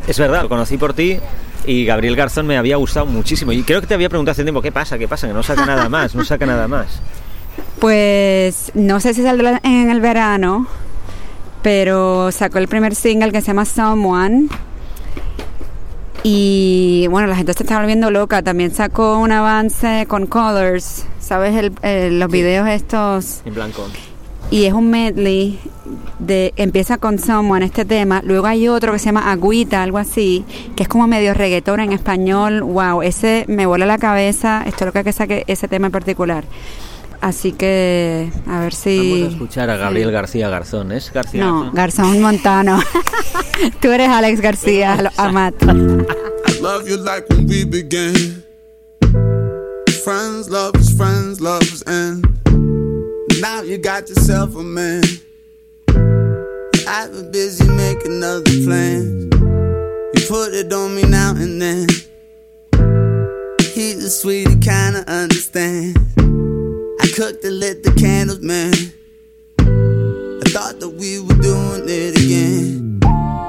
Es 0.09 0.19
verdad, 0.19 0.41
lo 0.43 0.49
conocí 0.49 0.75
por 0.77 0.93
ti 0.93 1.19
y 1.65 1.85
Gabriel 1.85 2.17
Garzón 2.17 2.45
me 2.47 2.57
había 2.57 2.75
gustado 2.75 3.05
muchísimo. 3.05 3.53
Y 3.53 3.63
creo 3.63 3.79
que 3.79 3.87
te 3.87 3.93
había 3.93 4.09
preguntado 4.09 4.33
hace 4.33 4.43
tiempo, 4.43 4.61
¿qué 4.61 4.73
pasa? 4.73 4.97
¿Qué 4.97 5.07
pasa? 5.07 5.27
Que 5.27 5.33
no 5.33 5.41
saca 5.41 5.65
nada 5.65 5.87
más, 5.87 6.13
no 6.15 6.25
saca 6.25 6.45
nada 6.45 6.67
más. 6.67 6.99
Pues 7.79 8.73
no 8.73 8.99
sé 8.99 9.13
si 9.13 9.23
saldrá 9.23 9.61
en 9.63 9.89
el 9.89 10.01
verano, 10.01 10.67
pero 11.61 12.33
sacó 12.33 12.57
el 12.57 12.67
primer 12.67 12.93
single 12.93 13.31
que 13.31 13.39
se 13.39 13.47
llama 13.47 13.63
Someone. 13.63 14.49
Y 16.23 17.07
bueno, 17.09 17.29
la 17.29 17.37
gente 17.37 17.53
se 17.53 17.63
está 17.63 17.79
volviendo 17.79 18.11
loca. 18.11 18.41
También 18.41 18.75
sacó 18.75 19.17
un 19.17 19.31
avance 19.31 20.07
con 20.09 20.27
Colors, 20.27 21.05
¿sabes? 21.21 21.55
El- 21.55 21.71
el- 21.83 22.19
los 22.19 22.29
videos 22.29 22.67
estos. 22.67 23.43
En 23.45 23.53
blanco. 23.53 23.87
Y 24.53 24.65
es 24.65 24.73
un 24.73 24.91
medley 24.91 25.57
de 26.19 26.53
empieza 26.57 26.99
con 26.99 27.17
Someone 27.17 27.65
este 27.65 27.85
tema, 27.85 28.21
luego 28.23 28.45
hay 28.45 28.67
otro 28.67 28.91
que 28.93 28.99
se 28.99 29.05
llama 29.05 29.31
Agüita, 29.31 29.81
algo 29.81 29.97
así, 29.97 30.45
que 30.75 30.83
es 30.83 30.89
como 30.89 31.07
medio 31.07 31.33
reggaetón 31.33 31.79
en 31.79 31.91
español. 31.91 32.61
Wow, 32.61 33.01
ese 33.01 33.45
me 33.47 33.65
vuela 33.65 33.87
la 33.87 33.97
cabeza, 33.97 34.61
esto 34.67 34.83
es 34.83 34.85
lo 34.85 34.91
que 34.91 34.99
hay 34.99 35.05
que 35.05 35.11
saque 35.11 35.43
ese 35.47 35.67
tema 35.67 35.87
en 35.87 35.91
particular. 35.91 36.43
Así 37.19 37.51
que 37.53 38.29
a 38.47 38.59
ver 38.59 38.75
si 38.75 38.97
Vamos 39.13 39.29
a 39.29 39.31
escuchar 39.33 39.69
a 39.71 39.75
Gabriel 39.77 40.11
García 40.11 40.49
Garzón. 40.49 40.91
¿Es 40.91 41.11
García 41.11 41.43
No, 41.45 41.71
Garzón? 41.71 41.73
Garzón 41.75 42.21
Montano. 42.21 42.79
Tú 43.81 43.89
eres 43.91 44.09
Alex 44.09 44.39
García, 44.39 45.01
lo- 45.01 45.09
Amat. 45.17 45.55
I 45.63 46.61
love 46.61 46.87
you 46.87 46.97
like 46.97 47.25
when 47.31 47.47
we 47.49 47.65
began. 47.65 48.43
Friends, 50.03 50.47
lovers, 50.49 50.95
friends, 50.95 51.39
lovers, 51.41 51.81
and 51.87 52.27
now 53.43 53.61
you 53.61 53.77
got 53.77 54.07
yourself 54.07 54.55
a 54.55 54.63
man. 54.63 55.03
I've 56.87 57.11
been 57.11 57.29
busy 57.29 57.67
making 57.67 58.23
other 58.23 58.49
plans. 58.63 59.35
You 60.13 60.27
put 60.29 60.53
it 60.53 60.71
on 60.71 60.95
me 60.95 61.03
now 61.03 61.31
and 61.31 61.61
then. 61.61 61.87
He's 63.73 64.01
a 64.01 64.09
sweetie, 64.09 64.55
kinda 64.61 65.03
understand. 65.09 65.97
I 67.01 67.07
cooked 67.13 67.43
and 67.43 67.59
lit 67.59 67.83
the 67.83 67.91
candles, 67.99 68.39
man. 68.39 68.73
I 69.59 70.49
thought 70.55 70.79
that 70.79 70.93
we 70.97 71.19
were 71.19 71.41
doing 71.41 71.83
it 71.85 72.17
again. 72.23 73.01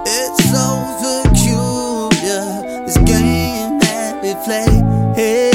It's 0.06 0.50
so 0.50 0.66
peculiar, 1.04 2.84
this 2.84 2.96
game 2.98 3.78
that 3.78 4.20
we 4.20 4.34
play. 4.44 5.14
Hey. 5.14 5.53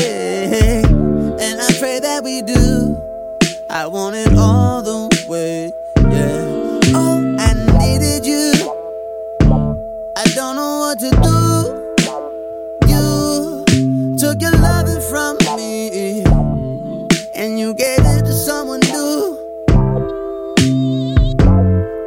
I 3.79 3.87
want 3.87 4.13
it 4.13 4.37
all 4.37 4.81
the 4.81 5.07
way, 5.29 5.71
yeah. 6.11 6.79
Oh, 6.93 7.37
I 7.39 7.53
needed 7.79 8.25
you. 8.25 8.51
I 10.17 10.23
don't 10.35 10.57
know 10.57 10.79
what 10.83 10.99
to 10.99 11.09
do. 11.23 11.39
You 12.91 14.17
took 14.17 14.41
your 14.41 14.51
loving 14.51 14.99
from 15.09 15.37
me, 15.55 16.25
and 17.33 17.57
you 17.57 17.73
gave 17.73 17.99
it 18.01 18.25
to 18.25 18.33
someone 18.33 18.81
new. 18.81 19.37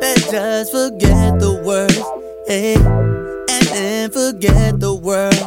Let's 0.03 0.31
just 0.31 0.73
forget 0.73 1.41
the 1.41 1.55
words, 1.65 2.03
hey, 2.49 2.75
and 2.75 3.67
then 3.69 4.11
forget 4.11 4.79
the 4.79 4.93
world. 4.95 5.43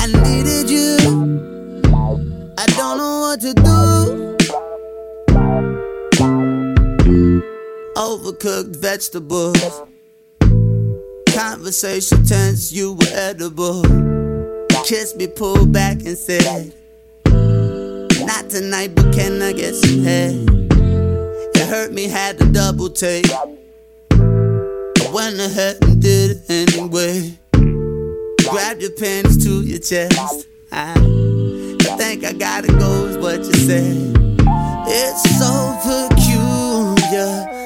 I 0.00 0.06
needed 0.06 0.70
you. 0.70 0.96
I 2.56 2.64
don't 2.78 2.96
know 2.96 3.20
what 3.20 3.42
to 3.42 3.52
do. 3.52 4.17
Overcooked 7.98 8.76
vegetables. 8.76 9.82
Conversation 11.34 12.24
tense, 12.24 12.70
you 12.70 12.92
were 12.92 13.06
edible. 13.12 13.82
Kissed 14.84 15.16
me, 15.16 15.26
pulled 15.26 15.72
back 15.72 15.96
and 16.04 16.16
said, 16.16 16.72
Not 17.26 18.48
tonight, 18.50 18.94
but 18.94 19.12
can 19.12 19.42
I 19.42 19.52
get 19.52 19.74
some 19.74 20.04
head? 20.04 20.34
You 21.56 21.64
hurt 21.66 21.92
me, 21.92 22.04
had 22.04 22.38
to 22.38 22.44
double 22.52 22.88
take. 22.88 23.26
I 23.32 25.10
went 25.12 25.40
ahead 25.40 25.78
and 25.82 26.00
did 26.00 26.36
it 26.36 26.72
anyway. 26.72 27.36
Grab 28.48 28.80
your 28.80 28.92
panties 28.92 29.42
to 29.44 29.62
your 29.62 29.80
chest. 29.80 30.46
I, 30.70 30.92
I 30.92 31.96
think 31.96 32.22
I 32.24 32.32
gotta 32.32 32.68
go, 32.68 33.06
is 33.06 33.18
what 33.18 33.38
you 33.38 33.52
said. 33.54 34.14
It's 34.86 35.22
so 35.36 35.76
peculiar, 35.82 37.57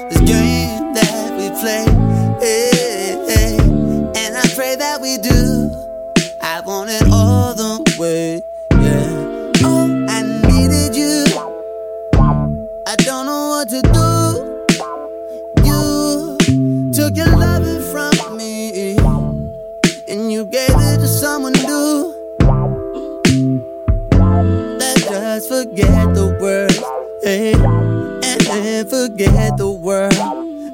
forget 29.13 29.57
the 29.57 29.67
world. 29.67 30.15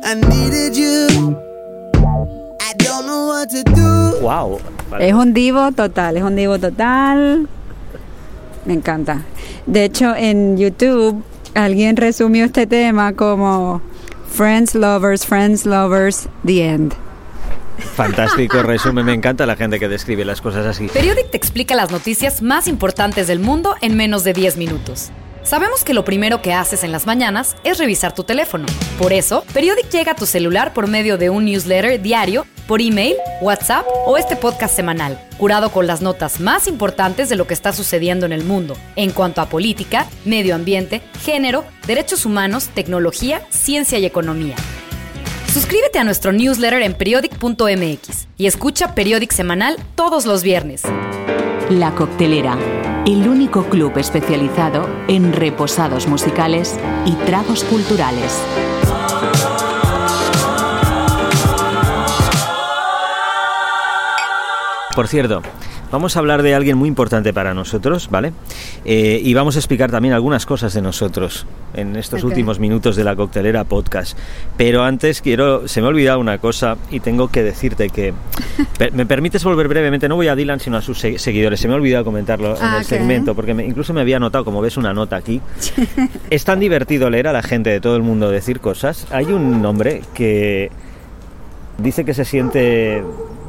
I 0.05 0.15
needed 0.15 0.77
you. 0.77 1.37
I 2.61 2.73
don't 2.77 3.07
know 3.07 3.29
what 3.29 3.51
to 3.51 3.63
do. 3.65 4.21
Wow. 4.21 4.61
Es 4.99 5.13
un 5.13 5.35
divo 5.35 5.73
total, 5.73 6.17
es 6.17 6.23
un 6.23 6.37
divo 6.37 6.59
total. 6.59 7.49
Me 8.65 8.75
encanta. 8.75 9.23
De 9.67 9.85
hecho, 9.85 10.15
en 10.15 10.57
YouTube 10.57 11.23
alguien 11.55 11.97
resumió 11.97 12.45
este 12.45 12.67
tema 12.67 13.13
como 13.15 13.81
Friends, 14.31 14.75
Lovers, 14.75 15.27
Friends, 15.27 15.67
Lovers, 15.67 16.29
The 16.45 16.69
End. 16.69 16.95
Fantástico 17.95 18.63
resumen, 18.63 19.07
me 19.07 19.15
encanta 19.15 19.47
la 19.47 19.57
gente 19.57 19.79
que 19.79 19.89
describe 19.89 20.25
las 20.25 20.41
cosas 20.41 20.67
así. 20.67 20.89
Periodic 20.89 21.31
te 21.31 21.37
explica 21.37 21.75
las 21.75 21.91
noticias 21.91 22.43
más 22.43 22.67
importantes 22.67 23.27
del 23.29 23.39
mundo 23.39 23.77
en 23.81 23.97
menos 23.97 24.25
de 24.25 24.33
10 24.33 24.57
minutos. 24.57 25.11
Sabemos 25.49 25.83
que 25.83 25.95
lo 25.95 26.05
primero 26.05 26.43
que 26.43 26.53
haces 26.53 26.85
en 26.85 26.93
las 26.93 27.07
mañanas 27.07 27.57
es 27.65 27.79
revisar 27.79 28.15
tu 28.15 28.23
teléfono. 28.23 28.67
Por 28.99 29.15
eso, 29.15 29.45
Periodic 29.55 29.89
llega 29.89 30.13
a 30.13 30.15
tu 30.15 30.27
celular 30.27 30.75
por 30.75 30.89
medio 30.89 31.17
de 31.17 31.31
un 31.31 31.47
newsletter 31.47 32.03
diario, 32.03 32.45
por 32.67 32.83
email, 32.83 33.17
WhatsApp 33.41 33.87
o 34.05 34.19
este 34.19 34.37
podcast 34.37 34.77
semanal, 34.77 35.19
curado 35.39 35.73
con 35.73 35.87
las 35.87 36.03
notas 36.03 36.39
más 36.39 36.69
importantes 36.69 37.31
de 37.31 37.37
lo 37.37 37.47
que 37.47 37.55
está 37.55 37.73
sucediendo 37.73 38.27
en 38.27 38.33
el 38.33 38.45
mundo, 38.45 38.77
en 38.95 39.11
cuanto 39.11 39.41
a 39.41 39.49
política, 39.49 40.07
medio 40.27 40.55
ambiente, 40.55 41.01
género, 41.25 41.65
derechos 41.87 42.27
humanos, 42.27 42.69
tecnología, 42.75 43.41
ciencia 43.49 43.99
y 43.99 44.05
economía. 44.05 44.55
Suscríbete 45.51 45.99
a 45.99 46.05
nuestro 46.05 46.31
newsletter 46.33 46.83
en 46.83 46.93
periodic.mx 46.93 48.29
y 48.37 48.47
escucha 48.49 48.95
Periodic 48.95 49.33
semanal 49.33 49.79
todos 49.95 50.27
los 50.27 50.43
viernes. 50.43 50.83
La 51.71 51.95
Coctelera, 51.95 52.59
el 53.09 53.27
único 53.27 53.65
club 53.65 53.97
especializado 53.97 54.87
en 55.09 55.33
reposados 55.33 56.07
musicales 56.07 56.79
y 57.07 57.13
tragos 57.25 57.65
culturales. 57.65 58.39
Por 64.95 65.09
cierto, 65.09 65.41
vamos 65.91 66.17
a 66.17 66.19
hablar 66.21 66.43
de 66.43 66.55
alguien 66.55 66.77
muy 66.77 66.89
importante 66.89 67.33
para 67.33 67.55
nosotros, 67.55 68.09
¿vale? 68.11 68.33
Eh, 68.85 69.21
y 69.23 69.35
vamos 69.35 69.57
a 69.57 69.59
explicar 69.59 69.91
también 69.91 70.15
algunas 70.15 70.47
cosas 70.47 70.75
de 70.75 70.83
nosotros 70.83 71.47
en 71.75 71.97
estos 71.97 72.25
últimos 72.25 72.59
minutos 72.59 72.97
de 72.97 73.05
la 73.05 73.15
coctelera 73.17 73.65
podcast. 73.65 74.17
Pero 74.57 74.83
antes 74.85 75.21
quiero, 75.21 75.69
se 75.69 75.81
me 75.81 75.87
ha 75.87 75.91
olvidado 75.91 76.19
una 76.21 76.39
cosa 76.39 76.77
y 76.91 77.01
tengo 77.01 77.29
que 77.29 77.43
decirte 77.43 77.89
que, 77.91 78.13
per- 78.79 78.93
¿me 78.93 79.07
permites 79.07 79.45
volver 79.45 79.69
brevemente? 79.69 80.09
No 80.09 80.17
voy 80.17 80.29
a 80.29 80.35
Dylan, 80.37 80.61
sino 80.61 80.77
a 80.77 80.83
sus 80.83 80.99
se- 80.99 81.19
seguidores. 81.19 81.61
Se 81.61 81.69
me 81.69 81.75
ha 81.75 81.77
olvidado 81.77 82.05
comentarlo 82.05 82.57
en 82.57 82.63
Ah, 82.63 82.79
el 82.79 82.85
segmento, 82.85 83.35
porque 83.35 83.55
me- 83.55 83.67
incluso 83.67 83.93
me 83.95 84.01
había 84.01 84.17
anotado, 84.17 84.45
como 84.45 84.61
ves, 84.61 84.77
una 84.77 84.93
nota 84.95 85.17
aquí. 85.17 85.41
es 86.31 86.45
tan 86.45 86.61
divertido 86.61 87.11
leer 87.11 87.29
a 87.29 87.33
la 87.33 87.43
gente 87.43 87.71
de 87.71 87.81
todo 87.81 87.97
el 87.97 88.03
mundo 88.03 88.31
decir 88.31 88.61
cosas. 88.61 89.07
Hay 89.11 89.27
un 89.27 89.65
hombre 89.65 90.03
que 90.15 90.71
dice 91.79 92.05
que 92.05 92.15
se 92.15 92.25
siente 92.25 93.03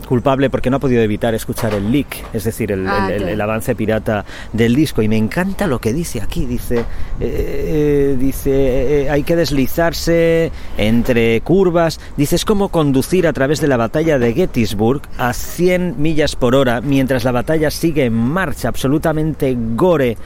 culpable 0.10 0.50
porque 0.50 0.70
no 0.70 0.78
ha 0.78 0.80
podido 0.80 1.02
evitar 1.04 1.34
escuchar 1.36 1.74
el 1.76 1.92
leak, 1.92 2.26
es 2.34 2.44
decir, 2.44 2.72
el, 2.72 2.86
Ah, 2.88 3.08
el- 3.08 3.14
el- 3.14 3.24
ok. 3.24 3.30
el 3.30 3.42
avance 3.42 3.76
pirata 3.76 4.26
del 4.52 4.74
disco. 4.76 5.02
Y 5.04 5.08
me 5.08 5.16
encanta 5.18 5.68
lo 5.68 5.80
que 5.80 5.94
dice 5.94 6.20
aquí. 6.22 6.46
Dice, 6.48 6.84
eh, 7.20 8.18
dice, 8.20 9.04
eh, 9.04 9.10
hay 9.10 9.24
que 9.24 9.36
deslizarse 9.36 10.52
entre 10.78 11.40
curvas. 11.42 12.00
Dice, 12.18 12.36
es 12.36 12.44
como 12.44 12.70
conducir 12.70 13.28
a 13.28 13.34
través 13.34 13.62
de 13.62 13.68
la 13.68 13.78
batalla 13.78 14.18
de 14.20 14.34
Gettysburg 14.34 15.02
a 15.18 15.32
100 15.34 15.96
millas 16.02 16.36
por 16.36 16.56
hora 16.56 16.82
mientras 16.82 17.24
la 17.24 17.32
batalla 17.32 17.70
sigue 17.72 18.06
en 18.06 18.14
marcha, 18.14 18.68
absolutamente 18.68 19.56
gore, 19.76 20.18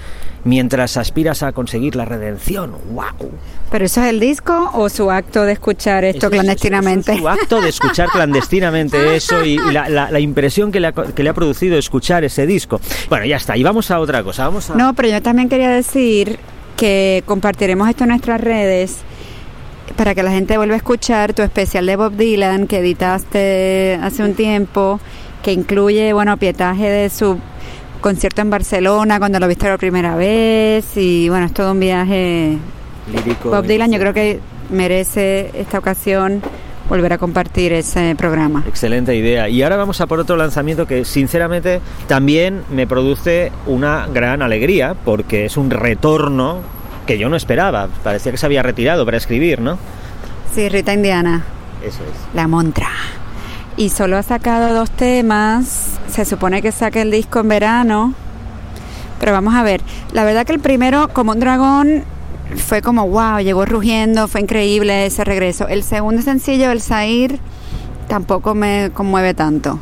mientras 0.45 0.97
aspiras 0.97 1.43
a 1.43 1.51
conseguir 1.51 1.95
la 1.95 2.05
redención. 2.05 2.71
¡Wow! 2.91 3.31
¿Pero 3.73 3.85
eso 3.85 4.03
es 4.03 4.09
el 4.09 4.19
disco 4.19 4.69
o 4.75 4.87
su 4.87 5.09
acto 5.09 5.41
de 5.45 5.53
escuchar 5.53 6.03
esto 6.03 6.27
Eso 6.27 6.29
clandestinamente? 6.29 7.13
eso 7.13 7.21
su 7.21 7.27
acto 7.27 7.59
de 7.59 7.69
escuchar 7.69 8.07
clandestinamente 8.09 9.15
eso 9.15 9.43
y, 9.43 9.53
y 9.55 9.71
la, 9.71 9.89
la- 9.89 10.11
la 10.11 10.19
impresión 10.19 10.71
que 10.71 10.79
le, 10.79 10.87
ha, 10.89 10.91
que 10.91 11.23
le 11.23 11.29
ha 11.29 11.33
producido 11.33 11.75
escuchar 11.75 12.23
ese 12.23 12.45
disco. 12.45 12.79
Bueno, 13.09 13.25
ya 13.25 13.37
está. 13.37 13.57
Y 13.57 13.63
vamos 13.63 13.89
a 13.89 13.99
otra 13.99 14.21
cosa. 14.23 14.45
Vamos 14.45 14.69
a... 14.69 14.75
No, 14.75 14.93
pero 14.93 15.09
yo 15.09 15.23
también 15.23 15.49
quería 15.49 15.71
decir 15.71 16.37
que 16.77 17.23
compartiremos 17.25 17.89
esto 17.89 18.03
en 18.03 18.11
nuestras 18.11 18.39
redes 18.39 18.97
para 19.97 20.13
que 20.13 20.21
la 20.21 20.29
gente 20.29 20.55
vuelva 20.57 20.75
a 20.75 20.77
escuchar 20.77 21.33
tu 21.33 21.41
especial 21.41 21.87
de 21.87 21.95
Bob 21.95 22.13
Dylan 22.15 22.67
que 22.67 22.77
editaste 22.77 23.99
hace 24.03 24.21
un 24.23 24.35
tiempo, 24.35 24.99
que 25.41 25.51
incluye, 25.51 26.13
bueno, 26.13 26.37
pietaje 26.37 26.87
de 26.89 27.09
su 27.09 27.39
concierto 28.01 28.41
en 28.41 28.51
Barcelona 28.51 29.17
cuando 29.17 29.39
lo 29.39 29.47
viste 29.47 29.67
por 29.67 29.79
primera 29.79 30.15
vez 30.15 30.85
y 30.95 31.27
bueno, 31.29 31.47
es 31.47 31.53
todo 31.53 31.71
un 31.71 31.79
viaje. 31.79 32.57
Lírico. 33.11 33.49
Bob 33.49 33.65
Dylan 33.65 33.91
yo 33.91 33.99
creo 33.99 34.13
que 34.13 34.39
merece 34.69 35.51
esta 35.53 35.79
ocasión 35.79 36.41
volver 36.89 37.13
a 37.13 37.17
compartir 37.17 37.73
ese 37.73 38.15
programa. 38.17 38.63
Excelente 38.67 39.15
idea. 39.15 39.49
Y 39.49 39.63
ahora 39.63 39.77
vamos 39.77 40.01
a 40.01 40.07
por 40.07 40.19
otro 40.19 40.35
lanzamiento 40.35 40.85
que 40.85 41.05
sinceramente 41.05 41.81
también 42.07 42.63
me 42.71 42.87
produce 42.87 43.51
una 43.65 44.07
gran 44.07 44.41
alegría 44.41 44.95
porque 45.05 45.45
es 45.45 45.57
un 45.57 45.69
retorno 45.69 46.59
que 47.05 47.17
yo 47.17 47.29
no 47.29 47.35
esperaba. 47.35 47.87
Parecía 48.03 48.31
que 48.31 48.37
se 48.37 48.45
había 48.45 48.63
retirado 48.63 49.05
para 49.05 49.17
escribir, 49.17 49.59
¿no? 49.61 49.77
Sí, 50.53 50.69
Rita 50.69 50.93
Indiana. 50.93 51.43
Eso 51.81 51.99
es. 52.03 52.35
La 52.35 52.47
Montra. 52.47 52.89
Y 53.75 53.89
solo 53.89 54.17
ha 54.17 54.23
sacado 54.23 54.73
dos 54.73 54.91
temas. 54.91 55.99
Se 56.07 56.25
supone 56.25 56.61
que 56.61 56.71
saque 56.71 57.01
el 57.01 57.11
disco 57.11 57.39
en 57.39 57.47
verano. 57.47 58.13
Pero 59.19 59.31
vamos 59.31 59.55
a 59.55 59.63
ver. 59.63 59.81
La 60.11 60.25
verdad 60.25 60.45
que 60.45 60.53
el 60.53 60.59
primero, 60.59 61.07
como 61.07 61.31
un 61.31 61.39
dragón, 61.39 62.03
fue 62.57 62.81
como 62.81 63.07
wow, 63.07 63.39
llegó 63.39 63.65
rugiendo, 63.65 64.27
fue 64.27 64.41
increíble 64.41 65.05
ese 65.05 65.23
regreso. 65.23 65.67
El 65.67 65.83
segundo 65.83 66.21
sencillo, 66.21 66.71
El 66.71 66.81
Zair, 66.81 67.39
tampoco 68.07 68.55
me 68.55 68.91
conmueve 68.93 69.33
tanto. 69.33 69.79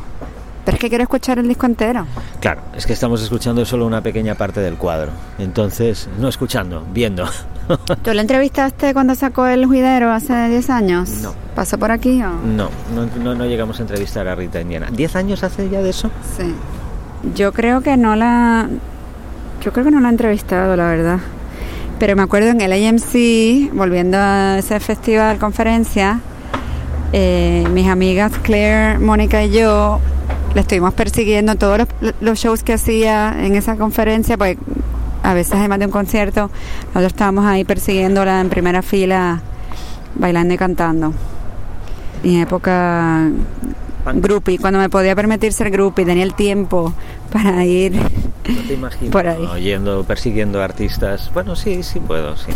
Pero 0.64 0.76
es 0.76 0.80
que 0.80 0.88
quiero 0.88 1.02
escuchar 1.02 1.38
el 1.40 1.48
disco 1.48 1.66
entero. 1.66 2.06
Claro, 2.40 2.60
es 2.76 2.86
que 2.86 2.92
estamos 2.92 3.20
escuchando 3.20 3.64
solo 3.64 3.84
una 3.84 4.00
pequeña 4.00 4.36
parte 4.36 4.60
del 4.60 4.76
cuadro. 4.76 5.10
Entonces, 5.38 6.08
no 6.20 6.28
escuchando, 6.28 6.86
viendo. 6.92 7.26
¿Tú 8.02 8.14
lo 8.14 8.20
entrevistaste 8.20 8.92
cuando 8.94 9.14
sacó 9.16 9.46
El 9.46 9.66
Juidero 9.66 10.12
hace 10.12 10.48
10 10.48 10.70
años? 10.70 11.10
No. 11.22 11.34
¿Pasó 11.56 11.78
por 11.78 11.90
aquí 11.90 12.22
o...? 12.22 12.30
No, 12.30 12.68
no, 12.94 13.06
no, 13.22 13.34
no 13.34 13.44
llegamos 13.46 13.80
a 13.80 13.82
entrevistar 13.82 14.28
a 14.28 14.36
Rita 14.36 14.60
Indiana. 14.60 14.88
¿Diez 14.92 15.16
años 15.16 15.42
hace 15.42 15.68
ya 15.68 15.82
de 15.82 15.90
eso? 15.90 16.10
Sí. 16.36 16.54
Yo 17.34 17.52
creo 17.52 17.80
que 17.80 17.96
no 17.96 18.16
la. 18.16 18.68
Yo 19.62 19.72
creo 19.72 19.84
que 19.84 19.90
no 19.90 20.00
la 20.00 20.08
he 20.08 20.10
entrevistado, 20.10 20.76
la 20.76 20.86
verdad. 20.88 21.18
Pero 22.02 22.16
me 22.16 22.22
acuerdo 22.24 22.48
en 22.48 22.60
el 22.60 22.72
AMC, 22.72 23.72
volviendo 23.74 24.18
a 24.18 24.58
ese 24.58 24.80
festival, 24.80 25.38
conferencia, 25.38 26.18
eh, 27.12 27.64
mis 27.72 27.86
amigas 27.86 28.32
Claire, 28.42 28.98
Mónica 28.98 29.44
y 29.44 29.52
yo 29.52 30.00
la 30.52 30.62
estuvimos 30.62 30.94
persiguiendo 30.94 31.54
todos 31.54 31.78
los, 31.78 32.14
los 32.20 32.40
shows 32.40 32.64
que 32.64 32.72
hacía 32.72 33.46
en 33.46 33.54
esa 33.54 33.76
conferencia, 33.76 34.36
porque 34.36 34.58
a 35.22 35.32
veces 35.32 35.54
además 35.54 35.78
de 35.78 35.86
un 35.86 35.92
concierto, 35.92 36.50
nosotros 36.86 37.12
estábamos 37.12 37.44
ahí 37.44 37.62
persiguiéndola 37.62 38.40
en 38.40 38.48
primera 38.48 38.82
fila, 38.82 39.40
bailando 40.16 40.54
y 40.54 40.58
cantando. 40.58 41.14
Y 42.24 42.34
en 42.34 42.40
época 42.40 43.30
groupie, 44.12 44.58
cuando 44.58 44.80
me 44.80 44.88
podía 44.88 45.14
permitir 45.14 45.52
ser 45.52 45.70
groupie, 45.70 46.04
tenía 46.04 46.24
el 46.24 46.34
tiempo 46.34 46.92
para 47.32 47.64
ir. 47.64 47.92
No 48.48 48.60
te 48.66 48.74
imagino. 48.74 49.10
Por 49.10 49.26
ahí. 49.28 49.42
no, 49.42 49.56
yendo, 49.58 50.04
persiguiendo 50.04 50.62
artistas. 50.62 51.30
Bueno, 51.32 51.54
sí, 51.56 51.82
sí 51.82 52.00
puedo, 52.00 52.36
sí. 52.36 52.50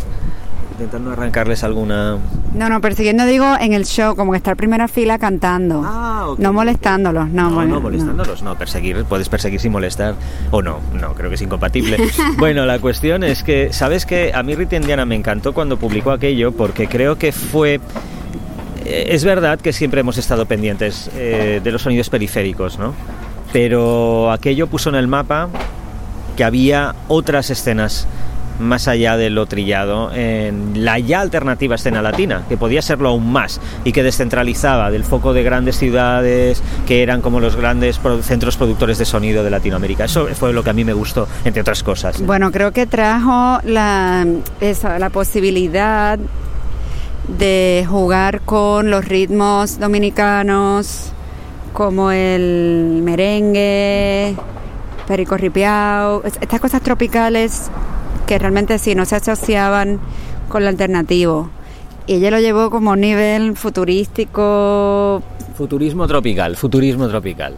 Intentando 0.72 1.11
arrancarles 1.12 1.64
alguna... 1.64 2.18
No, 2.55 2.68
no, 2.68 2.83
persiguiendo 2.83 3.25
digo 3.25 3.46
en 3.61 3.72
el 3.72 3.87
show, 3.87 4.14
como 4.14 4.33
que 4.33 4.37
estar 4.37 4.57
primera 4.57 4.88
fila 4.88 5.18
cantando. 5.18 5.83
Ah, 5.83 6.27
ok, 6.29 6.38
no 6.38 6.53
molestándolos, 6.53 7.31
no, 7.31 7.49
No, 7.51 7.57
mol- 7.62 7.68
no, 7.68 7.81
molestándolos, 7.81 8.42
no. 8.42 8.57
perseguir, 8.59 9.05
puedes 9.05 9.31
perseguir 9.31 9.59
sin 9.59 9.72
molestar, 9.72 10.14
o 10.51 10.61
no, 10.61 10.81
no, 10.92 11.14
creo 11.14 11.31
que 11.31 11.37
es 11.37 11.42
incompatible. 11.42 11.96
bueno, 12.38 12.66
la 12.66 12.79
cuestión 12.79 13.25
es 13.25 13.42
que, 13.42 13.72
¿sabes 13.72 14.05
que 14.05 14.33
A 14.35 14.42
mí 14.42 14.55
Rita 14.55 14.77
Indiana 14.77 15.07
me 15.07 15.14
encantó 15.14 15.55
cuando 15.55 15.79
publicó 15.79 16.11
aquello, 16.11 16.53
porque 16.53 16.88
creo 16.88 17.16
que 17.16 17.33
fue... 17.33 17.81
eh, 18.85 19.07
Es 19.12 19.25
verdad 19.25 19.59
que 19.59 19.72
siempre 19.72 20.01
hemos 20.01 20.18
estado 20.18 20.44
pendientes 20.44 21.11
eh, 21.16 21.62
de 21.64 21.72
los 21.72 21.81
sonidos 21.83 22.11
periféricos, 22.11 22.79
¿no? 22.79 22.92
Pero 23.51 24.31
aquello 24.31 24.66
puso 24.66 24.90
en 24.90 24.96
el 24.96 25.07
mapa 25.09 25.49
que 26.37 26.44
había 26.44 26.94
otras 27.09 27.51
escenas 27.51 28.07
más 28.59 28.88
allá 28.88 29.16
de 29.16 29.31
lo 29.31 29.46
trillado 29.46 30.11
en 30.14 30.85
la 30.85 30.99
ya 30.99 31.20
alternativa 31.20 31.75
escena 31.75 32.03
latina, 32.03 32.44
que 32.49 32.57
podía 32.57 32.83
serlo 32.83 33.11
aún 33.11 33.31
más 33.31 33.61
y 33.85 33.92
que 33.92 34.03
descentralizaba 34.03 34.90
del 34.90 35.05
foco 35.05 35.33
de 35.33 35.42
grandes 35.42 35.77
ciudades 35.77 36.62
que 36.87 37.03
eran 37.03 37.20
como 37.20 37.40
los 37.40 37.57
grandes 37.57 38.01
centros 38.22 38.57
productores 38.57 38.99
de 38.99 39.05
sonido 39.05 39.44
de 39.44 39.51
Latinoamérica. 39.51 40.05
Eso 40.05 40.27
fue 40.35 40.53
lo 40.53 40.62
que 40.62 40.70
a 40.70 40.72
mí 40.72 40.85
me 40.85 40.92
gustó, 40.92 41.29
entre 41.44 41.61
otras 41.61 41.83
cosas. 41.83 42.20
Bueno, 42.22 42.51
creo 42.51 42.72
que 42.72 42.87
trajo 42.87 43.61
la, 43.64 44.27
esa, 44.61 44.99
la 44.99 45.11
posibilidad 45.11 46.18
de 47.29 47.85
jugar 47.88 48.40
con 48.42 48.90
los 48.90 49.05
ritmos 49.05 49.79
dominicanos, 49.79 51.12
como 51.72 52.11
el 52.11 53.01
merengue, 53.03 54.37
perico 55.07 55.37
ripiao, 55.37 56.23
es- 56.25 56.38
estas 56.40 56.61
cosas 56.61 56.83
tropicales 56.83 57.69
que 58.27 58.38
realmente 58.38 58.79
sí 58.79 58.95
no 58.95 59.05
se 59.05 59.16
asociaban 59.16 60.01
con 60.49 60.62
lo 60.62 60.69
alternativo. 60.69 61.49
Y 62.07 62.14
ella 62.14 62.31
lo 62.31 62.40
llevó 62.40 62.71
como 62.71 62.90
a 62.90 62.92
un 62.95 63.01
nivel 63.01 63.57
futurístico. 63.57 65.23
Futurismo 65.57 66.07
tropical, 66.07 66.57
futurismo 66.57 67.09
tropical. 67.09 67.57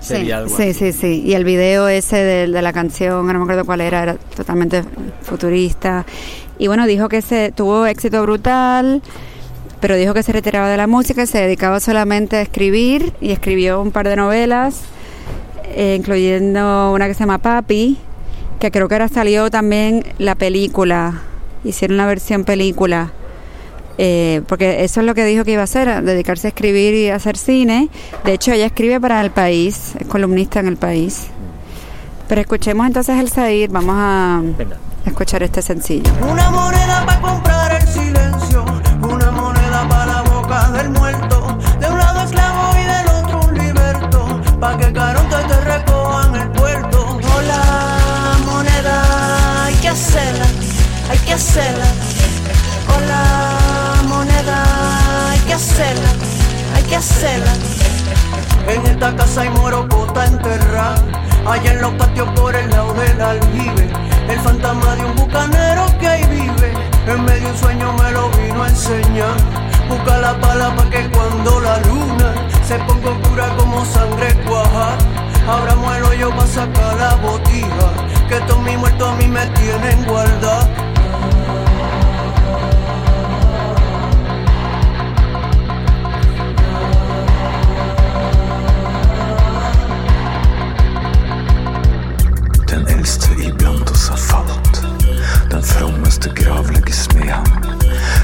Sí, 0.00 0.08
Sería 0.14 0.38
algo 0.38 0.56
sí, 0.56 0.62
así. 0.70 0.74
sí, 0.74 0.92
sí. 0.92 1.22
Y 1.24 1.34
el 1.34 1.44
video 1.44 1.88
ese 1.88 2.16
de, 2.16 2.46
de 2.48 2.62
la 2.62 2.72
canción, 2.72 3.26
no 3.26 3.32
me 3.32 3.42
acuerdo 3.42 3.64
cuál 3.64 3.80
era, 3.80 4.02
era 4.02 4.14
totalmente 4.36 4.84
futurista. 5.22 6.04
Y 6.58 6.66
bueno, 6.68 6.86
dijo 6.86 7.08
que 7.08 7.20
se 7.22 7.52
tuvo 7.52 7.86
éxito 7.86 8.22
brutal, 8.22 9.02
pero 9.80 9.96
dijo 9.96 10.14
que 10.14 10.22
se 10.22 10.32
retiraba 10.32 10.68
de 10.68 10.76
la 10.76 10.86
música 10.86 11.22
y 11.22 11.26
se 11.26 11.38
dedicaba 11.38 11.80
solamente 11.80 12.36
a 12.36 12.42
escribir 12.42 13.12
y 13.20 13.30
escribió 13.32 13.80
un 13.80 13.90
par 13.90 14.08
de 14.08 14.16
novelas, 14.16 14.82
eh, 15.78 15.94
incluyendo 15.96 16.92
una 16.92 17.06
que 17.06 17.14
se 17.14 17.20
llama 17.20 17.38
Papi, 17.38 17.96
que 18.58 18.72
creo 18.72 18.88
que 18.88 18.96
ahora 18.96 19.06
salió 19.06 19.48
también 19.48 20.04
la 20.18 20.34
película, 20.34 21.22
hicieron 21.62 21.96
la 21.96 22.04
versión 22.06 22.42
película. 22.42 23.12
Eh, 23.96 24.42
porque 24.48 24.82
eso 24.82 25.00
es 25.00 25.06
lo 25.06 25.14
que 25.14 25.24
dijo 25.24 25.44
que 25.44 25.52
iba 25.52 25.60
a 25.60 25.64
hacer, 25.64 25.88
a 25.88 26.00
dedicarse 26.02 26.48
a 26.48 26.50
escribir 26.50 26.94
y 26.94 27.10
a 27.10 27.14
hacer 27.14 27.36
cine. 27.36 27.88
De 28.24 28.32
hecho, 28.32 28.50
ella 28.52 28.66
escribe 28.66 29.00
para 29.00 29.20
El 29.20 29.30
País, 29.30 29.92
es 30.00 30.06
columnista 30.08 30.58
en 30.58 30.66
El 30.66 30.76
País. 30.76 31.28
Pero 32.26 32.40
escuchemos 32.40 32.84
entonces 32.84 33.16
el 33.16 33.28
Said, 33.28 33.70
vamos 33.70 33.94
a 33.96 34.42
Venga. 34.58 34.78
escuchar 35.06 35.44
este 35.44 35.62
sencillo. 35.62 36.10
Una 36.28 36.50
moneda 36.50 37.04
para 37.06 37.20
En 56.98 58.84
esta 58.84 59.14
casa 59.14 59.42
hay 59.42 59.50
morocota 59.50 60.26
enterrada. 60.26 60.96
Allá 61.46 61.70
en 61.70 61.80
los 61.80 61.92
patios 61.92 62.28
por 62.34 62.56
el 62.56 62.68
lado 62.70 62.92
del 62.94 63.20
aljibe. 63.20 63.88
El 64.28 64.40
fantasma 64.40 64.96
de 64.96 65.04
un 65.04 65.14
bucanero 65.14 65.86
que 66.00 66.08
ahí 66.08 66.24
vive. 66.24 66.72
En 67.06 67.24
medio 67.24 67.46
de 67.46 67.52
un 67.52 67.56
sueño 67.56 67.92
me 67.92 68.10
lo 68.10 68.28
vino 68.30 68.64
a 68.64 68.68
enseñar. 68.68 69.36
Busca 69.88 70.18
la 70.18 70.40
pala 70.40 70.74
pa' 70.74 70.90
que 70.90 71.08
cuando 71.10 71.60
la 71.60 71.78
luna 71.82 72.34
se 72.66 72.76
ponga 72.80 73.10
oscura 73.10 73.48
como 73.56 73.84
sangre 73.84 74.34
cuaja. 74.48 74.96
Abramos 75.48 75.96
el 75.98 76.02
hoyo 76.02 76.30
pa' 76.36 76.48
sacar 76.48 76.96
la 76.96 77.14
botija. 77.14 77.92
Que 78.28 78.40
todos 78.40 78.60
mis 78.62 78.76
muertos 78.76 79.08
a 79.08 79.14
mí 79.14 79.28
me 79.28 79.46
tienen 79.46 80.04
guardada. 80.04 80.87
ibland 93.48 93.90
oss 93.90 94.08
har 94.08 94.16
fallit. 94.16 94.82
Den 95.50 95.62
frommeste 95.62 96.30
grav 96.34 96.70
lägger 96.72 96.92
smehan. 96.92 97.46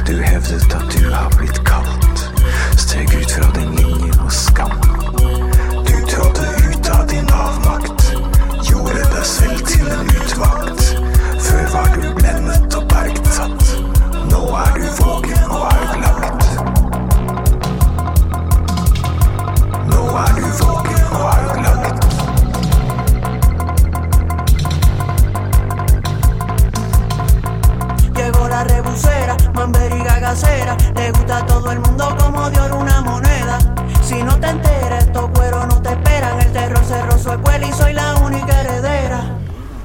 Du 0.06 0.22
hävdet 0.22 0.74
att 0.74 0.90
du 0.96 1.10
har 1.10 1.38
blivit 1.38 1.64
kallt. 1.64 2.30
Steg 2.78 3.14
ut 3.14 3.30
från 3.30 3.52
din 3.52 3.76
linje 3.76 4.12
och 4.24 4.32
skam. 4.32 4.80
Du 5.86 6.06
trådde 6.06 6.46
ut 6.68 7.08
din 7.08 7.28
avmakt. 7.32 8.12
Gjorde 8.70 8.94
dig 8.94 9.24
själv 9.24 9.58
till 9.58 9.86
en 9.86 10.06
utvakt. 10.06 10.82
För 11.44 11.72
var 11.72 12.02
du 12.02 12.14
bländet 12.14 12.74
och 12.74 12.86
bergsatt. 12.88 13.76
Nu 14.30 14.36
är 14.36 14.74
du 14.74 15.04
vågen 15.04 15.43
Llegó 28.94 29.08
la 29.08 29.34
rebusera, 29.34 29.36
mamberiga 29.54 30.18
gacera. 30.20 30.76
Le 30.96 31.10
gusta 31.12 31.38
a 31.38 31.46
todo 31.46 31.72
el 31.72 31.80
mundo 31.80 32.16
como 32.18 32.50
de 32.50 32.60
oro 32.60 32.78
una 32.78 33.00
moneda. 33.02 33.58
Si 34.02 34.22
no 34.22 34.38
te 34.38 34.48
enteras, 34.48 35.04
estos 35.04 35.30
cueros 35.30 35.66
no 35.66 35.82
te 35.82 35.88
esperan. 35.90 36.40
El 36.40 36.52
terror 36.52 36.84
cerró 36.84 37.18
su 37.18 37.30
escuela 37.30 37.66
y 37.66 37.72
soy 37.72 37.92
la 37.94 38.14
única 38.16 38.60
heredera. 38.60 39.20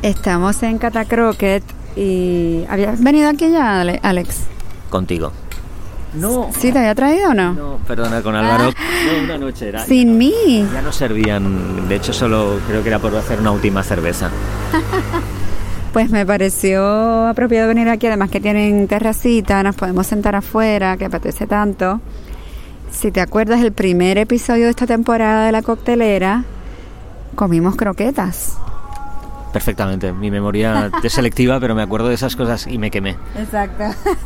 Estamos 0.01 0.61
en 0.63 0.77
Catacroquet 0.77 1.63
y... 1.95 2.65
¿Habías 2.69 3.01
venido 3.03 3.29
aquí 3.29 3.49
ya, 3.51 3.81
Ale- 3.81 3.99
Alex? 4.03 4.43
Contigo. 4.89 5.31
No. 6.13 6.49
¿Sí 6.57 6.71
te 6.71 6.79
había 6.79 6.95
traído 6.95 7.29
o 7.29 7.33
no? 7.33 7.53
No, 7.53 7.77
perdona, 7.87 8.21
con 8.23 8.35
Álvaro. 8.35 8.65
No, 8.71 9.23
una 9.25 9.37
noche 9.37 9.69
era. 9.69 9.85
Sin 9.85 10.17
mí. 10.17 10.67
Ya 10.73 10.81
no 10.81 10.91
servían, 10.91 11.87
de 11.87 11.95
hecho 11.95 12.13
solo 12.13 12.59
creo 12.67 12.81
que 12.81 12.89
era 12.89 12.97
por 12.99 13.15
hacer 13.15 13.39
una 13.39 13.51
última 13.51 13.83
cerveza. 13.83 14.29
Pues 15.93 16.11
me 16.11 16.23
pareció 16.23 17.27
apropiado 17.27 17.67
venir 17.67 17.89
aquí, 17.89 18.05
además 18.05 18.29
que 18.29 18.39
tienen 18.39 18.87
terracita, 18.87 19.63
nos 19.63 19.75
podemos 19.75 20.05
sentar 20.05 20.35
afuera, 20.35 20.97
que 20.97 21.05
apetece 21.05 21.47
tanto. 21.47 21.99
Si 22.91 23.11
te 23.11 23.21
acuerdas, 23.21 23.61
el 23.61 23.71
primer 23.71 24.19
episodio 24.19 24.65
de 24.65 24.69
esta 24.69 24.85
temporada 24.85 25.47
de 25.47 25.51
la 25.51 25.63
coctelera, 25.63 26.43
comimos 27.33 27.75
croquetas. 27.75 28.57
Perfectamente, 29.51 30.13
mi 30.13 30.29
memoria 30.29 30.91
es 31.03 31.13
selectiva, 31.13 31.59
pero 31.59 31.73
me 31.73 31.81
acuerdo 31.81 32.09
de 32.09 32.15
esas 32.15 32.35
cosas 32.35 32.67
y 32.67 32.77
me 32.77 32.91
quemé. 32.91 33.15
Exacto. 33.35 33.85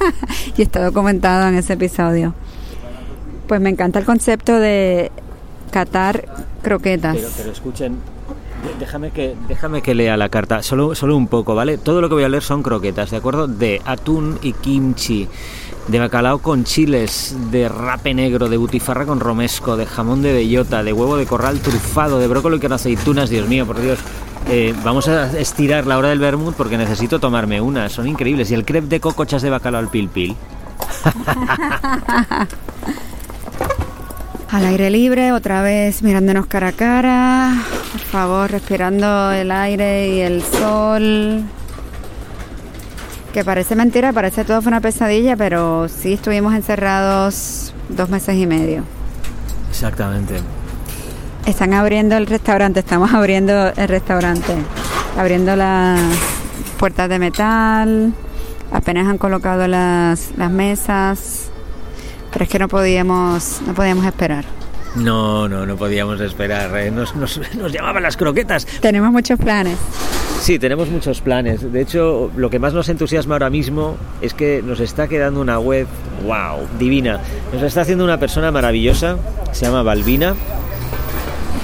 y 0.57 0.61
está 0.61 0.83
documentado 0.83 1.47
en 1.47 1.55
ese 1.55 1.73
episodio. 1.73 2.33
Pues 3.47 3.61
me 3.61 3.69
encanta 3.69 3.99
el 3.99 4.05
concepto 4.05 4.59
de 4.59 5.11
catar 5.71 6.25
croquetas. 6.61 7.15
Pero, 7.15 7.29
pero 7.37 7.51
escuchen, 7.51 7.97
déjame 8.79 9.11
que, 9.11 9.35
déjame 9.47 9.81
que 9.81 9.95
lea 9.95 10.17
la 10.17 10.29
carta, 10.29 10.61
solo, 10.61 10.95
solo 10.95 11.15
un 11.15 11.27
poco, 11.27 11.55
¿vale? 11.55 11.77
Todo 11.77 12.01
lo 12.01 12.09
que 12.09 12.15
voy 12.15 12.23
a 12.23 12.29
leer 12.29 12.43
son 12.43 12.63
croquetas, 12.63 13.11
¿de 13.11 13.17
acuerdo? 13.17 13.47
De 13.47 13.81
atún 13.85 14.39
y 14.41 14.53
kimchi, 14.53 15.27
de 15.87 15.99
bacalao 15.99 16.39
con 16.39 16.63
chiles, 16.63 17.35
de 17.51 17.69
rape 17.69 18.13
negro, 18.13 18.49
de 18.49 18.57
butifarra 18.57 19.05
con 19.05 19.19
romesco, 19.19 19.77
de 19.77 19.85
jamón 19.85 20.21
de 20.21 20.33
bellota, 20.33 20.83
de 20.83 20.93
huevo 20.93 21.17
de 21.17 21.25
corral 21.25 21.59
trufado, 21.59 22.19
de 22.19 22.27
brócoli 22.27 22.59
con 22.59 22.73
aceitunas, 22.73 23.29
Dios 23.29 23.47
mío, 23.47 23.65
por 23.65 23.81
Dios. 23.81 23.99
Eh, 24.49 24.73
vamos 24.83 25.07
a 25.07 25.39
estirar 25.39 25.87
la 25.87 25.97
hora 25.97 26.09
del 26.09 26.19
vermut 26.19 26.55
porque 26.55 26.77
necesito 26.77 27.19
tomarme 27.19 27.61
una, 27.61 27.89
son 27.89 28.07
increíbles. 28.07 28.51
Y 28.51 28.53
el 28.53 28.65
crepe 28.65 28.87
de 28.87 28.99
cocochas 28.99 29.41
de 29.41 29.49
bacalao 29.49 29.79
al 29.79 29.89
pil 29.89 30.09
pil. 30.09 30.35
Al 34.53 34.67
aire 34.67 34.91
libre, 34.91 35.31
otra 35.31 35.63
vez 35.63 36.03
mirándonos 36.03 36.45
cara 36.45 36.67
a 36.67 36.71
cara. 36.73 37.53
Por 37.91 38.01
favor, 38.01 38.51
respirando 38.51 39.31
el 39.31 39.49
aire 39.49 40.09
y 40.09 40.19
el 40.19 40.43
sol. 40.43 41.41
Que 43.33 43.43
parece 43.43 43.75
mentira, 43.75 44.13
parece 44.13 44.45
todo 44.45 44.61
fue 44.61 44.69
una 44.69 44.79
pesadilla, 44.79 45.35
pero 45.35 45.87
sí 45.89 46.13
estuvimos 46.13 46.53
encerrados 46.53 47.73
dos 47.89 48.09
meses 48.09 48.35
y 48.35 48.45
medio. 48.45 48.83
Exactamente. 49.71 50.35
Están 51.47 51.73
abriendo 51.73 52.15
el 52.15 52.27
restaurante, 52.27 52.81
estamos 52.81 53.11
abriendo 53.11 53.73
el 53.75 53.87
restaurante, 53.87 54.53
abriendo 55.17 55.55
las 55.55 55.99
puertas 56.77 57.09
de 57.09 57.17
metal, 57.17 58.13
apenas 58.71 59.07
han 59.07 59.17
colocado 59.17 59.67
las, 59.67 60.29
las 60.37 60.51
mesas, 60.51 61.49
pero 62.33 62.43
es 62.43 62.49
que 62.49 62.59
no 62.59 62.67
podíamos, 62.67 63.61
no 63.65 63.73
podíamos 63.73 64.05
esperar. 64.05 64.43
No, 64.95 65.47
no, 65.49 65.65
no 65.65 65.75
podíamos 65.75 66.19
esperar. 66.21 66.75
eh, 66.77 66.91
Nos, 66.91 67.15
nos, 67.15 67.39
nos 67.55 67.71
llamaban 67.71 68.03
las 68.03 68.17
croquetas. 68.17 68.65
Tenemos 68.81 69.11
muchos 69.11 69.39
planes. 69.39 69.77
Sí, 70.39 70.59
tenemos 70.59 70.89
muchos 70.89 71.21
planes. 71.21 71.71
De 71.71 71.81
hecho, 71.81 72.29
lo 72.35 72.49
que 72.49 72.59
más 72.59 72.73
nos 72.73 72.89
entusiasma 72.89 73.35
ahora 73.35 73.49
mismo 73.49 73.95
es 74.21 74.33
que 74.33 74.61
nos 74.63 74.79
está 74.81 75.07
quedando 75.07 75.39
una 75.41 75.57
web, 75.57 75.87
wow, 76.25 76.67
divina. 76.77 77.19
Nos 77.53 77.63
está 77.63 77.81
haciendo 77.81 78.03
una 78.03 78.19
persona 78.19 78.51
maravillosa, 78.51 79.17
se 79.53 79.65
llama 79.65 79.83
Balbina. 79.83 80.35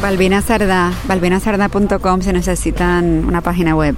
Balbina 0.02 0.42
Sardá, 0.42 0.94
balbinasarda.com 1.08 2.22
si 2.22 2.32
necesitan 2.32 3.26
una 3.26 3.42
página 3.42 3.76
web. 3.76 3.96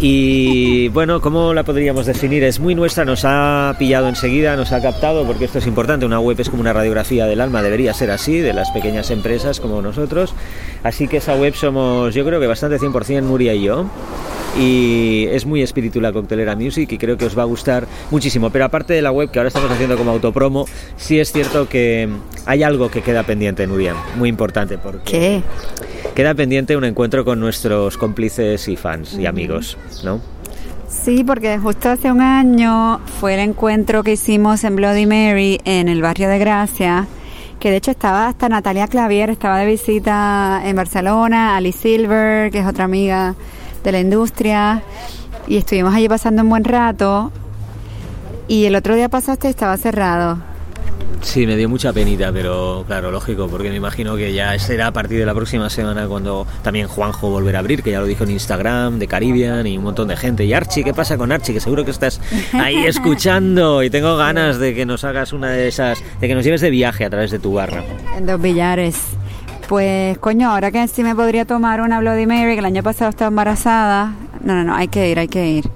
Y 0.00 0.88
bueno, 0.88 1.20
¿cómo 1.20 1.52
la 1.52 1.64
podríamos 1.64 2.06
definir? 2.06 2.44
Es 2.44 2.60
muy 2.60 2.74
nuestra, 2.74 3.04
nos 3.04 3.26
ha 3.26 3.74
pillado 3.78 4.08
enseguida, 4.08 4.56
nos 4.56 4.72
ha 4.72 4.80
captado, 4.80 5.26
porque 5.26 5.44
esto 5.44 5.58
es 5.58 5.66
importante. 5.66 6.06
Una 6.06 6.18
web 6.18 6.40
es 6.40 6.48
como 6.48 6.62
una 6.62 6.72
radiografía 6.72 7.26
del 7.26 7.42
alma, 7.42 7.62
debería 7.62 7.92
ser 7.92 8.10
así, 8.10 8.38
de 8.38 8.54
las 8.54 8.70
pequeñas 8.70 9.10
empresas 9.10 9.60
como 9.60 9.82
nosotros. 9.82 10.34
Así 10.82 11.08
que 11.08 11.18
esa 11.18 11.34
web 11.34 11.54
somos, 11.54 12.14
yo 12.14 12.24
creo 12.24 12.40
que 12.40 12.46
bastante 12.46 12.78
100% 12.78 13.22
Nuria 13.22 13.52
y 13.52 13.64
yo. 13.64 13.86
Y 14.56 15.26
es 15.30 15.46
muy 15.46 15.62
espíritu 15.62 16.00
la 16.00 16.12
coctelera 16.12 16.56
music 16.56 16.90
y 16.92 16.98
creo 16.98 17.16
que 17.16 17.26
os 17.26 17.36
va 17.36 17.42
a 17.42 17.46
gustar 17.46 17.86
muchísimo. 18.10 18.50
Pero 18.50 18.64
aparte 18.64 18.92
de 18.94 19.02
la 19.02 19.12
web 19.12 19.30
que 19.30 19.38
ahora 19.38 19.48
estamos 19.48 19.70
haciendo 19.70 19.96
como 19.96 20.10
autopromo, 20.10 20.66
sí 20.96 21.20
es 21.20 21.32
cierto 21.32 21.68
que 21.68 22.08
hay 22.46 22.62
algo 22.62 22.90
que 22.90 23.02
queda 23.02 23.22
pendiente, 23.22 23.66
Nuria, 23.66 23.94
muy 24.16 24.28
importante. 24.28 24.78
Porque 24.78 25.02
¿Qué? 25.04 25.42
Queda 26.14 26.34
pendiente 26.34 26.76
un 26.76 26.84
encuentro 26.84 27.24
con 27.24 27.38
nuestros 27.38 27.96
cómplices 27.96 28.66
y 28.68 28.76
fans 28.76 29.14
y 29.14 29.26
amigos, 29.26 29.76
¿no? 30.02 30.20
Sí, 30.88 31.22
porque 31.22 31.58
justo 31.58 31.90
hace 31.90 32.10
un 32.10 32.22
año 32.22 32.98
fue 33.20 33.34
el 33.34 33.40
encuentro 33.40 34.02
que 34.02 34.12
hicimos 34.12 34.64
en 34.64 34.74
Bloody 34.74 35.06
Mary 35.06 35.60
en 35.64 35.86
el 35.86 36.00
barrio 36.00 36.28
de 36.28 36.38
Gracia, 36.38 37.06
que 37.60 37.70
de 37.70 37.76
hecho 37.76 37.90
estaba 37.90 38.26
hasta 38.26 38.48
Natalia 38.48 38.88
Clavier, 38.88 39.30
estaba 39.30 39.58
de 39.58 39.66
visita 39.66 40.62
en 40.64 40.74
Barcelona, 40.74 41.56
Ali 41.56 41.72
Silver, 41.72 42.50
que 42.50 42.60
es 42.60 42.66
otra 42.66 42.84
amiga 42.84 43.34
de 43.82 43.92
la 43.92 44.00
industria, 44.00 44.82
y 45.46 45.56
estuvimos 45.56 45.94
allí 45.94 46.08
pasando 46.08 46.42
un 46.42 46.48
buen 46.48 46.64
rato. 46.64 47.32
Y 48.48 48.64
el 48.64 48.76
otro 48.76 48.94
día 48.94 49.08
pasaste 49.08 49.48
y 49.48 49.50
estaba 49.50 49.76
cerrado. 49.76 50.38
Sí, 51.22 51.46
me 51.46 51.56
dio 51.56 51.68
mucha 51.68 51.92
penita, 51.92 52.30
pero 52.32 52.84
claro, 52.86 53.10
lógico, 53.10 53.48
porque 53.48 53.70
me 53.70 53.76
imagino 53.76 54.16
que 54.16 54.32
ya 54.32 54.56
será 54.58 54.88
a 54.88 54.92
partir 54.92 55.18
de 55.18 55.26
la 55.26 55.34
próxima 55.34 55.68
semana 55.68 56.06
cuando 56.06 56.46
también 56.62 56.86
Juanjo 56.86 57.28
volverá 57.28 57.58
a 57.58 57.60
abrir, 57.60 57.82
que 57.82 57.90
ya 57.90 58.00
lo 58.00 58.06
dijo 58.06 58.24
en 58.24 58.30
Instagram, 58.30 58.98
de 58.98 59.08
Caribbean 59.08 59.66
y 59.66 59.76
un 59.76 59.84
montón 59.84 60.08
de 60.08 60.16
gente. 60.16 60.44
Y 60.44 60.52
Archie, 60.52 60.84
¿qué 60.84 60.94
pasa 60.94 61.18
con 61.18 61.32
Archie? 61.32 61.54
Que 61.54 61.60
seguro 61.60 61.84
que 61.84 61.90
estás 61.90 62.20
ahí 62.52 62.76
escuchando 62.86 63.82
y 63.82 63.90
tengo 63.90 64.16
ganas 64.16 64.58
de 64.58 64.74
que 64.74 64.86
nos 64.86 65.04
hagas 65.04 65.32
una 65.32 65.50
de 65.50 65.68
esas, 65.68 65.98
de 66.20 66.28
que 66.28 66.34
nos 66.34 66.44
lleves 66.44 66.60
de 66.60 66.70
viaje 66.70 67.04
a 67.04 67.10
través 67.10 67.30
de 67.30 67.38
tu 67.38 67.52
barra. 67.52 67.82
En 68.16 68.26
Dos 68.26 68.40
Villares. 68.40 68.96
Pues, 69.68 70.16
coño, 70.16 70.50
ahora 70.50 70.70
que 70.70 70.88
sí 70.88 71.02
me 71.02 71.14
podría 71.14 71.44
tomar 71.44 71.82
una 71.82 72.00
Bloody 72.00 72.26
Mary, 72.26 72.54
que 72.54 72.60
el 72.60 72.64
año 72.64 72.82
pasado 72.82 73.10
estaba 73.10 73.28
embarazada. 73.28 74.14
No, 74.42 74.54
no, 74.54 74.64
no, 74.64 74.74
hay 74.74 74.88
que 74.88 75.10
ir, 75.10 75.18
hay 75.18 75.28
que 75.28 75.46
ir. 75.46 75.70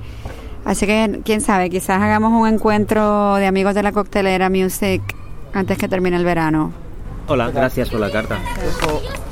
Así 0.64 0.86
que, 0.86 1.20
quién 1.26 1.42
sabe, 1.42 1.68
quizás 1.68 2.00
hagamos 2.00 2.32
un 2.32 2.48
encuentro 2.48 3.34
de 3.34 3.46
amigos 3.46 3.74
de 3.74 3.82
la 3.82 3.92
coctelera 3.92 4.48
Music 4.48 5.02
antes 5.52 5.76
que 5.76 5.88
termine 5.88 6.16
el 6.16 6.24
verano. 6.24 6.72
Hola, 7.26 7.50
gracias 7.50 7.90
por 7.90 8.00
la 8.00 8.10
carta. 8.10 8.38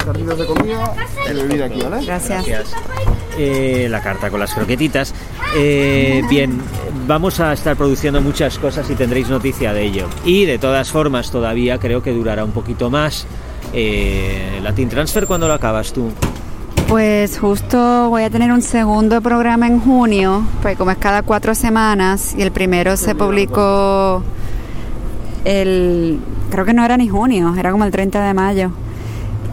Carritos 0.04 0.38
de 0.38 0.46
comida 0.46 0.94
y 1.30 1.34
bebida 1.34 1.64
aquí, 1.64 1.80
¿vale? 1.80 2.04
Gracias. 2.04 2.44
Eh, 3.38 3.88
la 3.90 4.02
carta 4.02 4.28
con 4.28 4.40
las 4.40 4.52
croquetitas. 4.52 5.14
Eh, 5.56 6.22
bien, 6.28 6.60
vamos 7.06 7.40
a 7.40 7.54
estar 7.54 7.76
produciendo 7.76 8.20
muchas 8.20 8.58
cosas 8.58 8.90
y 8.90 8.94
tendréis 8.94 9.30
noticia 9.30 9.72
de 9.72 9.84
ello. 9.84 10.06
Y 10.26 10.44
de 10.44 10.58
todas 10.58 10.90
formas, 10.90 11.30
todavía 11.30 11.78
creo 11.78 12.02
que 12.02 12.12
durará 12.12 12.44
un 12.44 12.52
poquito 12.52 12.90
más. 12.90 13.26
Eh, 13.72 14.60
Latin 14.62 14.88
Transfer, 14.88 15.26
¿cuándo 15.26 15.46
lo 15.46 15.54
acabas 15.54 15.92
tú? 15.92 16.10
Pues 16.88 17.38
justo 17.38 18.10
voy 18.10 18.24
a 18.24 18.30
tener 18.30 18.50
un 18.50 18.62
segundo 18.62 19.20
programa 19.20 19.68
en 19.68 19.78
junio, 19.78 20.44
pues 20.60 20.76
como 20.76 20.90
es 20.90 20.98
cada 20.98 21.22
cuatro 21.22 21.54
semanas, 21.54 22.34
y 22.36 22.42
el 22.42 22.50
primero 22.50 22.96
se 22.96 23.14
publicó 23.14 24.24
el, 25.44 26.18
creo 26.50 26.64
que 26.64 26.74
no 26.74 26.84
era 26.84 26.96
ni 26.96 27.08
junio, 27.08 27.54
era 27.56 27.70
como 27.70 27.84
el 27.84 27.92
30 27.92 28.26
de 28.26 28.34
mayo. 28.34 28.72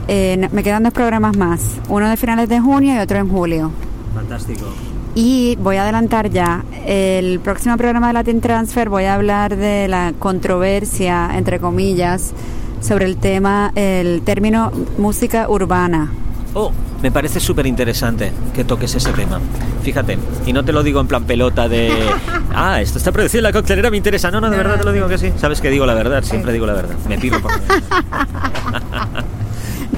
Eh, 0.07 0.47
me 0.51 0.63
quedan 0.63 0.83
dos 0.83 0.93
programas 0.93 1.37
más, 1.37 1.79
uno 1.89 2.09
de 2.09 2.17
finales 2.17 2.49
de 2.49 2.59
junio 2.59 2.95
y 2.95 2.97
otro 2.97 3.17
en 3.17 3.29
julio. 3.29 3.71
Fantástico. 4.15 4.65
Y 5.13 5.57
voy 5.57 5.75
a 5.75 5.83
adelantar 5.83 6.29
ya, 6.29 6.63
el 6.85 7.39
próximo 7.39 7.77
programa 7.77 8.07
de 8.07 8.13
Latin 8.13 8.41
Transfer 8.41 8.89
voy 8.89 9.03
a 9.03 9.15
hablar 9.15 9.55
de 9.55 9.87
la 9.87 10.13
controversia, 10.17 11.31
entre 11.35 11.59
comillas, 11.59 12.33
sobre 12.81 13.05
el 13.05 13.17
tema, 13.17 13.71
el 13.75 14.21
término 14.23 14.71
música 14.97 15.49
urbana. 15.49 16.11
Oh, 16.53 16.71
me 17.01 17.11
parece 17.11 17.39
súper 17.39 17.67
interesante 17.67 18.31
que 18.55 18.63
toques 18.63 18.95
ese 18.95 19.11
tema. 19.13 19.39
Fíjate, 19.83 20.17
y 20.45 20.53
no 20.53 20.65
te 20.65 20.73
lo 20.73 20.83
digo 20.83 20.99
en 20.99 21.07
plan 21.07 21.23
pelota 21.23 21.67
de... 21.67 21.91
Ah, 22.59 22.81
esto 22.81 22.97
está 22.97 23.11
producido 23.11 23.41
en 23.41 23.43
la 23.43 23.51
coctelera, 23.51 23.91
me 23.91 23.97
interesa. 23.97 24.31
No, 24.31 24.41
no, 24.41 24.49
de 24.49 24.57
verdad 24.57 24.79
te 24.79 24.83
lo 24.83 24.91
digo 24.91 25.07
que 25.07 25.19
sí. 25.19 25.31
Sabes 25.37 25.61
que 25.61 25.69
digo 25.69 25.85
la 25.85 25.93
verdad, 25.93 26.23
siempre 26.23 26.51
digo 26.51 26.65
la 26.65 26.73
verdad. 26.73 26.95
Me 27.07 27.19
pido 27.19 27.39
por... 27.39 27.51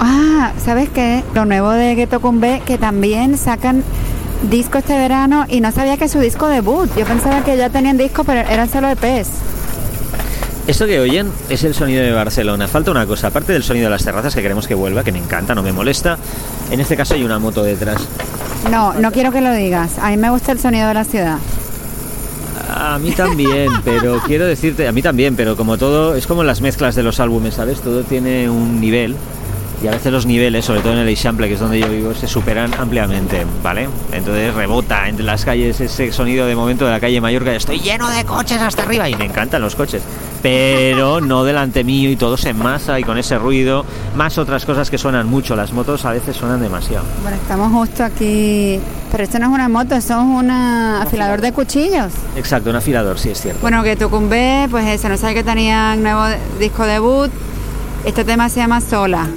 Ah, 0.01 0.53
¿sabes 0.57 0.89
qué? 0.89 1.23
Lo 1.33 1.45
nuevo 1.45 1.71
de 1.71 1.95
Ghetto 1.95 2.21
Cumbé, 2.21 2.61
que 2.65 2.77
también 2.77 3.37
sacan 3.37 3.83
disco 4.49 4.77
este 4.77 4.97
verano 4.97 5.45
y 5.49 5.59
no 5.59 5.71
sabía 5.71 5.97
que 5.97 6.05
es 6.05 6.11
su 6.11 6.19
disco 6.19 6.47
debut. 6.47 6.89
Yo 6.97 7.05
pensaba 7.05 7.43
que 7.43 7.57
ya 7.57 7.69
tenían 7.69 7.97
disco, 7.97 8.23
pero 8.23 8.41
eran 8.49 8.69
solo 8.69 8.89
EPs. 8.89 9.29
Esto 10.69 10.85
que 10.85 10.99
oyen 10.99 11.31
es 11.49 11.63
el 11.63 11.73
sonido 11.73 12.03
de 12.03 12.11
Barcelona. 12.11 12.67
Falta 12.67 12.91
una 12.91 13.07
cosa, 13.07 13.29
aparte 13.29 13.53
del 13.53 13.63
sonido 13.63 13.85
de 13.85 13.89
las 13.89 14.03
terrazas 14.03 14.35
que 14.35 14.43
queremos 14.43 14.67
que 14.67 14.75
vuelva, 14.75 15.03
que 15.03 15.11
me 15.11 15.17
encanta, 15.17 15.55
no 15.55 15.63
me 15.63 15.71
molesta. 15.71 16.15
En 16.69 16.79
este 16.79 16.95
caso 16.95 17.15
hay 17.15 17.23
una 17.23 17.39
moto 17.39 17.63
detrás. 17.63 18.07
No, 18.69 18.93
no 18.93 19.11
quiero 19.11 19.31
que 19.31 19.41
lo 19.41 19.51
digas. 19.51 19.97
A 19.97 20.11
mí 20.11 20.17
me 20.17 20.29
gusta 20.29 20.51
el 20.51 20.59
sonido 20.59 20.87
de 20.87 20.93
la 20.93 21.05
ciudad. 21.05 21.39
A 22.71 22.99
mí 22.99 23.13
también, 23.13 23.71
pero 23.83 24.19
quiero 24.19 24.45
decirte, 24.45 24.87
a 24.87 24.91
mí 24.91 25.01
también, 25.01 25.35
pero 25.35 25.57
como 25.57 25.79
todo, 25.79 26.13
es 26.13 26.27
como 26.27 26.43
las 26.43 26.61
mezclas 26.61 26.93
de 26.93 27.01
los 27.01 27.19
álbumes, 27.19 27.55
¿sabes? 27.55 27.81
Todo 27.81 28.03
tiene 28.03 28.47
un 28.47 28.79
nivel 28.79 29.15
y 29.81 29.87
a 29.87 29.91
veces 29.91 30.11
los 30.11 30.25
niveles, 30.25 30.65
sobre 30.65 30.81
todo 30.81 30.93
en 30.93 30.99
el 30.99 31.07
Eixample, 31.07 31.47
que 31.47 31.53
es 31.53 31.59
donde 31.59 31.79
yo 31.79 31.87
vivo, 31.87 32.13
se 32.13 32.27
superan 32.27 32.73
ampliamente, 32.73 33.45
¿vale? 33.63 33.87
Entonces 34.11 34.53
rebota 34.53 35.07
entre 35.07 35.23
las 35.25 35.45
calles 35.45 35.79
ese 35.79 36.11
sonido 36.11 36.45
de 36.45 36.55
momento 36.55 36.85
de 36.85 36.91
la 36.91 36.99
calle 36.99 37.21
Mallorca, 37.21 37.55
estoy 37.55 37.79
lleno 37.79 38.09
de 38.09 38.25
coches 38.25 38.61
hasta 38.61 38.83
arriba 38.83 39.09
y 39.09 39.15
me 39.15 39.25
encantan 39.25 39.61
los 39.61 39.75
coches, 39.75 40.03
pero 40.41 41.21
no 41.21 41.43
delante 41.43 41.83
mío 41.83 42.09
y 42.09 42.15
todo 42.15 42.37
se 42.37 42.53
masa 42.53 42.99
y 42.99 43.03
con 43.03 43.17
ese 43.17 43.37
ruido, 43.37 43.85
más 44.15 44.37
otras 44.37 44.65
cosas 44.65 44.89
que 44.89 44.97
suenan 44.97 45.27
mucho, 45.27 45.55
las 45.55 45.73
motos 45.73 46.05
a 46.05 46.11
veces 46.11 46.35
suenan 46.35 46.61
demasiado. 46.61 47.05
Bueno, 47.21 47.37
estamos 47.37 47.71
justo 47.71 48.03
aquí. 48.03 48.79
Pero 49.11 49.23
esto 49.23 49.39
no 49.39 49.47
es 49.47 49.51
una 49.51 49.67
moto, 49.69 49.95
esto 49.95 50.13
es 50.13 50.19
un 50.19 50.51
afilador 50.51 51.41
de 51.41 51.51
cuchillos. 51.51 52.13
Exacto, 52.35 52.69
un 52.69 52.75
afilador, 52.75 53.17
sí 53.17 53.29
es 53.29 53.41
cierto. 53.41 53.59
Bueno, 53.61 53.81
que 53.81 53.95
Tucumbé, 53.95 54.67
pues 54.69 54.85
eso, 54.87 55.09
no 55.09 55.17
sabe 55.17 55.33
que 55.33 55.43
tenían 55.43 56.03
nuevo 56.03 56.25
disco 56.59 56.85
debut. 56.85 57.31
Este 58.05 58.23
tema 58.23 58.49
se 58.49 58.59
llama 58.59 58.81
Sola. 58.81 59.27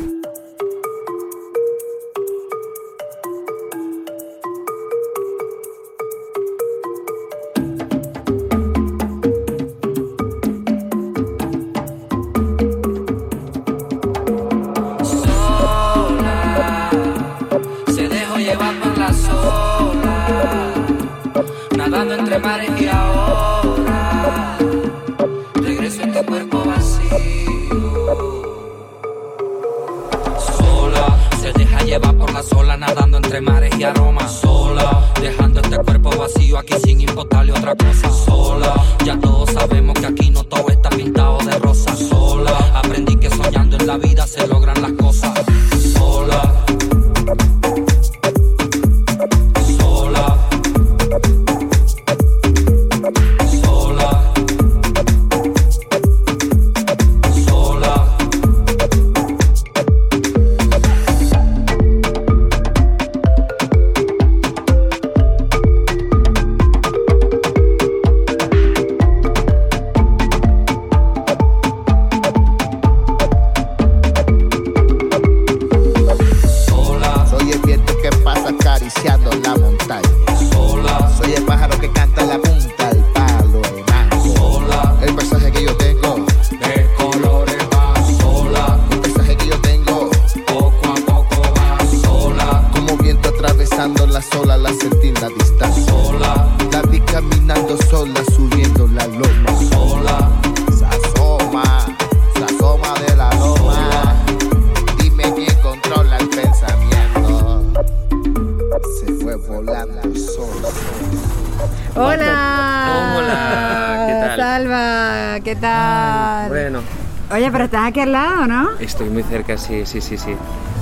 Estás 117.83 117.89
aquí 117.89 118.01
al 118.01 118.13
lado, 118.13 118.47
¿no? 118.47 118.71
estoy 118.81 119.09
muy 119.11 119.23
cerca, 119.23 119.57
sí, 119.59 119.83
sí, 119.87 120.01
sí, 120.01 120.17
sí. 120.17 120.35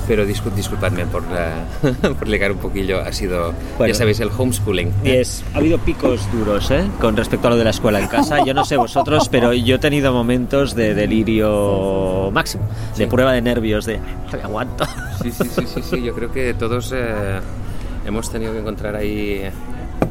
Pero 0.08 0.24
discul- 0.26 0.52
disculpadme 0.54 1.06
por, 1.06 1.22
eh, 1.30 1.92
por 2.18 2.26
ligar 2.26 2.50
un 2.50 2.58
poquillo, 2.58 3.00
ha 3.00 3.12
sido, 3.12 3.52
Bueno. 3.78 3.92
ya 3.92 3.96
sabéis, 3.96 4.18
el 4.20 4.30
homeschooling. 4.36 4.92
Y 5.04 5.10
es, 5.10 5.44
ha 5.54 5.58
habido 5.58 5.78
picos 5.78 6.26
duros, 6.32 6.68
¿eh? 6.72 6.84
Con 7.00 7.16
respecto 7.16 7.46
a 7.46 7.50
lo 7.50 7.56
de 7.56 7.62
la 7.64 7.70
escuela 7.70 8.00
en 8.00 8.08
casa. 8.08 8.44
Yo 8.44 8.52
no 8.52 8.64
sé 8.64 8.76
vosotros, 8.76 9.28
pero 9.28 9.52
yo 9.52 9.76
he 9.76 9.78
tenido 9.78 10.12
momentos 10.12 10.74
de 10.74 10.94
delirio 10.94 12.30
máximo, 12.32 12.64
de 12.96 13.06
prueba 13.06 13.32
de 13.32 13.40
nervios, 13.42 13.84
de 13.86 13.98
"No 13.98 14.36
me 14.38 14.42
aguanto. 14.42 14.84
Sí, 15.22 15.30
sí, 15.30 15.44
sí, 15.48 15.66
sí, 15.66 15.82
sí, 15.82 16.02
yo 16.02 16.12
creo 16.14 16.32
que 16.32 16.54
todos 16.54 16.92
eh, 16.96 17.38
hemos 18.04 18.30
tenido 18.32 18.52
que 18.52 18.58
encontrar 18.60 18.96
ahí 18.96 19.42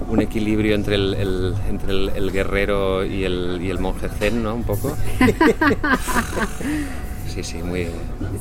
un 0.10 0.22
equilibrio 0.22 0.76
entre 0.76 0.96
el, 0.96 1.14
el- 1.14 1.54
entre 1.70 1.92
el, 1.92 2.10
el 2.10 2.32
guerrero 2.32 3.06
y 3.06 3.24
el, 3.24 3.60
y 3.62 3.70
el 3.70 3.80
monje 3.80 4.10
zen, 4.10 4.44
¿no? 4.44 4.56
Un 4.56 4.64
poco. 4.64 4.96
Sí, 7.28 7.44
sí, 7.44 7.58
muy... 7.62 7.88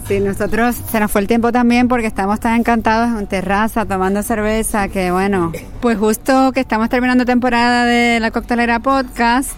Sí, 0.09 0.19
nosotros 0.19 0.75
se 0.91 0.99
nos 0.99 1.11
fue 1.11 1.21
el 1.21 1.27
tiempo 1.29 1.53
también 1.53 1.89
porque 1.89 2.07
estamos 2.07 2.41
tan 2.41 2.55
encantados 2.59 3.21
en 3.21 3.27
terraza 3.27 3.85
tomando 3.85 4.23
cerveza 4.23 4.89
que 4.89 5.11
bueno, 5.11 5.53
pues 5.81 5.99
justo 5.99 6.53
que 6.53 6.61
estamos 6.61 6.89
terminando 6.89 7.27
temporada 7.27 7.85
de 7.85 8.19
la 8.19 8.31
coctelera 8.31 8.81
podcast, 8.81 9.51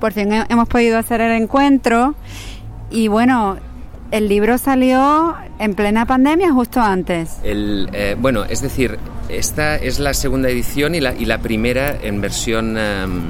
por 0.00 0.12
fin 0.12 0.32
he- 0.32 0.46
hemos 0.48 0.68
podido 0.68 0.96
hacer 0.96 1.20
el 1.20 1.32
encuentro 1.42 2.14
y 2.90 3.08
bueno, 3.08 3.56
el 4.10 4.28
libro 4.28 4.58
salió 4.58 5.36
en 5.58 5.74
plena 5.74 6.06
pandemia 6.06 6.52
justo 6.52 6.80
antes. 6.80 7.36
El, 7.42 7.88
eh, 7.92 8.16
bueno, 8.18 8.44
es 8.44 8.62
decir, 8.62 8.98
esta 9.28 9.76
es 9.76 9.98
la 9.98 10.14
segunda 10.14 10.48
edición 10.48 10.94
y 10.94 11.00
la, 11.00 11.14
y 11.14 11.24
la 11.24 11.38
primera 11.38 11.96
en 12.00 12.20
versión, 12.20 12.78
em, 12.78 13.22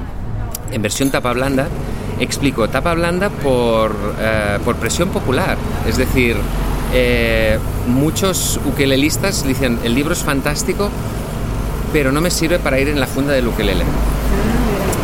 en 0.72 0.82
versión 0.82 1.10
tapa 1.10 1.32
blanda. 1.32 1.68
Explico, 2.20 2.68
tapa 2.68 2.94
blanda 2.94 3.30
por, 3.30 3.94
eh, 4.20 4.58
por 4.64 4.76
presión 4.76 5.08
popular. 5.08 5.56
Es 5.86 5.96
decir, 5.96 6.36
eh, 6.92 7.58
muchos 7.88 8.60
ukelelistas 8.64 9.46
dicen, 9.46 9.78
el 9.84 9.94
libro 9.94 10.12
es 10.12 10.22
fantástico, 10.22 10.90
pero 11.92 12.12
no 12.12 12.20
me 12.20 12.30
sirve 12.30 12.58
para 12.58 12.78
ir 12.78 12.88
en 12.88 13.00
la 13.00 13.06
funda 13.06 13.32
del 13.32 13.48
ukelele. 13.48 13.84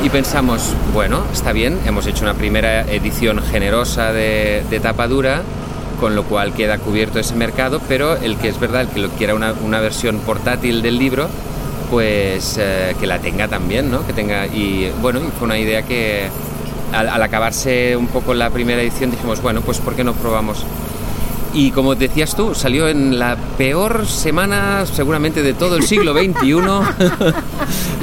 Y 0.05 0.11
pensamos, 0.11 0.75
bueno, 0.93 1.25
está 1.33 1.53
bien, 1.53 1.79
hemos 1.87 2.07
hecho 2.07 2.25
una 2.25 2.35
primera 2.35 2.83
edición 2.83 3.41
generosa 3.41 4.13
de, 4.13 4.63
de 4.69 4.81
tapa 4.81 5.09
dura, 5.09 5.43
con 6.01 6.15
lo 6.15 6.25
cual 6.25 6.53
queda 6.53 6.79
cubierto 6.79 7.19
ese 7.19 7.35
mercado, 7.35 7.81
pero 7.89 8.17
el 8.17 8.37
que 8.37 8.49
es 8.49 8.59
verdad, 8.61 8.83
el 8.83 8.89
que 8.89 9.01
lo 9.01 9.09
quiera 9.11 9.35
una, 9.35 9.53
una 9.53 9.81
versión 9.81 10.19
portátil 10.19 10.83
del 10.83 10.99
libro, 10.99 11.29
pues 11.91 12.59
eh, 12.59 12.95
que 12.99 13.07
la 13.07 13.19
tenga 13.19 13.49
también, 13.49 13.91
¿no? 13.91 14.07
Que 14.07 14.13
tenga, 14.13 14.47
y 14.47 14.91
bueno, 15.01 15.21
fue 15.39 15.47
una 15.47 15.59
idea 15.59 15.83
que 15.83 16.29
al, 16.93 17.09
al 17.09 17.23
acabarse 17.23 17.97
un 17.97 18.09
poco 18.09 18.35
la 18.35 18.51
primera 18.51 18.81
edición 18.83 19.11
dijimos, 19.11 19.43
bueno, 19.43 19.61
pues 19.61 19.79
¿por 19.79 19.95
qué 19.95 20.05
no 20.05 20.15
probamos? 20.15 20.65
Y 21.55 21.71
como 21.71 21.95
decías 21.95 22.35
tú, 22.35 22.53
salió 22.53 22.89
en 22.89 23.17
la 23.19 23.37
peor 23.57 24.07
semana 24.09 24.85
seguramente 24.87 25.41
de 25.41 25.55
todo 25.55 25.77
el 25.77 25.85
siglo 25.85 26.13
XXI, 26.13 26.57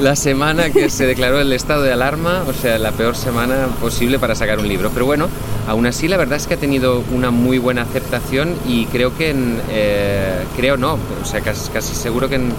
la 0.00 0.16
semana 0.16 0.70
que 0.70 0.88
se 0.88 1.06
declaró 1.06 1.38
el 1.38 1.52
estado 1.52 1.82
de 1.82 1.92
alarma, 1.92 2.44
o 2.48 2.54
sea, 2.54 2.78
la 2.78 2.92
peor 2.92 3.14
semana 3.14 3.66
posible 3.78 4.18
para 4.18 4.34
sacar 4.34 4.58
un 4.58 4.66
libro. 4.66 4.90
Pero 4.94 5.04
bueno, 5.04 5.28
aún 5.68 5.84
así 5.84 6.08
la 6.08 6.16
verdad 6.16 6.36
es 6.36 6.46
que 6.46 6.54
ha 6.54 6.56
tenido 6.56 7.04
una 7.12 7.30
muy 7.30 7.58
buena 7.58 7.82
aceptación 7.82 8.54
y 8.66 8.86
creo 8.86 9.14
que 9.18 9.30
en, 9.30 9.60
eh, 9.68 10.44
creo 10.56 10.78
no, 10.78 10.94
o 10.94 11.24
sea, 11.26 11.42
casi, 11.42 11.70
casi 11.70 11.94
seguro 11.94 12.30
que 12.30 12.36
en, 12.36 12.54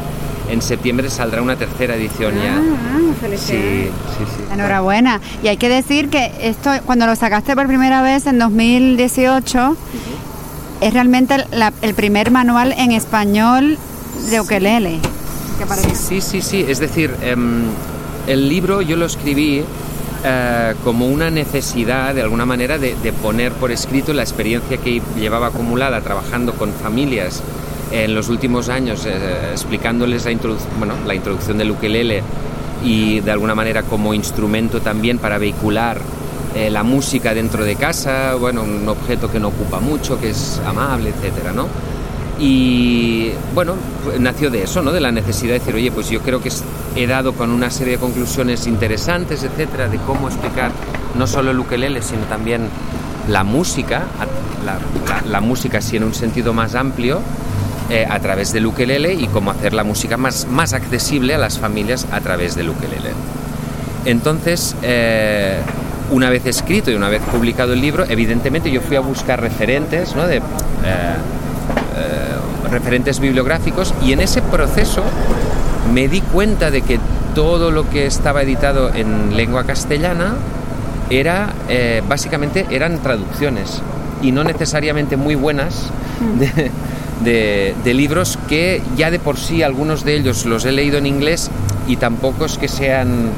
en 0.50 0.62
septiembre 0.62 1.10
saldrá 1.10 1.42
una 1.42 1.56
tercera 1.56 1.96
edición 1.96 2.36
ya. 2.36 2.56
Ah, 2.56 3.00
Sí, 3.36 3.38
sí, 3.48 4.26
sí. 4.26 4.44
Enhorabuena. 4.54 5.20
Y 5.42 5.48
hay 5.48 5.58
que 5.58 5.70
decir 5.70 6.10
que 6.10 6.32
esto, 6.42 6.70
cuando 6.86 7.08
lo 7.08 7.16
sacaste 7.16 7.56
por 7.56 7.66
primera 7.68 8.02
vez 8.04 8.28
en 8.28 8.38
2018, 8.38 9.76
es 10.84 10.94
realmente 10.94 11.36
el, 11.36 11.46
la- 11.52 11.74
el 11.82 11.94
primer 11.94 12.32
manual 12.32 12.74
en 12.78 12.92
español 12.92 13.78
de 14.30 14.42
ukelele. 14.42 15.00
Sí, 15.96 16.22
sí, 16.22 16.42
sí. 16.42 16.66
Es 16.68 16.80
decir, 16.80 17.16
em, 17.22 17.64
el 18.28 18.50
libro 18.50 18.82
yo 18.82 18.96
lo 18.98 19.06
escribí 19.06 19.64
eh, 20.26 20.74
como 20.84 21.08
una 21.08 21.30
necesidad, 21.30 22.14
de 22.16 22.22
alguna 22.22 22.46
manera, 22.46 22.78
de, 22.78 22.96
de 23.02 23.12
poner 23.14 23.52
por 23.54 23.72
escrito 23.72 24.14
la 24.14 24.24
experiencia 24.24 24.78
que 24.78 25.02
llevaba 25.20 25.48
acumulada 25.48 26.00
trabajando 26.02 26.54
con 26.54 26.72
familias 26.74 27.42
en 27.92 28.16
los 28.16 28.30
últimos 28.30 28.70
años, 28.70 29.06
eh, 29.06 29.12
explicándoles 29.52 30.26
la, 30.26 30.32
introdu- 30.32 30.58
bueno, 30.80 30.94
la 31.06 31.14
introducción 31.14 31.58
del 31.58 31.72
ukelele 31.72 32.24
y 32.84 33.20
de 33.20 33.32
alguna 33.32 33.54
manera 33.56 33.84
como 33.84 34.14
instrumento 34.14 34.82
también 34.82 35.18
para 35.18 35.38
vehicular 35.38 35.98
eh, 36.56 36.70
la 36.70 36.84
música 36.84 37.34
dentro 37.34 37.64
de 37.66 37.76
casa, 37.76 38.36
bueno, 38.36 38.64
un 38.64 38.88
objeto 38.88 39.32
que 39.32 39.40
no 39.40 39.50
ocupa 39.50 39.80
mucho, 39.80 40.20
que 40.20 40.30
es 40.32 40.62
amable, 40.66 41.10
etcétera, 41.10 41.52
¿no? 41.52 41.68
Y 42.40 43.32
bueno, 43.54 43.74
pues, 44.04 44.20
nació 44.20 44.50
de 44.50 44.64
eso, 44.64 44.82
¿no? 44.82 44.92
De 44.92 45.00
la 45.00 45.12
necesidad 45.12 45.54
de 45.54 45.60
decir, 45.60 45.76
oye, 45.76 45.92
pues 45.92 46.10
yo 46.10 46.20
creo 46.22 46.42
que 46.42 46.52
he 46.96 47.08
dado 47.08 47.34
con 47.34 47.52
una 47.52 47.70
serie 47.70 47.94
de 47.94 48.00
conclusiones 48.00 48.68
interesantes, 48.68 49.44
etcétera, 49.44 49.88
de 49.88 49.98
cómo 50.00 50.28
explicar 50.28 50.72
no 51.16 51.28
solo 51.28 51.52
el 51.52 51.60
ukelele, 51.60 52.02
sino 52.02 52.24
también 52.26 52.68
la 53.30 53.44
música, 53.44 54.04
la, 54.66 54.74
la- 55.14 55.22
la 55.30 55.42
música 55.42 55.80
sí 55.82 55.98
en 55.98 56.04
un 56.04 56.14
sentido 56.14 56.54
más 56.54 56.76
amplio, 56.76 57.22
eh, 57.90 58.06
a 58.10 58.20
través 58.20 58.52
del 58.52 58.66
ukelele 58.66 59.14
y 59.14 59.28
cómo 59.28 59.52
hacer 59.52 59.74
la 59.74 59.84
música 59.84 60.18
más, 60.18 60.48
más 60.50 60.74
accesible 60.74 61.36
a 61.36 61.38
las 61.38 61.60
familias 61.60 62.08
a 62.12 62.20
través 62.22 62.56
del 62.56 62.70
ukelele. 62.70 63.12
Entonces, 64.06 64.76
eh, 64.82 65.60
una 66.12 66.30
vez 66.30 66.46
escrito 66.46 66.92
y 66.92 66.96
una 66.96 67.10
vez 67.10 67.22
publicado 67.32 67.74
el 67.74 67.82
libro, 67.82 68.06
evidentemente 68.08 68.72
yo 68.72 68.82
fui 68.82 68.98
a 68.98 69.00
buscar 69.00 69.42
referentes, 69.42 70.16
¿no? 70.16 70.28
de, 70.28 70.38
eh, 70.38 70.42
eh, 70.42 72.70
referentes 72.70 73.20
bibliográficos 73.20 73.94
y 74.04 74.14
en 74.14 74.22
ese 74.22 74.42
proceso 74.42 75.04
me 75.94 76.08
di 76.08 76.22
cuenta 76.22 76.72
de 76.72 76.82
que 76.82 77.00
todo 77.36 77.72
lo 77.72 77.90
que 77.90 78.06
estaba 78.06 78.42
editado 78.44 78.94
en 78.94 79.36
lengua 79.36 79.64
castellana 79.64 80.36
era 81.10 81.54
eh, 81.70 82.02
básicamente 82.08 82.66
eran 82.72 83.00
traducciones 83.00 83.82
y 84.22 84.32
no 84.32 84.44
necesariamente 84.44 85.18
muy 85.18 85.36
buenas 85.36 85.90
de, 86.40 86.72
de- 87.24 87.76
de 87.84 87.94
libros 87.94 88.40
que 88.48 88.82
ya 88.96 89.12
de 89.12 89.20
por 89.20 89.38
sí 89.38 89.64
algunos 89.64 90.04
de 90.06 90.16
ellos 90.16 90.46
los 90.46 90.66
he 90.66 90.72
leído 90.72 90.98
en 90.98 91.06
inglés 91.06 91.52
y 91.88 91.98
tampoco 91.98 92.46
es 92.46 92.58
que 92.58 92.68
sean 92.68 93.30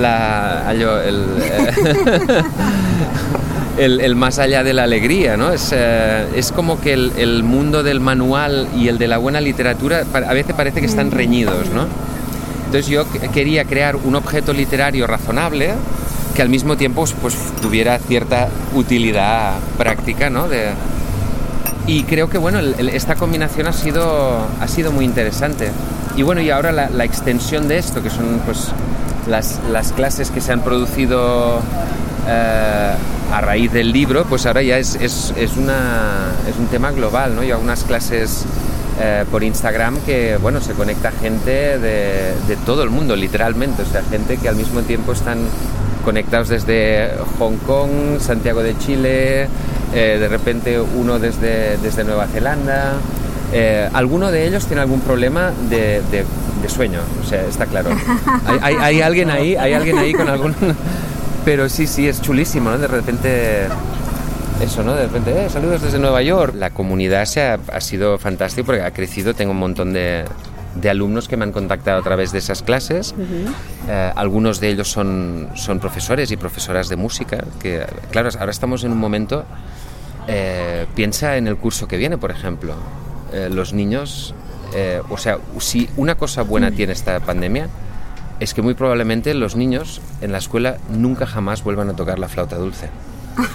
la 0.00 0.68
allò, 0.68 1.00
el, 1.00 1.24
eh, 1.42 2.42
el, 3.78 4.00
el 4.00 4.14
más 4.16 4.38
allá 4.38 4.62
de 4.62 4.72
la 4.72 4.84
alegría, 4.84 5.36
¿no? 5.36 5.52
Es, 5.52 5.70
eh, 5.72 6.26
es 6.34 6.52
como 6.52 6.80
que 6.80 6.92
el, 6.92 7.12
el 7.16 7.42
mundo 7.42 7.82
del 7.82 8.00
manual 8.00 8.68
y 8.76 8.88
el 8.88 8.98
de 8.98 9.08
la 9.08 9.18
buena 9.18 9.40
literatura 9.40 10.04
a 10.12 10.32
veces 10.34 10.54
parece 10.54 10.80
que 10.80 10.86
están 10.86 11.10
reñidos, 11.10 11.70
¿no? 11.70 11.86
Entonces 12.66 12.86
yo 12.88 13.10
que- 13.10 13.20
quería 13.28 13.64
crear 13.64 13.96
un 13.96 14.14
objeto 14.16 14.52
literario 14.52 15.06
razonable 15.06 15.72
que 16.34 16.42
al 16.42 16.48
mismo 16.48 16.76
tiempo 16.76 17.04
pues, 17.22 17.36
tuviera 17.62 17.98
cierta 17.98 18.48
utilidad 18.74 19.52
práctica, 19.78 20.30
¿no? 20.30 20.48
De, 20.48 20.70
y 21.86 22.02
creo 22.04 22.28
que 22.30 22.38
bueno, 22.38 22.58
el- 22.60 22.74
el- 22.78 22.88
esta 22.88 23.14
combinación 23.14 23.66
ha 23.66 23.72
sido, 23.72 24.38
ha 24.60 24.68
sido 24.68 24.90
muy 24.90 25.04
interesante. 25.04 25.70
Y 26.16 26.22
bueno, 26.22 26.40
y 26.40 26.50
ahora 26.50 26.70
la, 26.72 26.90
la 26.90 27.04
extensión 27.04 27.66
de 27.68 27.78
esto, 27.78 28.02
que 28.02 28.08
son 28.10 28.40
pues 28.46 28.68
las, 29.28 29.60
las 29.70 29.92
clases 29.92 30.30
que 30.30 30.40
se 30.40 30.52
han 30.52 30.62
producido 30.62 31.60
eh, 32.28 32.94
a 33.32 33.40
raíz 33.40 33.72
del 33.72 33.92
libro, 33.92 34.24
pues 34.24 34.46
ahora 34.46 34.62
ya 34.62 34.78
es, 34.78 34.94
es, 34.96 35.32
es, 35.36 35.56
una, 35.56 36.32
es 36.48 36.56
un 36.58 36.66
tema 36.66 36.92
global, 36.92 37.34
¿no? 37.34 37.42
Yo 37.42 37.54
hago 37.54 37.64
unas 37.64 37.84
clases 37.84 38.44
eh, 39.00 39.24
por 39.30 39.42
Instagram 39.42 39.98
que, 40.00 40.36
bueno, 40.36 40.60
se 40.60 40.72
conecta 40.72 41.10
gente 41.10 41.78
de, 41.78 42.34
de 42.46 42.56
todo 42.64 42.82
el 42.82 42.90
mundo, 42.90 43.16
literalmente, 43.16 43.82
o 43.82 43.86
sea, 43.86 44.02
gente 44.02 44.36
que 44.36 44.48
al 44.48 44.56
mismo 44.56 44.82
tiempo 44.82 45.12
están 45.12 45.38
conectados 46.04 46.48
desde 46.48 47.10
Hong 47.38 47.56
Kong, 47.66 48.20
Santiago 48.20 48.62
de 48.62 48.76
Chile, 48.78 49.48
eh, 49.94 50.16
de 50.18 50.28
repente 50.28 50.80
uno 50.80 51.18
desde, 51.18 51.78
desde 51.78 52.04
Nueva 52.04 52.26
Zelanda. 52.26 52.94
Eh, 53.56 53.88
alguno 53.92 54.30
de 54.32 54.46
ellos 54.48 54.66
tiene 54.66 54.82
algún 54.82 55.00
problema 55.00 55.52
de, 55.70 56.02
de- 56.10 56.24
de 56.60 56.68
sueño, 56.68 57.00
o 57.22 57.24
sea, 57.26 57.42
está 57.46 57.66
claro. 57.66 57.90
Hay, 58.46 58.58
hay- 58.62 58.74
hay 58.76 59.00
alguien 59.02 59.30
ahí, 59.30 59.54
hay 59.54 59.72
alguien 59.74 59.96
ahí 59.98 60.12
con 60.12 60.28
algún... 60.28 60.54
Pero 61.44 61.68
sí, 61.68 61.86
sí, 61.86 62.08
es 62.08 62.20
chulísimo, 62.20 62.70
¿no? 62.70 62.78
De 62.78 62.88
repente... 62.88 63.66
Eso, 64.60 64.82
¿no? 64.82 64.94
De 64.94 65.02
repente, 65.04 65.44
eh, 65.46 65.50
saludos 65.50 65.82
desde 65.82 65.98
Nueva 65.98 66.22
York. 66.22 66.54
La 66.56 66.70
comunidad 66.70 67.24
se 67.26 67.42
ha, 67.42 67.58
ha 67.72 67.80
sido 67.80 68.18
fantástica 68.18 68.64
porque 68.64 68.82
ha 68.82 68.92
crecido. 68.92 69.34
Tengo 69.34 69.50
un 69.52 69.58
montón 69.58 69.92
de, 69.92 70.24
de 70.80 70.90
alumnos 70.90 71.26
que 71.28 71.36
me 71.36 71.42
han 71.44 71.52
contactado 71.52 71.98
a 71.98 72.02
través 72.02 72.30
de 72.32 72.38
esas 72.38 72.62
clases. 72.62 73.14
Eh, 73.88 74.12
algunos 74.16 74.60
de 74.60 74.68
ellos 74.70 74.88
son, 74.88 75.48
son 75.54 75.80
profesores 75.80 76.30
y 76.30 76.36
profesoras 76.36 76.88
de 76.88 76.96
música, 76.96 77.44
que 77.60 77.84
claro, 78.10 78.30
ahora 78.38 78.52
estamos 78.52 78.84
en 78.84 78.92
un 78.92 78.98
momento, 78.98 79.44
eh, 80.28 80.86
piensa 80.94 81.36
en 81.36 81.46
el 81.48 81.56
curso 81.56 81.86
que 81.88 81.96
viene, 81.96 82.16
por 82.16 82.30
ejemplo. 82.30 82.74
Eh, 83.34 83.48
los 83.50 83.72
niños, 83.72 84.32
eh, 84.74 85.02
o 85.10 85.18
sea, 85.18 85.38
si 85.58 85.88
una 85.96 86.14
cosa 86.14 86.42
buena 86.42 86.70
tiene 86.70 86.92
esta 86.92 87.18
pandemia, 87.20 87.68
es 88.40 88.54
que 88.54 88.62
muy 88.62 88.74
probablemente 88.74 89.34
los 89.34 89.56
niños 89.56 90.00
en 90.20 90.30
la 90.32 90.38
escuela 90.38 90.76
nunca 90.88 91.26
jamás 91.26 91.64
vuelvan 91.64 91.88
a 91.90 91.96
tocar 91.96 92.18
la 92.18 92.28
flauta 92.28 92.56
dulce. 92.56 92.88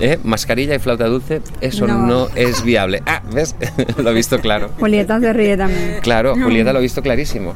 ¿Eh? 0.00 0.18
Mascarilla 0.24 0.74
y 0.74 0.78
flauta 0.78 1.06
dulce, 1.06 1.42
eso 1.60 1.86
no, 1.86 1.98
No. 1.98 2.28
es 2.34 2.62
viable. 2.62 3.02
Ah, 3.06 3.22
¿ves? 3.32 3.54
lo 3.96 4.10
he 4.10 4.14
visto 4.14 4.38
claro. 4.38 4.70
Julieta 4.78 5.20
se 5.20 5.32
ríe 5.32 5.56
también. 5.56 5.98
Claro, 6.02 6.36
No. 6.36 6.44
Julieta 6.44 6.72
lo 6.72 6.78
ha 6.78 6.82
visto 6.82 7.02
clarísimo. 7.02 7.54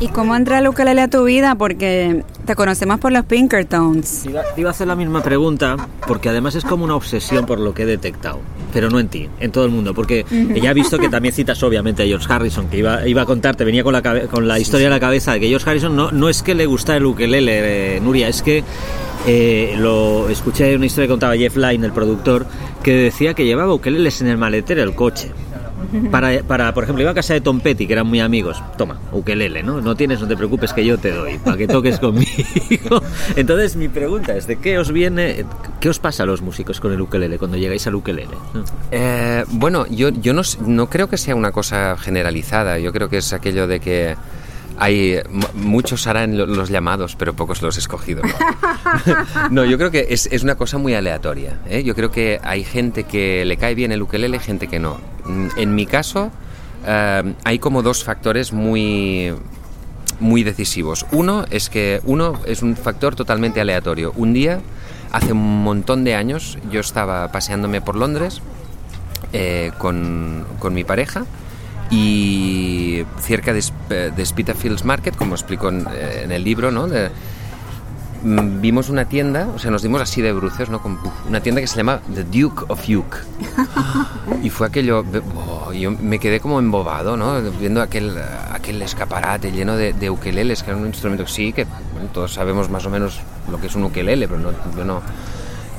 ¿Y 0.00 0.08
cómo 0.08 0.34
entra 0.34 0.58
el 0.58 0.66
ukelele 0.66 1.00
a 1.02 1.08
tu 1.08 1.22
vida? 1.24 1.54
Porque 1.54 2.24
te 2.44 2.56
conocemos 2.56 2.98
por 2.98 3.12
los 3.12 3.24
Pinkertons. 3.24 4.22
Te 4.22 4.30
iba, 4.30 4.42
iba 4.56 4.68
a 4.70 4.72
hacer 4.72 4.88
la 4.88 4.96
misma 4.96 5.22
pregunta, 5.22 5.76
porque 6.08 6.28
además 6.28 6.56
es 6.56 6.64
como 6.64 6.84
una 6.84 6.96
obsesión 6.96 7.46
por 7.46 7.60
lo 7.60 7.72
que 7.72 7.82
he 7.82 7.86
detectado, 7.86 8.40
pero 8.72 8.90
no 8.90 8.98
en 8.98 9.08
ti, 9.08 9.28
en 9.38 9.52
todo 9.52 9.64
el 9.64 9.70
mundo, 9.70 9.94
porque 9.94 10.24
ya 10.60 10.70
he 10.70 10.74
visto 10.74 10.98
que 10.98 11.08
también 11.08 11.34
citas 11.34 11.62
obviamente 11.62 12.02
a 12.02 12.06
George 12.06 12.26
Harrison, 12.28 12.68
que 12.68 12.78
iba, 12.78 13.06
iba 13.06 13.22
a 13.22 13.26
contarte, 13.26 13.64
venía 13.64 13.84
con 13.84 13.92
la, 13.92 14.02
con 14.02 14.48
la 14.48 14.58
historia 14.58 14.86
en 14.86 14.92
la 14.92 15.00
cabeza 15.00 15.32
de 15.34 15.40
que 15.40 15.48
George 15.48 15.68
Harrison 15.68 15.94
no, 15.94 16.10
no 16.10 16.28
es 16.28 16.42
que 16.42 16.54
le 16.54 16.66
gusta 16.66 16.96
el 16.96 17.06
ukelele, 17.06 17.96
eh, 17.96 18.00
Nuria, 18.00 18.28
es 18.28 18.42
que 18.42 18.64
eh, 19.26 19.74
lo 19.78 20.28
escuché 20.28 20.70
en 20.70 20.78
una 20.78 20.86
historia 20.86 21.06
que 21.06 21.12
contaba 21.12 21.36
Jeff 21.36 21.56
Lynne, 21.56 21.86
el 21.86 21.92
productor, 21.92 22.46
que 22.82 22.94
decía 22.94 23.34
que 23.34 23.44
llevaba 23.44 23.74
ukeleles 23.74 24.20
en 24.20 24.28
el 24.28 24.38
maletero 24.38 24.80
del 24.80 24.94
coche. 24.94 25.30
Para, 26.10 26.42
para, 26.42 26.72
por 26.74 26.84
ejemplo, 26.84 27.02
iba 27.02 27.10
a 27.10 27.14
casa 27.14 27.34
de 27.34 27.40
Tom 27.40 27.60
Petty, 27.60 27.86
que 27.86 27.92
eran 27.92 28.06
muy 28.06 28.20
amigos. 28.20 28.62
Toma, 28.78 28.98
ukelele, 29.12 29.62
¿no? 29.62 29.80
No 29.80 29.94
tienes, 29.94 30.20
no 30.20 30.26
te 30.26 30.36
preocupes, 30.36 30.72
que 30.72 30.84
yo 30.84 30.98
te 30.98 31.10
doy, 31.10 31.38
para 31.38 31.56
que 31.56 31.66
toques 31.66 31.98
conmigo. 31.98 33.02
Entonces, 33.36 33.76
mi 33.76 33.88
pregunta 33.88 34.36
es: 34.36 34.46
¿de 34.46 34.56
qué 34.56 34.78
os 34.78 34.92
viene, 34.92 35.44
qué 35.80 35.88
os 35.88 35.98
pasa 35.98 36.22
a 36.22 36.26
los 36.26 36.42
músicos 36.42 36.80
con 36.80 36.92
el 36.92 37.00
ukelele 37.00 37.38
cuando 37.38 37.56
llegáis 37.56 37.86
al 37.86 37.94
ukelele? 37.94 38.36
Eh, 38.90 39.44
bueno, 39.50 39.86
yo, 39.88 40.08
yo 40.10 40.32
no, 40.32 40.42
no 40.66 40.88
creo 40.88 41.08
que 41.08 41.18
sea 41.18 41.34
una 41.34 41.52
cosa 41.52 41.96
generalizada. 41.98 42.78
Yo 42.78 42.92
creo 42.92 43.08
que 43.08 43.18
es 43.18 43.32
aquello 43.32 43.66
de 43.66 43.80
que 43.80 44.16
hay 44.78 45.14
m- 45.24 45.44
muchos 45.54 46.06
harán 46.06 46.36
lo- 46.36 46.46
los 46.46 46.68
llamados, 46.68 47.16
pero 47.16 47.34
pocos 47.34 47.62
los 47.62 47.76
escogidos. 47.78 48.24
No, 48.24 49.50
No, 49.50 49.64
yo 49.64 49.78
creo 49.78 49.90
que 49.90 50.06
es, 50.10 50.26
es 50.32 50.42
una 50.42 50.54
cosa 50.56 50.78
muy 50.78 50.94
aleatoria. 50.94 51.58
¿eh? 51.68 51.82
Yo 51.84 51.94
creo 51.94 52.10
que 52.10 52.40
hay 52.42 52.64
gente 52.64 53.04
que 53.04 53.44
le 53.44 53.56
cae 53.56 53.74
bien 53.74 53.92
el 53.92 54.02
ukelele, 54.02 54.38
gente 54.38 54.68
que 54.68 54.78
no. 54.78 54.98
Mm, 55.24 55.48
En 55.56 55.74
mi 55.74 55.86
caso, 55.86 56.30
eh, 56.86 57.34
hay 57.44 57.58
como 57.58 57.82
dos 57.82 58.04
factores 58.04 58.52
muy 58.52 59.32
muy 60.20 60.44
decisivos. 60.44 61.04
Uno 61.10 61.44
es 61.50 61.68
que 61.68 62.00
uno 62.04 62.38
es 62.46 62.62
un 62.62 62.76
factor 62.76 63.16
totalmente 63.16 63.60
aleatorio. 63.60 64.12
Un 64.14 64.32
día, 64.32 64.60
hace 65.10 65.32
un 65.32 65.64
montón 65.64 66.04
de 66.04 66.14
años, 66.14 66.58
yo 66.70 66.78
estaba 66.80 67.32
paseándome 67.32 67.80
por 67.80 67.96
Londres 67.96 68.40
eh, 69.32 69.72
con, 69.78 70.44
con 70.60 70.74
mi 70.74 70.84
pareja 70.84 71.24
y 71.92 73.04
cerca 73.20 73.52
de, 73.52 73.62
de 74.10 74.26
Spitalfields 74.26 74.84
Market, 74.84 75.14
como 75.14 75.34
explico 75.34 75.68
en, 75.68 75.86
eh, 75.92 76.22
en 76.24 76.32
el 76.32 76.42
libro, 76.42 76.70
¿no? 76.70 76.88
De- 76.88 77.10
mm, 78.24 78.60
vimos 78.62 78.88
una 78.88 79.04
tienda, 79.04 79.46
o 79.54 79.58
sea, 79.58 79.70
nos 79.70 79.82
dimos 79.82 80.00
así 80.00 80.22
de 80.22 80.32
bruces, 80.32 80.70
¿no? 80.70 80.80
Con 80.80 80.98
una 81.28 81.40
tienda 81.40 81.60
que 81.60 81.66
se 81.66 81.76
llama 81.76 82.00
The 82.14 82.24
Duke 82.24 82.64
of 82.68 82.82
York. 82.86 83.24
Y 84.42 84.50
fue 84.50 84.66
aquello, 84.66 85.04
oh, 85.36 85.72
yo 85.72 85.90
me 85.92 86.18
quedé 86.18 86.40
como 86.40 86.58
embobado, 86.58 87.16
¿no? 87.16 87.40
Viendo 87.60 87.80
aquel, 87.82 88.16
aquel 88.52 88.80
escaparate 88.82 89.52
lleno 89.52 89.76
de, 89.76 89.92
de 89.92 90.10
ukeleles, 90.10 90.62
que 90.64 90.70
era 90.70 90.78
un 90.80 90.86
instrumento, 90.86 91.26
sí, 91.28 91.52
que 91.52 91.64
bueno, 91.92 92.08
todos 92.12 92.32
sabemos 92.32 92.68
más 92.70 92.84
o 92.86 92.90
menos 92.90 93.20
lo 93.50 93.60
que 93.60 93.66
es 93.68 93.74
un 93.76 93.84
ukelele, 93.84 94.26
pero 94.26 94.40
no, 94.40 94.50
yo 94.76 94.84
no. 94.84 95.00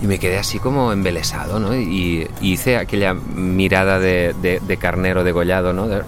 Y 0.04 0.08
me 0.08 0.20
quedé 0.20 0.38
así 0.38 0.60
como 0.60 0.92
embelesado, 0.92 1.60
¿no? 1.60 1.74
Y, 1.76 2.28
y 2.42 2.52
hice 2.52 2.76
aquella 2.78 3.14
mirada 3.14 3.98
de, 4.00 4.36
de- 4.42 4.60
de 4.60 4.78
carnero 4.78 5.24
degollado, 5.24 5.72
¿no? 5.74 5.88
De- 5.88 6.04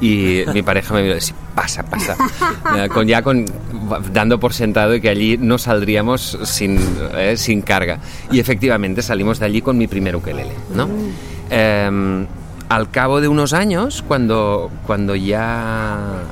y 0.00 0.44
mi 0.52 0.62
pareja 0.62 0.92
me 0.92 1.00
miró 1.02 1.12
y 1.12 1.16
decía, 1.16 1.34
pasa, 1.54 1.82
pasa. 1.84 2.16
Eh, 2.76 2.88
con, 2.88 3.06
ya 3.06 3.22
con, 3.22 3.44
dando 4.12 4.38
por 4.40 4.52
sentado 4.52 5.00
que 5.00 5.08
allí 5.08 5.38
no 5.38 5.56
saldríamos 5.58 6.38
sin, 6.42 6.78
eh, 7.16 7.36
sin 7.36 7.62
carga. 7.62 8.00
Y 8.30 8.38
efectivamente 8.40 9.00
salimos 9.00 9.38
de 9.38 9.46
allí 9.46 9.62
con 9.62 9.78
mi 9.78 9.86
primer 9.86 10.16
ukelele, 10.16 10.52
¿no? 10.74 10.88
Eh, 11.50 12.26
al 12.68 12.90
cabo 12.90 13.20
de 13.20 13.28
unos 13.28 13.52
años, 13.52 14.02
cuando, 14.06 14.70
cuando 14.86 15.14
ya 15.14 16.22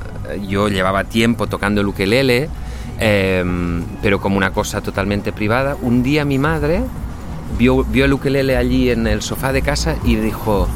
yo 0.49 0.69
llevaba 0.69 1.05
tiempo 1.05 1.47
tocando 1.47 1.81
el 1.83 1.87
ukelele, 1.87 2.49
eh, 3.05 3.45
pero 4.01 4.21
como 4.21 4.37
una 4.37 4.53
cosa 4.53 4.81
totalmente 4.81 5.33
privada, 5.33 5.77
un 5.83 6.05
día 6.05 6.25
mi 6.25 6.39
madre 6.39 6.83
vio, 7.59 7.83
vio 7.85 8.05
el 8.05 8.13
ukelele 8.13 8.57
allí 8.57 8.91
en 8.91 9.09
el 9.09 9.23
sofá 9.23 9.53
de 9.53 9.61
casa 9.61 9.97
y 10.05 10.15
dijo, 10.15 10.69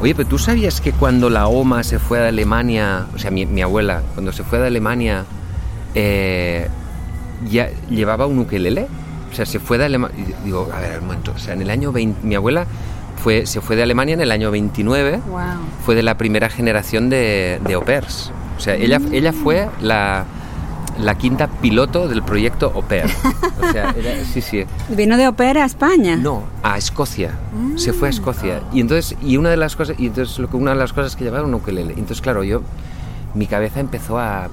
oye, 0.00 0.14
pero 0.14 0.28
tú 0.28 0.38
sabías 0.38 0.80
que 0.80 0.92
cuando 0.92 1.30
la 1.30 1.48
OMA 1.48 1.82
se 1.82 1.98
fue 1.98 2.24
a 2.24 2.28
Alemania, 2.28 3.06
o 3.14 3.18
sea, 3.18 3.30
mi, 3.32 3.44
mi 3.44 3.60
abuela, 3.60 4.02
cuando 4.14 4.32
se 4.32 4.44
fue 4.44 4.60
de 4.60 4.68
Alemania, 4.68 5.24
eh, 5.96 6.68
ya 7.50 7.70
llevaba 7.90 8.26
un 8.26 8.38
ukelele? 8.38 8.86
O 9.32 9.34
sea, 9.34 9.44
se 9.44 9.58
fue 9.58 9.76
de 9.76 9.86
Alemania... 9.86 10.16
Digo, 10.44 10.70
a 10.72 10.78
ver, 10.78 11.00
un 11.00 11.06
momento, 11.06 11.32
o 11.34 11.38
sea, 11.38 11.54
en 11.54 11.62
el 11.62 11.70
año 11.70 11.90
20... 11.90 12.24
Mi 12.24 12.36
abuela 12.36 12.66
fue, 13.20 13.46
se 13.46 13.60
fue 13.60 13.74
de 13.74 13.82
Alemania 13.82 14.14
en 14.14 14.20
el 14.20 14.30
año 14.30 14.52
29, 14.52 15.22
Wow. 15.26 15.40
fue 15.84 15.96
de 15.96 16.04
la 16.04 16.16
primera 16.16 16.48
generación 16.48 17.10
de, 17.10 17.60
de 17.66 17.74
au 17.74 17.82
pairs. 17.84 18.30
O 18.56 18.60
sea, 18.60 18.76
ella, 18.76 19.00
ella 19.10 19.32
fue 19.32 19.68
la, 19.80 20.24
la 21.00 21.16
quinta 21.16 21.48
piloto 21.48 22.08
del 22.08 22.22
proyecto 22.22 22.72
Au 22.74 22.82
Pair. 22.82 23.06
O 23.60 23.72
sea, 23.72 23.90
era- 23.98 24.24
sí, 24.32 24.40
sí. 24.40 24.64
¿Vino 24.88 25.16
de 25.16 25.26
ópera 25.28 25.62
a 25.62 25.66
España? 25.66 26.16
No, 26.16 26.44
a 26.62 26.78
Escocia. 26.78 27.32
Se 27.76 27.92
fue 27.92 28.08
a 28.08 28.10
Escocia. 28.10 28.62
Y 28.72 28.80
entonces, 28.80 29.16
y 29.22 29.36
una 29.36 29.50
de 29.50 29.56
las 29.56 29.76
cosas, 29.76 29.96
y 29.98 30.06
entonces 30.06 30.38
lo 30.38 30.48
que 30.48 30.56
una 30.56 30.72
de 30.72 30.76
las 30.78 30.92
cosas 30.92 31.16
que 31.16 31.24
llevaba 31.24 31.40
era 31.40 31.48
un 31.48 31.54
ukelele. 31.54 31.92
Entonces, 31.94 32.20
claro, 32.20 32.44
yo, 32.44 32.62
mi 33.34 33.46
cabeza 33.46 33.80
empezó 33.80 34.18
a, 34.18 34.48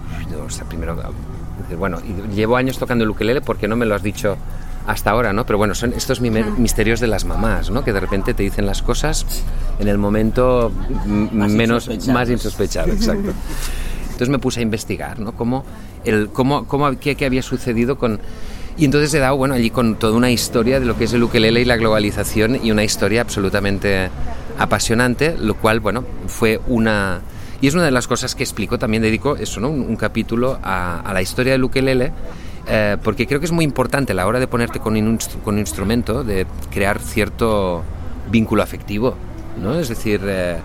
o 0.45 0.49
sea, 0.49 0.65
primero, 0.65 0.93
a 0.93 1.61
decir, 1.61 1.77
bueno, 1.77 1.99
y 2.01 2.33
llevo 2.35 2.55
años 2.57 2.77
tocando 2.79 3.03
el 3.03 3.09
ukelele 3.11 3.41
porque 3.41 3.67
no 3.67 3.75
me 3.75 3.85
lo 3.85 3.93
has 3.95 4.01
dicho 4.03 4.37
hasta 4.87 5.11
ahora, 5.11 5.31
¿no? 5.31 5.45
Pero 5.45 5.59
bueno, 5.59 5.75
son 5.75 5.93
estos 5.93 6.21
misterios 6.21 6.99
de 6.99 7.05
las 7.05 7.23
mamás, 7.23 7.69
¿no? 7.69 7.83
Que 7.83 7.93
de 7.93 7.99
repente 7.99 8.33
te 8.33 8.41
dicen 8.41 8.65
las 8.65 8.81
cosas 8.81 9.27
en 9.79 9.87
el 9.87 9.99
momento 9.99 10.71
m- 11.05 11.29
Más 11.31 11.51
menos 11.51 11.83
insospechados. 11.85 12.13
más 12.13 12.29
insospechado, 12.29 12.91
exacto. 12.91 13.31
Entonces 14.22 14.34
me 14.34 14.38
puse 14.38 14.59
a 14.59 14.61
investigar, 14.61 15.19
¿no? 15.19 15.32
Cómo, 15.32 15.65
el, 16.05 16.30
cómo, 16.30 16.67
cómo, 16.67 16.91
qué, 16.99 17.15
qué 17.15 17.26
había 17.26 17.41
sucedido 17.41 17.97
con... 17.97 18.19
Y 18.78 18.86
entonces 18.86 19.11
he 19.15 19.17
dado, 19.17 19.36
bueno, 19.36 19.55
allí 19.55 19.72
con 19.72 19.95
toda 19.95 20.15
una 20.15 20.30
historia 20.30 20.80
de 20.80 20.86
lo 20.86 20.95
que 20.95 21.05
es 21.05 21.13
el 21.13 21.24
ukelele 21.24 21.61
y 21.61 21.65
la 21.65 21.76
globalización 21.76 22.63
y 22.63 22.69
una 22.69 22.84
historia 22.84 23.22
absolutamente 23.22 24.11
apasionante, 24.59 25.36
lo 25.39 25.55
cual, 25.55 25.80
bueno, 25.80 26.03
fue 26.28 26.61
una... 26.67 27.22
Y 27.61 27.67
es 27.67 27.74
una 27.74 27.84
de 27.84 27.89
las 27.89 28.07
cosas 28.07 28.36
que 28.36 28.43
explico, 28.43 28.78
también 28.78 29.01
dedico 29.01 29.38
eso, 29.38 29.59
¿no? 29.59 29.69
Un, 29.69 29.82
un 29.82 29.95
capítulo 29.95 30.59
a, 30.61 30.99
a 30.99 31.13
la 31.13 31.24
historia 31.24 31.53
del 31.53 31.63
ukelele, 31.63 32.11
eh, 32.67 32.97
porque 33.03 33.26
creo 33.26 33.39
que 33.39 33.47
es 33.47 33.51
muy 33.51 33.65
importante 33.65 34.11
a 34.11 34.15
la 34.15 34.28
hora 34.28 34.39
de 34.39 34.45
ponerte 34.45 34.80
con 34.80 34.95
un, 34.95 35.17
con 35.43 35.55
un 35.55 35.61
instrumento, 35.61 36.24
de 36.24 36.45
crear 36.72 36.99
cierto 36.99 37.82
vínculo 38.30 38.61
afectivo, 38.61 39.15
¿no? 39.59 39.80
Es 39.80 39.89
decir... 39.89 40.22
eh, 40.26 40.59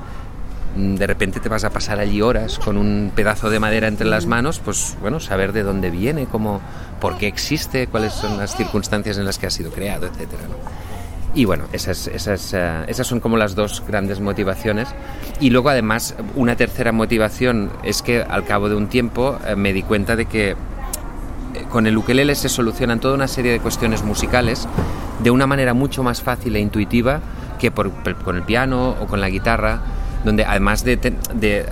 de 0.76 1.06
repente 1.06 1.40
te 1.40 1.48
vas 1.48 1.64
a 1.64 1.70
pasar 1.70 1.98
allí 1.98 2.20
horas 2.20 2.58
con 2.58 2.76
un 2.76 3.10
pedazo 3.14 3.50
de 3.50 3.58
madera 3.58 3.88
entre 3.88 4.06
las 4.06 4.26
manos, 4.26 4.60
pues 4.62 4.96
bueno, 5.00 5.20
saber 5.20 5.52
de 5.52 5.62
dónde 5.62 5.90
viene, 5.90 6.26
cómo, 6.26 6.60
por 7.00 7.16
qué 7.16 7.26
existe, 7.26 7.86
cuáles 7.86 8.12
son 8.12 8.36
las 8.36 8.56
circunstancias 8.56 9.16
en 9.18 9.24
las 9.24 9.38
que 9.38 9.46
ha 9.46 9.50
sido 9.50 9.70
creado. 9.70 10.06
¿no? 10.06 10.86
Y 11.34 11.44
bueno, 11.44 11.64
esas, 11.72 12.06
esas, 12.06 12.54
eh, 12.54 12.84
esas 12.88 13.06
son 13.06 13.20
como 13.20 13.36
las 13.36 13.54
dos 13.54 13.82
grandes 13.86 14.20
motivaciones. 14.20 14.88
Y 15.38 15.50
luego 15.50 15.68
además 15.68 16.14
una 16.34 16.56
tercera 16.56 16.92
motivación 16.92 17.70
es 17.82 18.00
que 18.00 18.22
al 18.22 18.44
cabo 18.44 18.68
de 18.68 18.74
un 18.74 18.88
tiempo 18.88 19.38
eh, 19.46 19.54
me 19.54 19.74
di 19.74 19.82
cuenta 19.82 20.16
de 20.16 20.24
que 20.24 20.50
eh, 20.50 20.56
con 21.70 21.86
el 21.86 21.96
ukelele 21.96 22.34
se 22.34 22.48
solucionan 22.48 23.00
toda 23.00 23.14
una 23.14 23.28
serie 23.28 23.52
de 23.52 23.60
cuestiones 23.60 24.02
musicales 24.02 24.66
de 25.22 25.30
una 25.30 25.46
manera 25.46 25.74
mucho 25.74 26.02
más 26.02 26.22
fácil 26.22 26.56
e 26.56 26.60
intuitiva 26.60 27.20
que 27.58 27.70
con 27.70 28.36
el 28.36 28.42
piano 28.42 28.96
o 29.00 29.06
con 29.06 29.20
la 29.20 29.28
guitarra, 29.28 29.80
donde 30.26 30.44
además 30.44 30.82
de, 30.82 30.96
de 30.96 31.66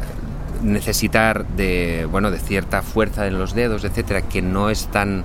necesitar 0.63 1.45
de, 1.45 2.07
bueno, 2.11 2.31
de 2.31 2.39
cierta 2.39 2.83
fuerza 2.83 3.27
en 3.27 3.37
los 3.37 3.53
dedos, 3.53 3.83
etcétera, 3.85 4.23
que 4.23 4.43
no 4.43 4.71
es 4.71 4.87
tan 4.87 5.25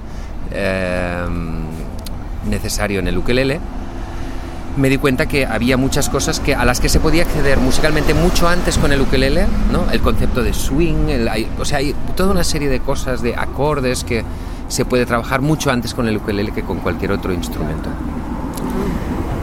eh, 0.51 1.25
necesario 2.49 2.99
en 2.99 3.07
el 3.07 3.19
ukelele, 3.19 3.59
me 4.77 4.89
di 4.89 4.97
cuenta 4.97 5.27
que 5.27 5.45
había 5.45 5.77
muchas 5.77 6.09
cosas 6.09 6.39
que, 6.39 6.55
a 6.55 6.65
las 6.65 6.79
que 6.79 6.89
se 6.89 6.99
podía 6.99 7.21
acceder 7.21 7.59
musicalmente 7.59 8.15
mucho 8.15 8.49
antes 8.49 8.79
con 8.79 8.91
el 8.91 9.01
ukelele, 9.01 9.45
¿no? 9.71 9.91
El 9.91 10.01
concepto 10.01 10.41
de 10.41 10.51
swing, 10.51 11.07
o 11.59 11.65
sea, 11.65 11.77
hay 11.77 11.93
toda 12.15 12.31
una 12.31 12.43
serie 12.43 12.67
de 12.67 12.79
cosas, 12.79 13.21
de 13.21 13.35
acordes 13.35 14.03
que 14.03 14.23
se 14.69 14.85
puede 14.85 15.05
trabajar 15.05 15.41
mucho 15.41 15.69
antes 15.69 15.93
con 15.93 16.07
el 16.07 16.17
ukelele 16.17 16.51
que 16.51 16.63
con 16.63 16.79
cualquier 16.79 17.11
otro 17.11 17.31
instrumento. 17.31 17.89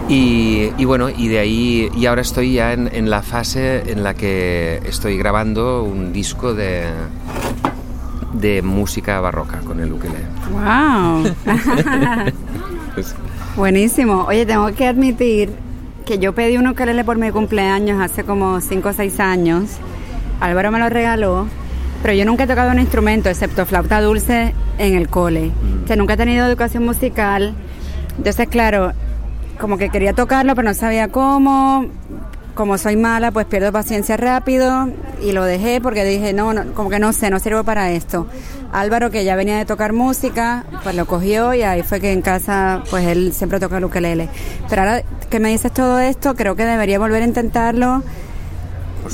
Y, 0.09 0.71
y 0.79 0.85
bueno, 0.85 1.09
y 1.11 1.29
de 1.29 1.39
ahí, 1.41 1.91
y 1.97 2.07
ahora 2.07 2.23
estoy 2.23 2.53
ya 2.55 2.73
en, 2.73 2.89
en 2.93 3.11
la 3.11 3.23
fase 3.23 3.91
en 3.91 4.05
la 4.05 4.15
que 4.15 4.81
estoy 4.87 5.19
grabando 5.19 5.83
un 5.83 6.13
disco 6.13 6.55
de, 6.55 6.85
de 8.35 8.63
música 8.63 9.21
barroca 9.21 9.59
con 9.61 9.81
el 9.81 9.93
ukelele. 9.93 10.25
¡Wow! 10.53 11.35
Pues, 12.95 13.15
Buenísimo. 13.57 14.25
Oye, 14.29 14.47
tengo 14.47 14.73
que 14.75 14.87
admitir 14.87 15.51
que 16.05 16.19
yo 16.19 16.35
pedí 16.35 16.57
un 16.57 16.69
ukelele 16.69 17.03
por 17.03 17.19
mi 17.19 17.31
cumpleaños 17.33 18.01
hace 18.01 18.23
como 18.23 18.61
5 18.61 18.89
o 18.89 18.93
6 18.93 19.19
años. 19.21 19.71
Álvaro 20.41 20.71
me 20.71 20.79
lo 20.79 20.89
regaló, 20.89 21.49
pero 22.03 22.15
yo 22.15 22.25
nunca 22.25 22.45
he 22.45 22.47
tocado 22.47 22.71
un 22.71 22.79
instrumento 22.79 23.29
excepto 23.29 23.67
flauta 23.67 24.01
dulce 24.01 24.55
en 24.79 24.95
el 24.95 25.09
cole. 25.09 25.51
O 25.83 25.87
sea, 25.87 25.97
nunca 25.97 26.15
he 26.15 26.17
tenido 26.17 26.47
educación 26.47 26.85
musical. 26.85 27.55
Entonces, 28.19 28.47
claro, 28.49 28.93
como 29.59 29.79
que 29.79 29.89
quería 29.91 30.13
tocarlo, 30.13 30.55
pero 30.55 30.69
no 30.69 30.75
sabía 30.75 31.09
cómo. 31.09 31.87
Como 32.55 32.79
soy 32.79 32.97
mala, 32.97 33.33
pues 33.33 33.45
pierdo 33.45 33.71
paciencia 33.71 34.17
rápido 34.17 34.89
y 35.21 35.33
lo 35.33 35.45
dejé 35.45 35.79
porque 35.83 36.05
dije, 36.05 36.33
no, 36.33 36.55
no, 36.55 36.73
como 36.73 36.89
que 36.89 36.99
no 36.99 37.13
sé, 37.13 37.29
no 37.29 37.39
sirvo 37.39 37.65
para 37.65 37.91
esto. 37.91 38.27
Álvaro, 38.73 39.11
que 39.11 39.25
ya 39.25 39.37
venía 39.37 39.59
de 39.59 39.67
tocar 39.67 39.93
música, 39.93 40.65
pues 40.83 40.95
lo 40.95 41.05
cogió 41.05 41.53
y 41.53 41.63
ahí 41.63 41.83
fue 41.83 42.01
que 42.01 42.13
en 42.13 42.23
casa, 42.23 42.83
pues 42.89 43.05
él 43.07 43.35
siempre 43.35 43.61
toca 43.61 43.77
el 43.77 43.85
ukelele. 43.85 44.31
Pero 44.71 44.83
ahora 44.83 45.03
que 45.29 45.39
me 45.39 45.51
dices 45.51 45.71
todo 45.71 45.99
esto, 45.99 46.35
creo 46.35 46.57
que 46.57 46.65
debería 46.65 46.99
volver 46.99 47.23
a 47.23 47.27
intentarlo 47.27 48.03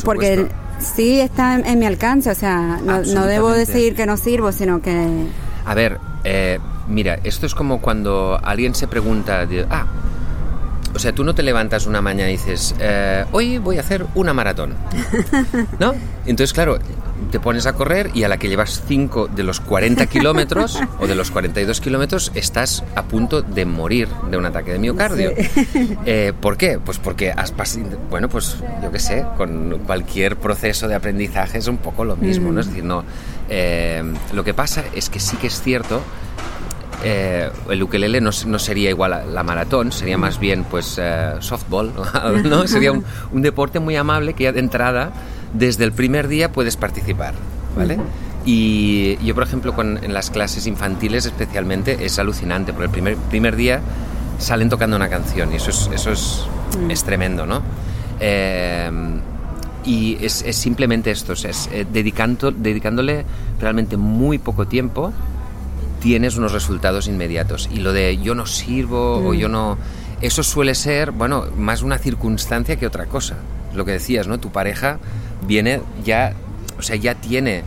porque 0.05 0.49
sí 0.78 1.20
está 1.20 1.55
en, 1.55 1.66
en 1.66 1.78
mi 1.78 1.86
alcance, 1.86 2.30
o 2.30 2.34
sea, 2.34 2.80
no, 2.82 3.03
no 3.03 3.26
debo 3.26 3.51
decir 3.51 3.95
que 3.95 4.07
no 4.07 4.16
sirvo, 4.16 4.53
sino 4.53 4.80
que... 4.80 5.26
A 5.64 5.74
ver, 5.74 5.99
eh, 6.24 6.59
mira, 6.88 7.18
esto 7.24 7.47
es 7.47 7.55
como 7.55 7.80
cuando 7.80 8.38
alguien 8.43 8.74
se 8.74 8.88
pregunta, 8.88 9.47
ah, 9.70 9.86
o 10.95 10.99
sea, 10.99 11.12
tú 11.12 11.24
no 11.24 11.34
te 11.34 11.43
levantas 11.43 11.86
una 11.86 12.01
mañana 12.01 12.30
y 12.30 12.32
dices, 12.32 12.74
eh, 12.78 13.24
hoy 13.32 13.59
voy 13.59 13.78
a 13.78 13.80
hacer 13.80 14.07
una 14.14 14.32
maratón, 14.32 14.74
¿no? 15.78 15.95
Entonces, 16.26 16.53
claro, 16.53 16.78
te 17.30 17.40
pones 17.40 17.66
a 17.66 17.72
correr 17.72 18.11
y 18.14 18.24
a 18.24 18.28
la 18.28 18.36
que 18.36 18.49
llevas 18.49 18.82
5 18.86 19.28
de 19.28 19.43
los 19.43 19.61
40 19.61 20.07
kilómetros 20.07 20.78
o 21.01 21.07
de 21.07 21.14
los 21.14 21.30
42 21.30 21.80
kilómetros 21.80 22.32
estás 22.34 22.84
a 22.95 23.05
punto 23.05 23.43
de 23.43 23.64
morir 23.64 24.09
de 24.30 24.36
un 24.36 24.47
ataque 24.47 24.72
de 24.72 24.78
miocardio. 24.78 25.32
Eh, 26.05 26.32
¿Por 26.38 26.57
qué? 26.57 26.78
Pues 26.84 26.99
porque 26.99 27.30
has 27.30 27.53
pasado, 27.53 27.86
bueno, 28.11 28.28
pues 28.28 28.57
yo 28.82 28.90
qué 28.90 28.99
sé, 28.99 29.24
con 29.36 29.80
cualquier 29.86 30.36
proceso 30.36 30.88
de 30.88 30.95
aprendizaje 30.95 31.59
es 31.59 31.68
un 31.68 31.76
poco 31.78 32.05
lo 32.05 32.16
mismo, 32.16 32.51
¿no? 32.51 32.61
Es 32.61 32.66
decir, 32.66 32.84
no, 32.84 33.05
eh, 33.49 34.03
lo 34.32 34.45
que 34.45 34.53
pasa 34.53 34.84
es 34.95 35.09
que 35.09 35.20
sí 35.20 35.36
que 35.36 35.47
es 35.47 35.62
cierto, 35.62 36.03
eh, 37.05 37.50
el 37.68 37.82
ukelele 37.82 38.20
no, 38.20 38.30
no 38.46 38.59
sería 38.59 38.90
igual 38.90 39.12
a 39.12 39.24
la 39.24 39.42
maratón, 39.42 39.92
sería 39.92 40.18
más 40.18 40.38
bien 40.38 40.64
pues 40.64 40.98
eh, 41.00 41.34
softball, 41.40 41.92
¿no? 42.44 42.66
Sería 42.66 42.92
un, 42.92 43.05
un 43.32 43.42
deporte 43.42 43.80
muy 43.80 43.96
amable 43.96 44.34
que 44.34 44.44
ya 44.44 44.53
de 44.53 44.61
entrada, 44.61 45.12
desde 45.53 45.84
el 45.84 45.92
primer 45.92 46.28
día 46.28 46.53
puedes 46.53 46.76
participar, 46.76 47.34
¿vale? 47.76 47.98
Y 48.44 49.16
yo, 49.24 49.34
por 49.34 49.44
ejemplo, 49.44 49.74
con, 49.74 50.03
en 50.03 50.12
las 50.12 50.30
clases 50.30 50.66
infantiles 50.66 51.26
especialmente, 51.26 52.05
es 52.05 52.18
alucinante, 52.18 52.72
porque 52.72 52.86
el 52.86 52.90
primer, 52.90 53.16
primer 53.16 53.57
día 53.57 53.80
salen 54.38 54.68
tocando 54.68 54.96
una 54.96 55.09
canción 55.09 55.53
y 55.53 55.57
eso 55.57 55.70
es, 55.70 55.88
eso 55.92 56.11
es, 56.11 56.46
es 56.88 57.05
tremendo, 57.05 57.46
¿no? 57.46 57.62
Eh, 58.18 58.90
y 59.84 60.16
es, 60.24 60.42
es 60.42 60.57
simplemente 60.57 61.11
esto, 61.11 61.32
o 61.32 61.36
sea, 61.36 61.50
es, 61.50 61.68
eh, 61.72 61.86
dedicando, 61.90 62.50
dedicándole 62.53 63.24
realmente 63.61 63.96
muy 63.96 64.38
poco 64.38 64.66
tiempo, 64.66 65.12
tienes 66.03 66.36
unos 66.36 66.53
resultados 66.53 67.07
inmediatos. 67.09 67.68
Y 67.72 67.76
lo 67.78 67.92
de 67.92 68.18
yo 68.18 68.34
no 68.34 68.44
sirvo 68.46 69.16
o 69.18 69.32
Mm. 69.32 69.36
yo 69.36 69.48
no... 69.48 69.78
Eso 70.20 70.42
suele 70.42 70.74
ser, 70.74 71.11
bueno, 71.12 71.46
más 71.57 71.82
una 71.82 71.98
circunstancia 71.98 72.76
que 72.76 72.86
otra 72.86 73.07
cosa. 73.07 73.36
Lo 73.74 73.84
que 73.84 73.92
decías, 73.92 74.26
¿no? 74.28 74.38
Tu 74.38 74.50
pareja 74.50 74.98
viene 75.46 75.80
ya, 76.05 76.32
o 76.78 76.82
sea, 76.82 76.96
ya 76.96 77.14
tiene 77.14 77.62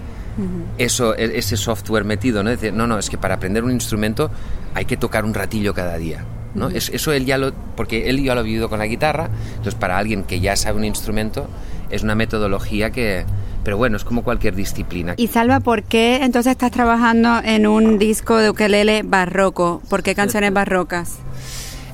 eso, 0.77 1.15
e- 1.15 1.37
ese 1.37 1.55
software 1.57 2.03
metido, 2.03 2.43
¿no? 2.43 2.49
Decir, 2.49 2.73
no, 2.73 2.87
no, 2.87 2.97
es 2.99 3.09
que 3.09 3.17
para 3.17 3.35
aprender 3.35 3.63
un 3.63 3.71
instrumento 3.71 4.29
hay 4.73 4.85
que 4.85 4.97
tocar 4.97 5.23
un 5.25 5.33
ratillo 5.33 5.73
cada 5.73 5.97
día, 5.97 6.25
¿no? 6.53 6.67
Ujú. 6.67 6.75
Es- 6.77 6.89
eso 6.89 7.11
él 7.13 7.25
ya 7.25 7.37
lo, 7.37 7.53
porque 7.75 8.09
él 8.09 8.21
ya 8.23 8.33
lo 8.35 8.41
ha 8.41 8.43
vivido 8.43 8.69
con 8.69 8.79
la 8.79 8.85
guitarra, 8.85 9.29
entonces 9.51 9.75
para 9.75 9.97
alguien 9.97 10.23
que 10.23 10.39
ya 10.41 10.55
sabe 10.57 10.77
un 10.77 10.85
instrumento 10.85 11.47
es 11.89 12.03
una 12.03 12.15
metodología 12.15 12.91
que, 12.91 13.25
pero 13.65 13.75
bueno, 13.75 13.97
es 13.97 14.05
como 14.05 14.23
cualquier 14.23 14.55
disciplina. 14.55 15.15
Y 15.17 15.27
Salva, 15.27 15.59
¿por 15.59 15.83
qué 15.83 16.17
entonces 16.23 16.51
estás 16.51 16.71
trabajando 16.71 17.41
en 17.43 17.67
un 17.67 17.97
disco 17.99 18.37
de 18.37 18.49
ukelele 18.51 19.01
barroco? 19.03 19.81
¿Por 19.89 20.03
qué 20.03 20.15
canciones 20.15 20.53
barrocas? 20.53 21.17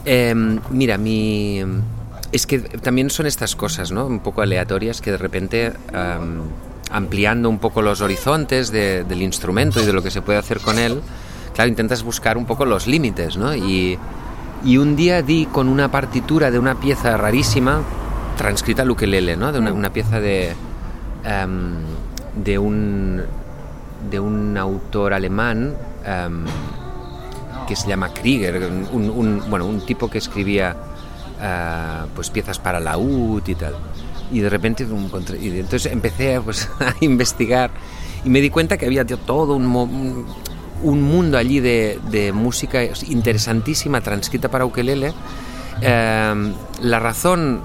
Eh, 0.05 0.35
mira, 0.69 0.97
mi... 0.99 1.63
Es 2.31 2.45
que 2.45 2.59
también 2.59 3.09
son 3.09 3.25
estas 3.25 3.55
cosas, 3.55 3.91
¿no? 3.91 4.05
Un 4.05 4.19
poco 4.19 4.41
aleatorias 4.41 5.01
que 5.01 5.11
de 5.11 5.17
repente, 5.17 5.73
am, 5.93 6.43
ampliando 6.91 7.49
un 7.49 7.57
poco 7.59 7.81
los 7.81 8.01
horizontes 8.01 8.71
de- 8.71 9.03
del 9.03 9.21
instrumento 9.21 9.81
y 9.81 9.85
de 9.85 9.93
lo 9.93 10.01
que 10.03 10.11
se 10.11 10.21
puede 10.21 10.39
hacer 10.39 10.59
con 10.59 10.77
él, 10.79 11.01
claro, 11.55 11.69
intentas 11.69 12.03
buscar 12.03 12.37
un 12.37 12.45
poco 12.45 12.65
los 12.65 12.87
límites, 12.87 13.35
¿no? 13.37 13.53
Y, 13.55 13.97
y 14.63 14.77
un 14.77 14.95
día 14.95 15.21
di 15.21 15.45
con 15.45 15.67
una 15.67 15.89
partitura 15.91 16.51
de 16.51 16.59
una 16.59 16.75
pieza 16.79 17.17
rarísima, 17.17 17.81
transcrita 18.37 18.81
al 18.83 18.91
ukelele, 18.91 19.35
¿no? 19.37 19.51
De 19.51 19.59
una, 19.59 19.73
una 19.73 19.91
pieza 19.91 20.19
de... 20.21 20.53
am, 21.25 21.75
de 22.43 22.57
un... 22.57 23.21
de 24.09 24.19
un 24.19 24.57
autor 24.57 25.13
alemán 25.13 25.75
am, 26.05 26.45
que 27.67 27.75
se 27.75 27.87
llama 27.87 28.09
Krieger, 28.13 28.69
un, 28.91 29.09
un- 29.09 29.43
bueno, 29.49 29.65
un 29.65 29.85
tipo 29.85 30.09
que 30.09 30.17
escribía 30.17 30.75
ah, 31.41 32.05
pues 32.15 32.29
piezas 32.29 32.59
para 32.59 32.79
laúd 32.79 33.41
y 33.47 33.55
tal. 33.55 33.75
Y 34.31 34.39
de 34.39 34.49
repente 34.49 34.85
y 35.41 35.59
entonces 35.59 35.91
empecé 35.91 36.39
pues, 36.41 36.69
a 36.79 36.93
investigar 37.01 37.69
y 38.23 38.29
me 38.29 38.39
di 38.41 38.49
cuenta 38.49 38.77
que 38.77 38.85
había 38.85 39.05
todo 39.05 39.55
un, 39.55 39.65
un- 39.67 40.25
un 40.83 41.01
mundo 41.03 41.37
allí 41.37 41.59
de, 41.59 41.99
de 42.09 42.31
música 42.33 42.79
interesantísima 43.07 44.01
transcrita 44.01 44.49
para 44.49 44.65
ukelele. 44.65 45.13
Eh, 45.81 46.53
la 46.81 46.99
razón 46.99 47.61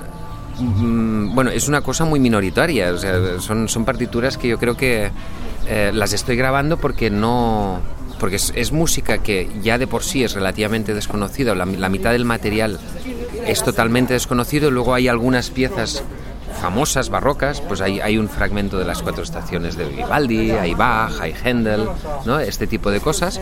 bueno, 0.59 1.51
es 1.51 1.69
una 1.69 1.81
cosa 1.81 2.05
muy 2.05 2.21
minoritaria. 2.21 2.93
O 2.93 2.99
sea, 2.99 3.41
son, 3.41 3.69
son 3.69 3.85
partituras 3.85 4.39
que 4.39 4.49
yo 4.49 4.59
creo 4.59 4.77
que 4.77 5.11
eh, 5.69 5.91
las 5.95 6.13
estoy 6.13 6.37
grabando 6.37 6.77
porque 6.77 7.11
no. 7.11 7.81
Porque 8.19 8.37
es, 8.37 8.53
es 8.57 8.73
música 8.73 9.19
que 9.19 9.51
ya 9.63 9.77
de 9.77 9.87
por 9.87 10.03
sí 10.03 10.25
es 10.25 10.35
relativamente 10.35 10.95
desconocida. 10.95 11.55
La, 11.55 11.67
la 11.67 11.89
mitad 11.89 12.13
del 12.13 12.25
material 12.25 12.81
es 13.47 13.63
totalmente 13.63 14.15
desconocido. 14.15 14.71
Luego 14.71 14.95
hay 14.95 15.09
algunas 15.09 15.51
piezas 15.51 16.03
famosas, 16.57 17.11
barrocas, 17.11 17.61
pues 17.61 17.81
hay, 17.81 18.01
hay 18.01 18.19
un 18.19 18.29
fragmento 18.29 18.79
de 18.79 18.85
las 18.85 19.03
cuatro 19.03 19.23
estaciones 19.23 19.77
de 19.77 19.85
Vivaldi, 19.85 20.51
hay 20.51 20.75
Bach, 20.75 21.21
hay 21.21 21.35
Händel, 21.45 21.89
¿no? 22.25 22.41
este 22.41 22.67
tipo 22.67 22.91
de 22.91 23.01
cosas. 23.01 23.41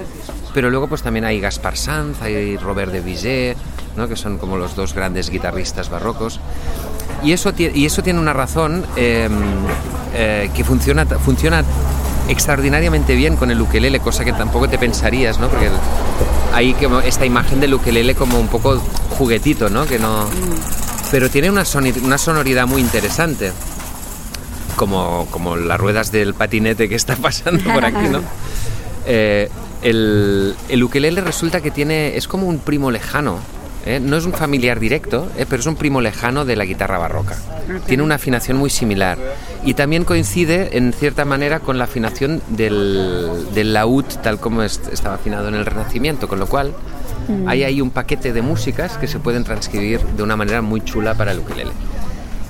Pero 0.53 0.71
luego 0.71 0.87
pues 0.89 1.03
también 1.03 1.25
hay 1.25 1.41
Gaspar 1.41 1.77
Sanz, 1.77 2.23
hay 2.23 2.57
Robert 2.57 2.93
de 2.93 3.01
Bizet, 3.01 3.57
¿no? 3.97 4.09
que 4.09 4.17
son 4.17 4.39
como 4.39 4.57
los 4.57 4.77
dos 4.77 4.95
grandes 4.95 5.31
guitarristas 5.31 5.89
barrocos. 5.89 6.41
Y 7.23 7.33
eso, 7.33 7.53
y 7.57 7.87
eso 7.87 8.03
tiene 8.03 8.21
una 8.21 8.33
razón 8.33 8.85
eh, 8.97 9.29
eh, 10.15 10.51
que 10.55 10.63
funciona, 10.63 11.07
funciona 11.07 11.65
extraordinariamente 12.29 13.15
bien 13.15 13.37
con 13.37 13.51
el 13.51 13.61
ukelele, 13.61 14.01
cosa 14.01 14.25
que 14.25 14.33
tampoco 14.33 14.69
te 14.69 14.79
pensarías, 14.79 15.39
¿no? 15.39 15.49
Porque 15.49 15.69
hay 16.53 16.75
como 16.75 17.01
esta 17.01 17.27
imagen 17.27 17.61
del 17.61 17.75
ukelele 17.75 18.15
como 18.15 18.39
un 18.39 18.49
poco 18.49 18.79
juguetito, 19.19 19.71
¿no? 19.71 19.87
Que 19.87 19.99
no... 19.99 20.27
Pero 21.11 21.31
tiene 21.31 21.51
una, 21.51 21.65
una 22.03 22.19
sonoridad 22.19 22.67
muy 22.67 22.81
interesante. 22.81 23.53
Como, 24.77 25.29
como 25.31 25.57
las 25.57 25.79
ruedas 25.79 26.11
del 26.11 26.35
patinete 26.35 26.89
que 26.89 26.97
está 26.97 27.15
pasando 27.17 27.63
por 27.73 27.85
aquí, 27.85 28.09
¿no? 28.11 28.21
Eh, 29.07 29.51
el, 29.83 30.57
el 30.71 30.83
ukelele 30.83 31.21
resulta 31.21 31.61
que 31.61 31.71
tiene 31.71 32.17
es 32.17 32.27
como 32.27 32.47
un 32.49 32.59
primo 32.59 32.91
lejano 32.91 33.37
¿eh? 33.85 34.01
no 34.01 34.17
es 34.17 34.25
un 34.25 34.33
familiar 34.33 34.81
directo 34.81 35.29
¿eh? 35.37 35.45
pero 35.47 35.61
es 35.61 35.67
un 35.67 35.77
primo 35.77 36.01
lejano 36.01 36.47
de 36.47 36.57
la 36.57 36.65
guitarra 36.65 36.97
barroca 36.97 37.37
tiene 37.87 38.03
una 38.03 38.15
afinación 38.15 38.57
muy 38.57 38.71
similar 38.71 39.19
y 39.63 39.75
también 39.75 40.05
coincide 40.05 40.79
en 40.79 40.95
cierta 40.95 41.27
manera 41.27 41.61
con 41.61 41.77
la 41.77 41.85
afinación 41.85 42.41
del, 42.49 43.47
del 43.53 43.75
laúd 43.75 44.07
tal 44.23 44.41
como 44.41 44.63
est- 44.63 44.89
estaba 44.91 45.17
afinado 45.17 45.49
en 45.49 45.55
el 45.55 45.67
Renacimiento 45.67 46.29
con 46.29 46.39
lo 46.39 46.47
cual 46.47 46.73
Mm. 47.29 47.49
hay 47.49 47.65
ahí 47.65 47.81
un 47.81 47.91
paquete 47.91 48.33
de 48.33 48.43
músicas 48.43 48.99
que 48.99 49.07
se 49.07 49.19
pueden 49.19 49.45
transcribir 49.45 50.01
de 50.01 50.23
una 50.23 50.37
manera 50.37 50.63
muy 50.63 50.81
chula 50.83 51.15
para 51.15 51.33
el 51.33 51.39
ukelele 51.39 51.73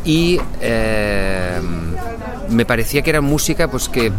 y 0.05 0.39
eh, 0.61 1.61
me 2.51 2.67
parecía 2.67 3.03
que 3.03 3.11
era 3.11 3.21
música 3.21 3.69
pues 3.71 3.89
que 3.89 4.13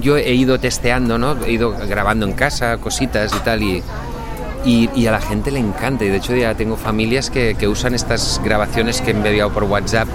yo 0.00 0.16
he 0.16 0.34
ido 0.34 0.58
testeando, 0.58 1.18
¿no? 1.18 1.36
He 1.44 1.52
ido 1.52 1.72
grabando 1.88 2.26
en 2.26 2.32
casa 2.32 2.78
cositas 2.78 3.32
y 3.34 3.38
tal 3.40 3.62
y, 3.62 3.82
y, 4.64 4.88
y 4.94 5.06
a 5.06 5.12
la 5.12 5.20
gente 5.20 5.50
le 5.50 5.58
encanta 5.58 6.04
y 6.04 6.08
de 6.08 6.16
hecho 6.18 6.34
ya 6.36 6.54
tengo 6.54 6.76
familias 6.76 7.30
que, 7.30 7.54
que 7.58 7.66
usan 7.68 7.94
estas 7.94 8.40
grabaciones 8.44 9.00
que 9.00 9.10
he 9.10 9.14
enviado 9.14 9.50
por 9.52 9.64
WhatsApp 9.64 10.06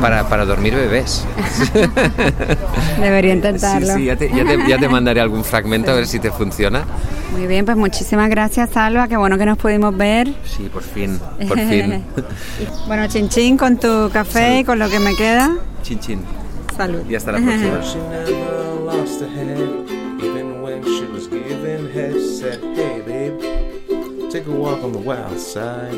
para, 0.00 0.28
para 0.28 0.44
dormir 0.44 0.74
bebés. 0.74 1.24
Debería 3.00 3.34
intentarlo. 3.34 3.86
Sí, 3.94 4.00
sí, 4.00 4.04
ya 4.06 4.16
te, 4.16 4.28
ya 4.30 4.44
te- 4.44 4.68
ya 4.68 4.78
te 4.78 4.88
mandaré 4.88 5.20
algún 5.20 5.44
fragmento 5.44 5.90
a 5.90 5.94
ver 5.94 6.06
si 6.06 6.18
te 6.18 6.30
funciona. 6.30 6.84
Muy 7.32 7.46
bien, 7.46 7.64
pues 7.64 7.76
muchísimas 7.76 8.28
gracias, 8.28 8.70
Salva. 8.70 9.08
Qué 9.08 9.16
bueno 9.16 9.38
que 9.38 9.46
nos 9.46 9.56
pudimos 9.58 9.96
ver. 9.96 10.28
Sí, 10.44 10.68
por 10.72 10.82
fin, 10.82 11.18
por 11.48 11.58
fin. 11.58 12.04
bueno, 12.86 13.06
chin 13.08 13.28
chin 13.28 13.56
con 13.56 13.78
tu 13.78 14.10
café 14.12 14.58
y 14.60 14.64
con 14.64 14.78
lo 14.78 14.88
que 14.90 14.98
me 14.98 15.14
queda. 15.14 15.56
Chin 15.82 15.98
chin. 15.98 16.20
Salud. 16.76 17.00
Y 17.08 17.14
hasta 17.14 17.32
la 17.32 17.38
próxima. 17.38 17.80
take 24.32 24.46
a 24.46 24.50
walk 24.50 24.82
on 24.82 24.92
the 24.92 24.98
wild 24.98 25.38
side. 25.38 25.92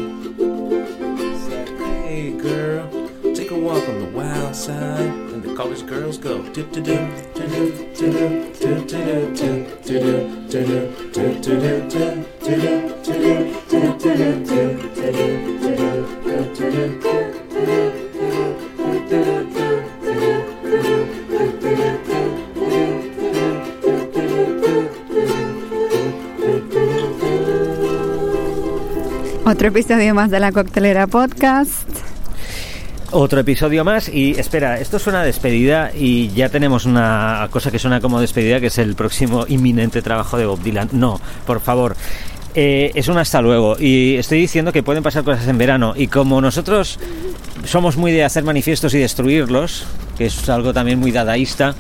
Hey 2.03 2.33
girl, 2.33 2.91
take 3.33 3.53
a 3.53 3.57
walk 3.57 3.89
on 3.89 4.01
the 4.01 4.11
wild 4.13 4.57
side, 4.57 5.07
and 5.07 5.41
the 5.41 5.55
college 5.55 5.87
girls 5.87 6.19
go 6.19 6.43
Otro 29.47 29.69
episodio 29.69 30.15
más 30.15 30.31
de 30.31 30.41
la 30.41 30.53
Coctelera 30.53 31.07
Podcast. 31.07 31.87
Otro 33.11 33.41
episodio 33.41 33.85
más 33.85 34.09
y 34.09 34.31
espera, 34.33 34.81
esto 34.81 34.99
suena 34.99 35.21
a 35.21 35.25
despedida 35.25 35.93
y 35.95 36.29
ya 36.31 36.49
tenemos 36.49 36.87
una 36.87 37.47
cosa 37.51 37.71
que 37.71 37.79
suena 37.79 38.01
como 38.01 38.23
despedida 38.23 38.59
que 38.59 38.69
es 38.69 38.79
el 38.79 38.95
próximo 38.95 39.45
inminente 39.47 40.01
trabajo 40.01 40.39
de 40.39 40.47
Bob 40.47 40.63
Dylan. 40.63 40.89
No, 40.93 41.21
por 41.47 41.61
favor. 41.61 41.95
Eh, 42.57 42.93
es 42.95 43.09
un 43.09 43.19
hasta 43.19 43.43
luego 43.43 43.77
y 43.81 44.15
estoy 44.15 44.39
diciendo 44.39 44.73
que 44.73 44.85
pueden 44.85 45.03
pasar 45.03 45.25
cosas 45.25 45.49
en 45.49 45.59
verano 45.59 45.95
y 45.97 46.07
como 46.07 46.41
nosotros 46.41 47.01
somos 47.65 47.97
muy 47.97 48.13
de 48.13 48.23
hacer 48.23 48.45
manifiestos 48.45 48.95
y 48.95 48.99
destruirlos, 48.99 49.85
que 50.17 50.27
es 50.27 50.49
algo 50.49 50.73
también 50.73 51.01
muy 51.01 51.11
dadaísta, 51.11 51.75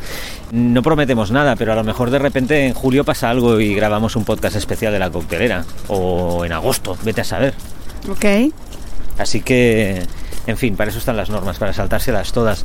no 0.51 0.83
prometemos 0.83 1.31
nada, 1.31 1.55
pero 1.55 1.72
a 1.72 1.77
lo 1.77 1.85
mejor 1.85 2.11
de 2.11 2.18
repente 2.18 2.66
en 2.66 2.75
julio 2.75 3.05
pasa 3.05 3.31
algo 3.31 3.61
y 3.61 3.72
grabamos 3.75 4.16
un 4.16 4.25
podcast 4.25 4.57
especial 4.57 4.93
de 4.93 4.99
la 4.99 5.11
coctelera 5.11 5.64
o 5.87 6.45
en 6.45 6.53
agosto, 6.53 6.97
vete 7.05 7.20
a 7.20 7.25
saber. 7.25 7.55
Ok. 8.11 8.53
Así 9.18 9.43
que, 9.43 10.03
en 10.47 10.57
fin, 10.57 10.75
para 10.75 10.91
eso 10.91 10.99
están 10.99 11.16
las 11.16 11.31
normas, 11.31 11.59
para 11.59 11.72
saltárselas 11.72 12.33
todas. 12.33 12.64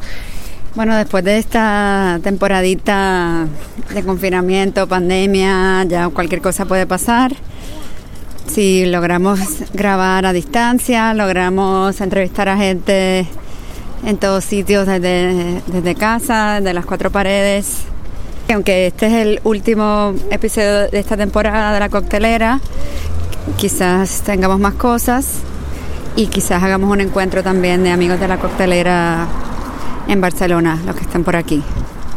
Bueno, 0.73 0.95
después 0.95 1.23
de 1.23 1.37
esta 1.37 2.19
temporadita 2.23 3.47
de 3.93 4.03
confinamiento, 4.03 4.87
pandemia, 4.87 5.83
ya 5.85 6.09
cualquier 6.09 6.41
cosa 6.41 6.65
puede 6.65 6.87
pasar. 6.87 7.35
Si 8.51 8.85
logramos 8.87 9.39
grabar 9.73 10.25
a 10.25 10.33
distancia, 10.33 11.13
logramos 11.13 12.01
entrevistar 12.01 12.49
a 12.49 12.57
gente 12.57 13.27
en 14.03 14.17
todos 14.17 14.43
sitios 14.43 14.87
desde, 14.87 15.61
desde 15.67 15.95
casa, 15.95 16.55
desde 16.55 16.73
las 16.73 16.85
cuatro 16.85 17.11
paredes. 17.11 17.83
Aunque 18.51 18.87
este 18.87 19.05
es 19.05 19.13
el 19.13 19.41
último 19.43 20.15
episodio 20.31 20.89
de 20.89 20.99
esta 20.99 21.15
temporada 21.15 21.73
de 21.73 21.79
la 21.79 21.89
coctelera, 21.89 22.59
quizás 23.57 24.21
tengamos 24.21 24.59
más 24.59 24.73
cosas 24.73 25.35
y 26.15 26.27
quizás 26.27 26.63
hagamos 26.63 26.91
un 26.91 27.01
encuentro 27.01 27.43
también 27.43 27.83
de 27.83 27.91
amigos 27.91 28.19
de 28.19 28.27
la 28.27 28.39
coctelera 28.39 29.27
en 30.07 30.19
Barcelona, 30.19 30.79
los 30.87 30.95
que 30.95 31.03
están 31.03 31.23
por 31.23 31.35
aquí. 31.35 31.61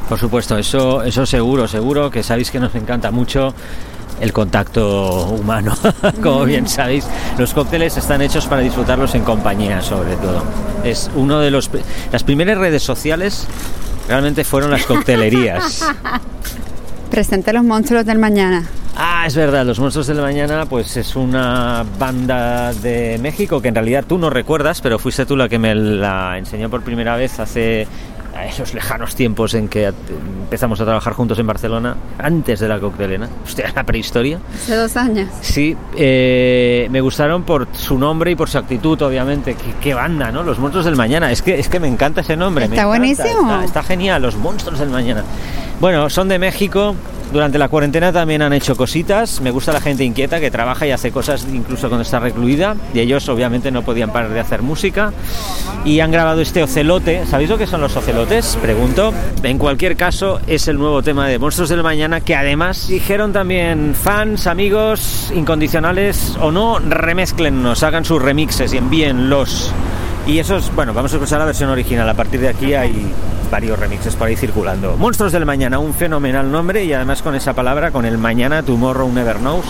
Por 0.08 0.18
supuesto, 0.18 0.56
eso, 0.56 1.02
eso 1.02 1.26
seguro, 1.26 1.68
seguro 1.68 2.10
que 2.10 2.22
sabéis 2.22 2.50
que 2.50 2.58
nos 2.58 2.74
encanta 2.74 3.10
mucho 3.10 3.54
el 4.22 4.32
contacto 4.32 5.26
humano. 5.26 5.76
Como 6.22 6.44
bien 6.44 6.68
sabéis, 6.68 7.06
los 7.38 7.52
cócteles 7.52 7.96
están 7.96 8.22
hechos 8.22 8.46
para 8.46 8.62
disfrutarlos 8.62 9.14
en 9.16 9.24
compañía, 9.24 9.82
sobre 9.82 10.14
todo. 10.16 10.44
Es 10.84 11.10
uno 11.16 11.40
de 11.40 11.50
los 11.50 11.68
las 12.12 12.22
primeras 12.22 12.56
redes 12.56 12.84
sociales 12.84 13.46
realmente 14.08 14.44
fueron 14.44 14.70
las 14.70 14.84
coctelerías. 14.86 15.84
Presente 17.10 17.52
los 17.52 17.64
monstruos 17.64 18.06
del 18.06 18.18
mañana. 18.18 18.64
Ah, 18.94 19.24
es 19.26 19.34
verdad, 19.34 19.64
Los 19.64 19.80
Monstruos 19.80 20.06
del 20.06 20.20
Mañana 20.20 20.66
pues 20.66 20.98
es 20.98 21.16
una 21.16 21.84
banda 21.98 22.74
de 22.74 23.18
México 23.22 23.62
que 23.62 23.68
en 23.68 23.74
realidad 23.74 24.04
tú 24.06 24.18
no 24.18 24.28
recuerdas, 24.28 24.82
pero 24.82 24.98
fuiste 24.98 25.24
tú 25.24 25.34
la 25.34 25.48
que 25.48 25.58
me 25.58 25.74
la 25.74 26.36
enseñó 26.36 26.68
por 26.68 26.82
primera 26.82 27.16
vez 27.16 27.40
hace 27.40 27.86
esos 28.46 28.74
lejanos 28.74 29.14
tiempos 29.14 29.54
en 29.54 29.68
que 29.68 29.86
empezamos 29.86 30.80
a 30.80 30.84
trabajar 30.84 31.12
juntos 31.12 31.38
en 31.38 31.46
Barcelona, 31.46 31.96
antes 32.18 32.60
de 32.60 32.68
la 32.68 32.80
coctelena, 32.80 33.28
hostia, 33.44 33.72
la 33.74 33.84
prehistoria. 33.84 34.38
Hace 34.54 34.76
dos 34.76 34.96
años. 34.96 35.28
Sí, 35.40 35.76
eh, 35.96 36.88
me 36.90 37.00
gustaron 37.00 37.42
por 37.44 37.68
su 37.72 37.98
nombre 37.98 38.30
y 38.30 38.34
por 38.34 38.48
su 38.48 38.58
actitud, 38.58 39.00
obviamente. 39.02 39.54
¿Qué, 39.54 39.74
qué 39.80 39.94
banda, 39.94 40.30
¿no? 40.30 40.42
Los 40.42 40.58
Monstruos 40.58 40.84
del 40.84 40.96
Mañana. 40.96 41.30
Es 41.30 41.42
que, 41.42 41.58
es 41.58 41.68
que 41.68 41.80
me 41.80 41.88
encanta 41.88 42.22
ese 42.22 42.36
nombre. 42.36 42.64
Está 42.64 42.74
me 42.74 42.80
encanta, 42.80 42.98
buenísimo. 42.98 43.52
Está, 43.52 43.64
está 43.64 43.82
genial, 43.82 44.22
Los 44.22 44.36
Monstruos 44.36 44.78
del 44.78 44.90
Mañana. 44.90 45.24
Bueno, 45.80 46.08
son 46.10 46.28
de 46.28 46.38
México. 46.38 46.94
Durante 47.32 47.58
la 47.58 47.68
cuarentena 47.68 48.12
también 48.12 48.42
han 48.42 48.52
hecho 48.52 48.76
cositas. 48.76 49.40
Me 49.40 49.50
gusta 49.50 49.72
la 49.72 49.80
gente 49.80 50.04
inquieta 50.04 50.38
que 50.38 50.50
trabaja 50.50 50.86
y 50.86 50.90
hace 50.90 51.10
cosas 51.10 51.46
incluso 51.50 51.88
cuando 51.88 52.02
está 52.02 52.20
recluida. 52.20 52.76
Y 52.92 53.00
ellos 53.00 53.26
obviamente 53.30 53.70
no 53.70 53.82
podían 53.82 54.12
parar 54.12 54.30
de 54.30 54.40
hacer 54.40 54.60
música. 54.60 55.12
Y 55.84 56.00
han 56.00 56.10
grabado 56.10 56.42
este 56.42 56.62
ocelote. 56.62 57.24
¿Sabéis 57.26 57.48
lo 57.48 57.56
que 57.56 57.66
son 57.66 57.80
los 57.80 57.96
ocelotes? 57.96 58.58
Pregunto. 58.60 59.14
En 59.42 59.56
cualquier 59.56 59.96
caso, 59.96 60.40
es 60.46 60.68
el 60.68 60.76
nuevo 60.76 61.02
tema 61.02 61.26
de 61.26 61.38
Monstruos 61.38 61.70
del 61.70 61.82
Mañana 61.82 62.20
que 62.20 62.34
además 62.34 62.88
dijeron 62.88 63.32
también 63.32 63.94
fans, 63.94 64.46
amigos, 64.46 65.32
incondicionales 65.34 66.36
o 66.40 66.52
no, 66.52 66.78
remezclennos, 66.78 67.82
hagan 67.82 68.04
sus 68.04 68.20
remixes 68.20 68.74
y 68.74 68.76
envíenlos. 68.76 69.72
Y 70.26 70.38
eso 70.38 70.56
es, 70.56 70.72
bueno, 70.74 70.94
vamos 70.94 71.12
a 71.12 71.16
escuchar 71.16 71.40
la 71.40 71.46
versión 71.46 71.70
original. 71.70 72.08
A 72.08 72.14
partir 72.14 72.40
de 72.40 72.48
aquí 72.48 72.74
hay 72.74 73.12
varios 73.50 73.78
remixes 73.78 74.14
por 74.14 74.28
ahí 74.28 74.36
circulando. 74.36 74.96
Monstruos 74.96 75.32
del 75.32 75.44
Mañana, 75.44 75.78
un 75.78 75.94
fenomenal 75.94 76.50
nombre 76.50 76.84
y 76.84 76.92
además 76.92 77.22
con 77.22 77.34
esa 77.34 77.52
palabra, 77.54 77.90
con 77.90 78.06
el 78.06 78.18
mañana, 78.18 78.62
tomorrow 78.62 79.10
never 79.12 79.38
knows. 79.38 79.66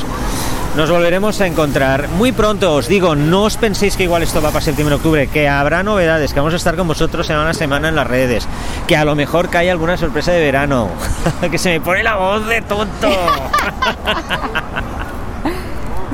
Nos 0.76 0.90
volveremos 0.90 1.40
a 1.40 1.46
encontrar 1.46 2.08
muy 2.08 2.32
pronto, 2.32 2.74
os 2.74 2.88
digo, 2.88 3.14
no 3.14 3.42
os 3.42 3.58
penséis 3.58 3.94
que 3.94 4.04
igual 4.04 4.22
esto 4.22 4.40
va 4.40 4.50
para 4.50 4.64
septiembre 4.64 4.96
octubre, 4.96 5.26
que 5.26 5.46
habrá 5.46 5.82
novedades, 5.82 6.32
que 6.32 6.40
vamos 6.40 6.54
a 6.54 6.56
estar 6.56 6.76
con 6.76 6.88
vosotros 6.88 7.26
semana 7.26 7.50
a 7.50 7.54
semana 7.54 7.88
en 7.88 7.96
las 7.96 8.06
redes, 8.06 8.48
que 8.86 8.96
a 8.96 9.04
lo 9.04 9.14
mejor 9.14 9.50
cae 9.50 9.70
alguna 9.70 9.98
sorpresa 9.98 10.32
de 10.32 10.40
verano, 10.40 10.88
que 11.50 11.58
se 11.58 11.70
me 11.70 11.80
pone 11.80 12.02
la 12.02 12.16
voz 12.16 12.46
de 12.46 12.62
tonto. 12.62 13.10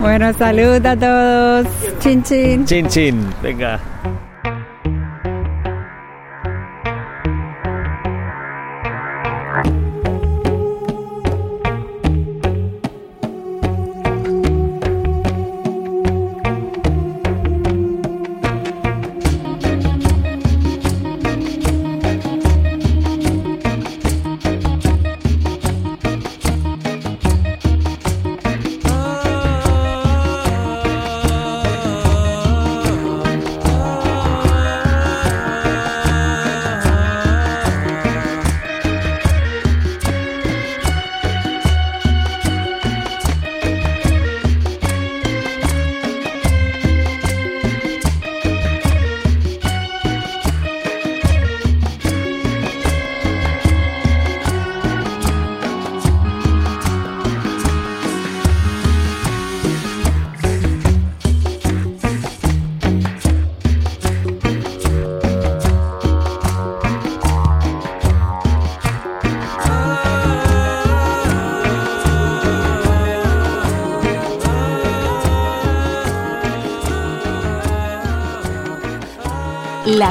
Bueno, 0.01 0.32
salud 0.32 0.86
a 0.86 0.97
todos. 0.97 1.66
Chin 1.99 2.22
chin. 2.22 2.64
Chin 2.64 2.86
chin, 2.86 3.34
venga. 3.43 3.80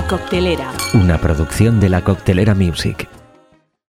Coctelera. 0.07 0.71
Una 0.93 1.17
producción 1.17 1.81
de 1.81 1.89
la 1.89 2.01
Coctelera 2.01 2.55
Music. 2.55 3.09